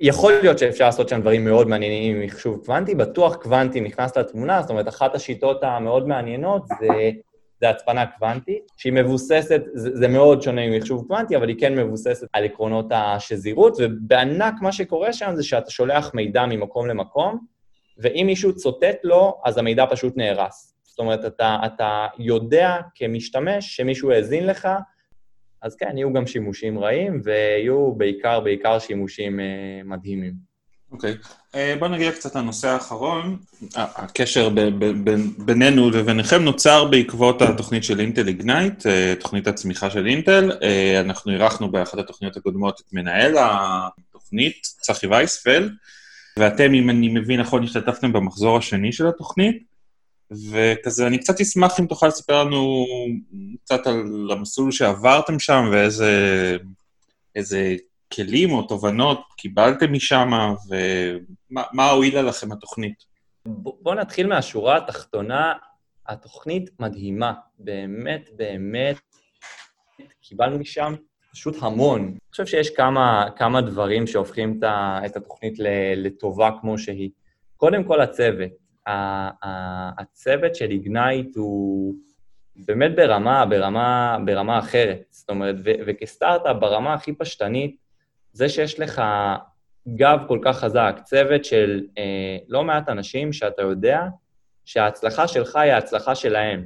יכול 0.00 0.32
להיות 0.32 0.58
שאפשר 0.58 0.84
לעשות 0.84 1.08
שם 1.08 1.20
דברים 1.20 1.44
מאוד 1.44 1.68
מעניינים 1.68 2.16
עם 2.16 2.22
מחשוב 2.22 2.64
קוונטי, 2.64 2.94
בטוח 2.94 3.36
קוונטי 3.36 3.80
נכנס 3.80 4.16
לתמונה, 4.16 4.62
זאת 4.62 4.70
אומרת, 4.70 4.88
אחת 4.88 5.14
השיטות 5.14 5.62
המאוד 5.62 6.08
מעניינות 6.08 6.62
זה, 6.80 7.10
זה 7.60 7.70
הצפנה 7.70 8.06
קוונטית, 8.06 8.62
שהיא 8.76 8.92
מבוססת, 8.92 9.62
זה, 9.74 9.90
זה 9.96 10.08
מאוד 10.08 10.42
שונה 10.42 10.68
ממחשוב 10.68 11.04
קוונטי, 11.06 11.36
אבל 11.36 11.48
היא 11.48 11.56
כן 11.60 11.74
מבוססת 11.74 12.26
על 12.32 12.44
עקרונות 12.44 12.86
השזירות, 12.90 13.76
ובענק 13.78 14.54
מה 14.60 14.72
שקורה 14.72 15.12
שם 15.12 15.32
זה 15.34 15.42
שאתה 15.42 15.70
שולח 15.70 16.10
מידע 16.14 16.46
ממקום 16.46 16.86
למקום, 16.86 17.38
ואם 17.98 18.24
מישהו 18.26 18.56
צוטט 18.56 18.96
לו, 19.04 19.40
אז 19.44 19.58
המידע 19.58 19.84
פשוט 19.90 20.16
נהרס. 20.16 20.77
זאת 20.98 21.04
אומרת, 21.04 21.24
אתה, 21.24 21.56
אתה 21.66 22.06
יודע 22.18 22.76
כמשתמש 22.94 23.76
שמישהו 23.76 24.10
האזין 24.10 24.46
לך, 24.46 24.68
אז 25.62 25.76
כן, 25.76 25.98
יהיו 25.98 26.12
גם 26.12 26.26
שימושים 26.26 26.78
רעים, 26.78 27.20
ויהיו 27.24 27.92
בעיקר, 27.92 28.40
בעיקר 28.40 28.78
שימושים 28.78 29.40
uh, 29.40 29.42
מדהימים. 29.88 30.32
אוקיי. 30.92 31.12
Okay. 31.12 31.26
אה, 31.54 31.74
בוא 31.78 31.88
נגיע 31.88 32.12
קצת 32.12 32.36
לנושא 32.36 32.68
האחרון. 32.68 33.36
הקשר 33.74 34.48
ב- 34.48 34.60
ב- 34.60 35.10
ב- 35.10 35.44
בינינו 35.46 35.90
לביניכם 35.90 36.42
נוצר 36.42 36.84
בעקבות 36.84 37.42
התוכנית 37.42 37.84
של 37.84 38.00
אינטל 38.00 38.28
איגנייט, 38.28 38.82
uh, 38.82 39.20
תוכנית 39.20 39.46
הצמיחה 39.46 39.90
של 39.90 40.06
אינטל. 40.06 40.50
Uh, 40.50 41.00
אנחנו 41.00 41.32
אירחנו 41.32 41.72
באחת 41.72 41.98
התוכניות 41.98 42.36
הקודמות 42.36 42.80
את 42.80 42.92
מנהל 42.92 43.34
התוכנית, 43.38 44.60
צחי 44.62 45.06
וייספלד, 45.06 45.72
ואתם, 46.38 46.74
אם 46.74 46.90
אני 46.90 47.08
מבין 47.08 47.40
נכון, 47.40 47.64
השתתפתם 47.64 48.12
במחזור 48.12 48.58
השני 48.58 48.92
של 48.92 49.06
התוכנית. 49.06 49.67
וכזה, 50.32 51.06
אני 51.06 51.18
קצת 51.18 51.40
אשמח 51.40 51.80
אם 51.80 51.86
תוכל 51.86 52.06
לספר 52.06 52.44
לנו 52.44 52.84
קצת 53.64 53.86
על 53.86 54.28
המסלול 54.30 54.72
שעברתם 54.72 55.38
שם 55.38 55.70
ואיזה 57.34 57.76
כלים 58.12 58.50
או 58.50 58.62
תובנות 58.62 59.20
קיבלתם 59.36 59.92
משם, 59.92 60.30
ומה 61.50 61.90
הועילה 61.90 62.22
לכם 62.22 62.52
התוכנית. 62.52 63.04
בואו 63.46 63.94
נתחיל 63.94 64.26
מהשורה 64.26 64.76
התחתונה. 64.76 65.52
התוכנית 66.08 66.70
מדהימה, 66.80 67.32
באמת, 67.58 68.30
באמת. 68.36 68.96
קיבלנו 70.20 70.58
משם 70.58 70.94
פשוט 71.32 71.56
המון. 71.60 72.00
אני 72.00 72.18
חושב 72.30 72.46
שיש 72.46 72.70
כמה, 72.70 73.28
כמה 73.36 73.60
דברים 73.60 74.06
שהופכים 74.06 74.60
את 75.06 75.16
התוכנית 75.16 75.54
לטובה 75.96 76.50
כמו 76.60 76.78
שהיא. 76.78 77.10
קודם 77.56 77.84
כל 77.84 78.00
הצוות. 78.00 78.67
הצוות 79.98 80.54
של 80.54 80.70
איגנייט 80.70 81.36
הוא 81.36 81.94
באמת 82.56 82.96
ברמה, 82.96 83.46
ברמה, 83.46 84.18
ברמה 84.24 84.58
אחרת. 84.58 85.02
זאת 85.10 85.30
אומרת, 85.30 85.56
וכסטארט-אפ, 85.86 86.56
ברמה 86.60 86.94
הכי 86.94 87.12
פשטנית, 87.12 87.76
זה 88.32 88.48
שיש 88.48 88.80
לך 88.80 89.02
גב 89.88 90.18
כל 90.28 90.38
כך 90.42 90.58
חזק, 90.58 91.00
צוות 91.04 91.44
של 91.44 91.86
אה, 91.98 92.36
לא 92.48 92.64
מעט 92.64 92.88
אנשים 92.88 93.32
שאתה 93.32 93.62
יודע 93.62 94.02
שההצלחה 94.64 95.28
שלך 95.28 95.56
היא 95.56 95.72
ההצלחה 95.72 96.14
שלהם. 96.14 96.64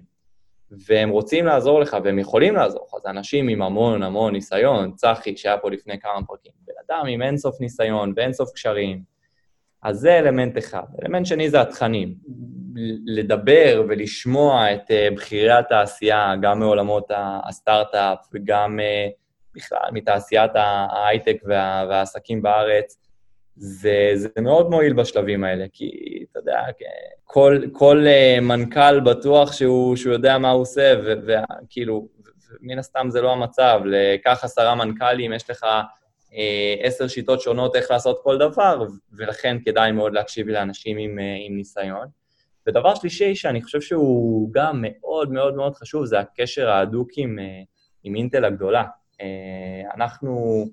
והם 0.88 1.10
רוצים 1.10 1.46
לעזור 1.46 1.80
לך, 1.80 1.96
והם 2.04 2.18
יכולים 2.18 2.54
לעזור 2.54 2.86
לך. 2.88 3.02
זה 3.02 3.10
אנשים 3.10 3.48
עם 3.48 3.62
המון 3.62 4.02
המון 4.02 4.32
ניסיון, 4.32 4.92
צחי, 4.94 5.36
שהיה 5.36 5.58
פה 5.58 5.70
לפני 5.70 6.00
כמה 6.00 6.26
פרקים, 6.26 6.52
בן 6.66 6.72
אדם 6.86 7.06
עם 7.06 7.22
אינסוף 7.22 7.60
ניסיון 7.60 8.12
ואינסוף 8.16 8.52
קשרים, 8.54 9.02
אז 9.82 9.98
זה 9.98 10.18
אלמנט 10.18 10.58
אחד. 10.58 10.82
אלמנט 11.02 11.26
שני 11.26 11.50
זה 11.50 11.60
התכנים. 11.60 12.14
לדבר 13.06 13.84
ולשמוע 13.88 14.74
את 14.74 14.90
אה, 14.90 15.08
בכירי 15.16 15.52
התעשייה, 15.52 16.34
גם 16.42 16.58
מעולמות 16.58 17.10
הסטארט-אפ 17.44 18.18
וגם 18.32 18.80
אה, 18.80 19.08
בכלל 19.54 19.88
מתעשיית 19.92 20.50
ההייטק 20.54 21.36
וה, 21.44 21.86
והעסקים 21.88 22.42
בארץ, 22.42 22.98
זה, 23.56 24.10
זה 24.14 24.28
מאוד 24.40 24.70
מועיל 24.70 24.92
בשלבים 24.92 25.44
האלה, 25.44 25.64
כי 25.72 25.90
אתה 26.30 26.38
יודע, 26.38 26.60
כל, 27.24 27.60
כל 27.72 28.04
אה, 28.06 28.38
מנכ"ל 28.42 29.00
בטוח 29.00 29.52
שהוא, 29.52 29.96
שהוא 29.96 30.12
יודע 30.12 30.38
מה 30.38 30.50
הוא 30.50 30.62
עושה, 30.62 30.94
וכאילו, 31.26 32.08
מן 32.60 32.78
הסתם 32.78 33.06
זה 33.10 33.20
לא 33.20 33.32
המצב. 33.32 33.80
לקח 33.84 34.44
עשרה 34.44 34.74
מנכ"לים, 34.74 35.32
יש 35.32 35.50
לך 35.50 35.66
עשר 36.82 37.08
שיטות 37.08 37.40
שונות 37.40 37.76
איך 37.76 37.90
לעשות 37.90 38.20
כל 38.22 38.38
דבר, 38.38 38.86
ולכן 39.12 39.56
כדאי 39.64 39.92
מאוד 39.92 40.12
להקשיב 40.12 40.48
לאנשים 40.48 40.98
עם, 40.98 41.18
עם 41.46 41.56
ניסיון. 41.56 42.06
ודבר 42.66 42.94
שלישי, 42.94 43.34
שאני 43.34 43.62
חושב 43.62 43.80
שהוא 43.80 44.48
גם 44.52 44.78
מאוד 44.82 45.32
מאוד 45.32 45.54
מאוד 45.54 45.74
חשוב, 45.74 46.04
זה 46.04 46.20
הקשר 46.20 46.70
ההדוק 46.70 47.10
עם, 47.16 47.38
עם 48.04 48.14
אינטל 48.14 48.44
הגדולה. 48.44 48.84
אנחנו 49.94 50.64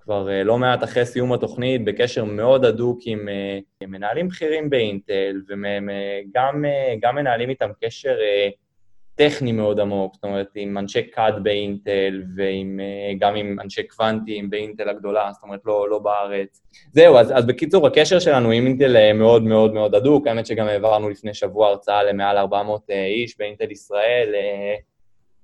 כבר 0.00 0.28
לא 0.44 0.58
מעט 0.58 0.84
אחרי 0.84 1.06
סיום 1.06 1.32
התוכנית 1.32 1.84
בקשר 1.84 2.24
מאוד 2.24 2.64
הדוק 2.64 3.00
עם 3.04 3.28
מנהלים 3.82 4.28
בכירים 4.28 4.70
באינטל, 4.70 5.42
וגם 5.48 7.14
מנהלים 7.14 7.50
איתם 7.50 7.70
קשר 7.84 8.16
טכני 9.18 9.52
מאוד 9.52 9.80
עמוק, 9.80 10.14
זאת 10.14 10.24
אומרת, 10.24 10.48
עם 10.54 10.78
אנשי 10.78 11.02
קאד 11.02 11.34
באינטל 11.42 12.22
וגם 12.36 13.34
אה, 13.34 13.40
עם 13.40 13.60
אנשי 13.60 13.82
קוונטים 13.82 14.50
באינטל 14.50 14.88
הגדולה, 14.88 15.30
זאת 15.32 15.42
אומרת, 15.42 15.60
לא, 15.64 15.88
לא 15.90 15.98
בארץ. 15.98 16.62
זהו, 16.92 17.16
אז, 17.16 17.32
אז 17.38 17.46
בקיצור, 17.46 17.86
הקשר 17.86 18.18
שלנו 18.18 18.50
עם 18.50 18.66
אינטל 18.66 18.96
אה, 18.96 19.12
מאוד 19.12 19.42
מאוד 19.42 19.74
מאוד 19.74 19.94
הדוק, 19.94 20.26
האמת 20.26 20.46
שגם 20.46 20.66
העברנו 20.66 21.08
לפני 21.10 21.34
שבוע 21.34 21.68
הרצאה 21.68 22.02
למעל 22.04 22.36
400 22.38 22.90
אה, 22.90 23.06
איש 23.06 23.38
באינטל 23.38 23.70
ישראל. 23.70 24.34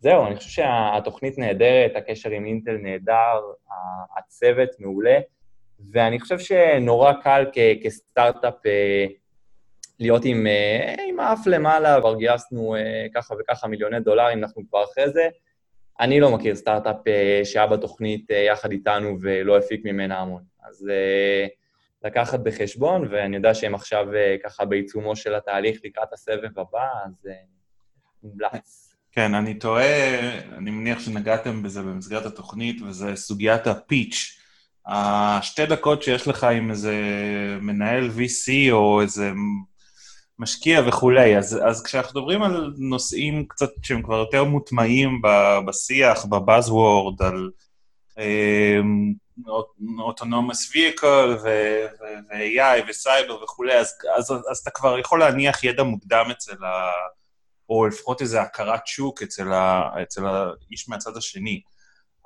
זהו, 0.00 0.26
אני 0.26 0.36
חושב 0.36 0.50
שהתוכנית 0.50 1.38
נהדרת, 1.38 1.96
הקשר 1.96 2.30
עם 2.30 2.44
אינטל 2.44 2.76
נהדר, 2.82 3.40
הצוות 4.18 4.68
מעולה, 4.78 5.18
ואני 5.92 6.20
חושב 6.20 6.38
שנורא 6.38 7.12
קל 7.12 7.44
כ- 7.52 7.82
כסטארט-אפ 7.84 8.54
להיות 10.04 10.24
עם, 10.24 10.46
אה, 10.46 10.94
עם 11.08 11.20
האף 11.20 11.46
למעלה, 11.46 12.00
כבר 12.00 12.14
גייסנו 12.14 12.76
אה, 12.76 13.06
ככה 13.14 13.34
וככה 13.40 13.66
מיליוני 13.66 14.00
דולרים, 14.00 14.38
אנחנו 14.38 14.62
כבר 14.68 14.84
אחרי 14.84 15.10
זה. 15.10 15.28
אני 16.00 16.20
לא 16.20 16.30
מכיר 16.30 16.54
סטארט-אפ 16.54 16.96
אה, 17.06 17.40
שהיה 17.44 17.66
בתוכנית 17.66 18.30
יחד 18.30 18.72
איתנו 18.72 19.18
ולא 19.20 19.58
הפיק 19.58 19.80
ממנה 19.84 20.18
המון. 20.20 20.42
אז 20.68 20.88
לקחת 22.04 22.40
בחשבון, 22.40 23.08
ואני 23.10 23.36
יודע 23.36 23.54
שהם 23.54 23.74
עכשיו 23.74 24.06
ככה 24.44 24.64
בעיצומו 24.64 25.16
של 25.16 25.34
התהליך 25.34 25.80
לקראת 25.84 26.12
הסבב 26.12 26.58
הבא, 26.58 26.88
אז 27.06 27.28
מומלץ. 28.22 28.96
כן, 29.12 29.34
אני 29.34 29.54
טועה, 29.54 30.18
אני 30.58 30.70
מניח 30.70 31.00
שנגעתם 31.00 31.62
בזה 31.62 31.82
במסגרת 31.82 32.26
התוכנית, 32.26 32.82
וזה 32.82 33.16
סוגיית 33.16 33.66
הפיץ'. 33.66 34.38
השתי 34.86 35.66
דקות 35.66 36.02
שיש 36.02 36.28
לך 36.28 36.44
עם 36.44 36.70
איזה 36.70 36.94
מנהל 37.60 38.08
VC 38.08 38.72
או 38.72 39.00
איזה 39.00 39.32
משקיע 40.38 40.82
וכולי. 40.86 41.38
אז, 41.38 41.60
אז 41.64 41.82
כשאנחנו 41.82 42.20
מדברים 42.20 42.42
על 42.42 42.72
נושאים 42.78 43.44
קצת 43.48 43.70
שהם 43.82 44.02
כבר 44.02 44.16
יותר 44.16 44.44
מוטמעים 44.44 45.22
בשיח, 45.66 46.24
בבאזוורד, 46.24 47.22
על 47.22 47.50
אוטונומוס 49.98 50.70
ויקל 50.74 51.36
ו-AI 51.44 52.90
וסייבר 52.90 53.42
וכולי, 53.42 53.74
אז, 53.78 53.94
אז, 54.16 54.32
אז 54.50 54.58
אתה 54.58 54.70
כבר 54.70 54.98
יכול 54.98 55.20
להניח 55.20 55.64
ידע 55.64 55.82
מוקדם 55.82 56.24
אצל 56.30 56.64
ה... 56.64 56.90
או 57.68 57.86
לפחות 57.86 58.22
איזו 58.22 58.38
הכרת 58.38 58.86
שוק 58.86 59.22
אצל, 59.22 59.52
ה, 59.52 59.90
אצל 60.02 60.26
האיש 60.26 60.88
מהצד 60.88 61.16
השני. 61.16 61.60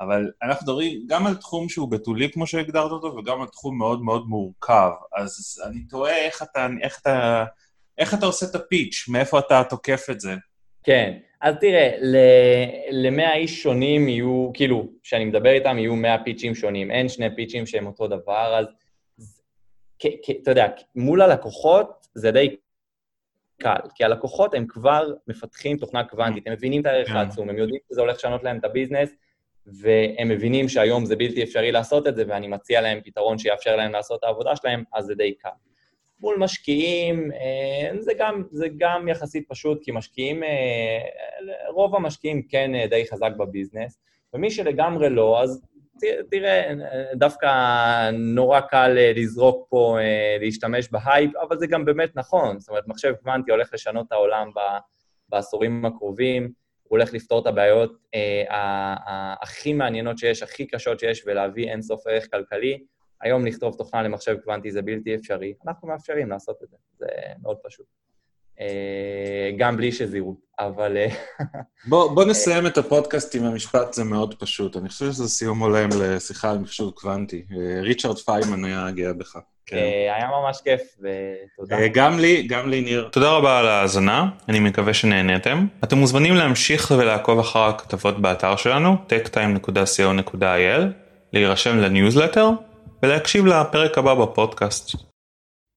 אבל 0.01 0.31
אנחנו 0.43 0.65
מדברים 0.65 1.07
גם 1.07 1.27
על 1.27 1.35
תחום 1.35 1.69
שהוא 1.69 1.91
בתולי, 1.91 2.33
כמו 2.33 2.47
שהגדרת 2.47 2.91
אותו, 2.91 3.17
וגם 3.17 3.41
על 3.41 3.49
תחום 3.49 3.79
מאוד 3.79 4.03
מאוד 4.03 4.27
מורכב. 4.27 4.91
אז 5.17 5.63
אני 5.67 5.83
תוהה 5.83 6.17
איך 6.17 6.43
אתה, 6.43 6.67
איך 6.83 6.99
אתה 7.01 7.45
איך 7.99 8.15
אתה 8.15 8.27
עושה 8.27 8.47
את 8.51 8.55
הפיץ'? 8.55 9.05
מאיפה 9.09 9.39
אתה 9.39 9.63
תוקף 9.69 10.07
את 10.11 10.21
זה? 10.21 10.35
כן, 10.83 11.19
אז 11.41 11.55
תראה, 11.61 11.91
ל-100 12.91 13.35
איש 13.35 13.63
שונים 13.63 14.09
יהיו, 14.09 14.51
כאילו, 14.55 14.89
כשאני 15.03 15.25
מדבר 15.25 15.51
איתם 15.51 15.79
יהיו 15.79 15.97
100 15.97 16.25
פיצ'ים 16.25 16.55
שונים, 16.55 16.91
אין 16.91 17.09
שני 17.09 17.37
פיצ'ים 17.37 17.67
שהם 17.67 17.87
אותו 17.87 18.09
דבר, 18.09 18.59
אז 18.59 18.67
אתה 20.43 20.51
יודע, 20.51 20.67
מול 20.95 21.23
הלקוחות 21.23 22.07
זה 22.15 22.31
די 22.31 22.57
קל, 23.61 23.81
כי 23.95 24.05
הלקוחות 24.05 24.55
הם 24.55 24.67
כבר 24.69 25.13
מפתחים 25.27 25.77
תוכנה 25.77 26.05
קוונטית, 26.05 26.47
הם 26.47 26.53
מבינים 26.53 26.81
את 26.81 26.87
הערך 26.87 27.09
כן. 27.09 27.17
העצום, 27.17 27.51
הם 27.51 27.59
יודעים 27.59 27.81
שזה 27.93 28.01
הולך 28.01 28.17
לשנות 28.17 28.45
להם 28.45 28.59
את 28.59 28.65
הביזנס, 28.65 29.11
והם 29.67 30.29
מבינים 30.29 30.69
שהיום 30.69 31.05
זה 31.05 31.17
בלתי 31.17 31.43
אפשרי 31.43 31.73
לעשות 31.73 32.07
את 32.07 32.17
זה, 32.17 32.25
ואני 32.29 32.49
מציע 32.49 32.81
להם 32.81 33.01
פתרון 33.05 33.39
שיאפשר 33.39 33.77
להם 33.77 33.93
לעשות 33.93 34.19
את 34.19 34.25
העבודה 34.25 34.57
שלהם, 34.57 34.85
אז 34.95 35.05
זה 35.05 35.15
די 35.15 35.35
קל. 35.35 35.49
מול 36.21 36.37
משקיעים, 36.39 37.33
אה, 37.33 37.91
זה 38.01 38.12
גם, 38.19 38.43
זה 38.51 38.66
גם 38.77 39.09
יחסית 39.09 39.49
פשוט, 39.49 39.85
כי 39.85 39.91
משקיעים, 39.91 40.43
אה, 40.43 40.99
רוב 41.69 41.97
המשקיעים 41.97 42.43
כן 42.43 42.75
אה, 42.75 42.87
די 42.87 43.07
חזק 43.11 43.31
בביזנס, 43.39 43.99
ומי 44.35 44.51
שלגמרי 44.51 45.11
לא, 45.11 45.43
אז 45.43 45.62
תראה, 46.31 46.73
דווקא 47.14 47.49
נורא 48.11 48.61
קל 48.61 48.97
לזרוק 49.16 49.66
פה, 49.71 49.99
להשתמש 50.41 50.89
בהייפ, 50.91 51.31
אבל 51.37 51.59
זה 51.59 51.66
גם 51.66 51.85
באמת 51.85 52.16
נכון. 52.16 52.59
זאת 52.59 52.69
אומרת, 52.69 52.89
מחשב 52.89 53.12
קוונטי 53.23 53.51
הולך 53.51 53.71
לשנות 53.75 54.07
את 54.07 54.12
העולם 54.12 54.51
בעשורים 55.29 55.85
הקרובים, 55.85 56.43
הוא 56.43 56.99
הולך 56.99 57.14
לפתור 57.14 57.41
את 57.41 57.47
הבעיות 57.47 57.93
הכי 59.41 59.73
מעניינות 59.73 60.19
שיש, 60.19 60.43
הכי 60.43 60.66
קשות 60.66 61.01
שיש, 61.01 61.23
ולהביא 61.27 61.71
אינסוף 61.71 62.07
ערך 62.07 62.31
כלכלי. 62.31 62.79
היום 63.23 63.47
לכתוב 63.47 63.75
תוכנה 63.75 64.03
למחשב 64.03 64.37
קוונטי 64.45 64.71
זה 64.71 64.83
בלתי 64.83 65.14
אפשרי, 65.14 65.55
אנחנו 65.66 65.89
מאפשרים 65.89 66.31
לעשות 66.31 66.57
את 66.62 66.69
זה, 66.71 66.77
זה 66.99 67.07
מאוד 67.43 67.57
פשוט. 67.64 67.87
אה, 68.61 69.51
גם 69.57 69.77
בלי 69.77 69.93
שזירות, 69.93 70.37
אבל... 70.59 70.97
אה, 70.97 71.09
בוא, 71.91 72.14
בוא 72.14 72.25
נסיים 72.25 72.66
את 72.66 72.79
הפודקאסט 72.79 73.35
עם 73.35 73.45
המשפט, 73.45 73.93
זה 73.93 74.05
מאוד 74.05 74.35
פשוט. 74.35 74.77
אני 74.77 74.89
חושב 74.89 75.05
שזה 75.05 75.29
סיום 75.29 75.62
הולם 75.62 75.89
לשיחה 76.01 76.51
על 76.51 76.59
מחשוב 76.59 76.91
קוונטי. 76.91 77.45
אה, 77.53 77.81
ריצ'רד 77.81 78.19
פיינמן 78.19 78.64
היה 78.64 78.91
גאה 78.91 79.12
בך. 79.12 79.39
כן. 79.66 79.77
היה 80.16 80.29
ממש 80.29 80.61
כיף, 80.64 80.81
ותודה. 80.99 81.77
גם 81.93 82.19
לי, 82.19 82.43
גם 82.43 82.69
לי, 82.69 82.81
ניר. 82.81 83.09
תודה 83.12 83.31
רבה 83.31 83.59
על 83.59 83.66
ההאזנה, 83.66 84.31
אני 84.49 84.61
מקווה 84.61 84.95
שנהניתם. 84.95 85.66
אתם 85.85 85.99
מוזמנים 85.99 86.35
להמשיך 86.35 86.93
ולעקוב 86.99 87.39
אחר 87.39 87.59
הכתבות 87.59 88.23
באתר 88.23 88.57
שלנו, 88.57 88.97
techtime.co.il, 89.09 90.83
להירשם 91.33 91.79
לניוזלטר 91.79 92.51
ולהקשיב 93.03 93.47
לפרק 93.47 93.99
הבא 93.99 94.14
בפודקאסט. 94.14 95.08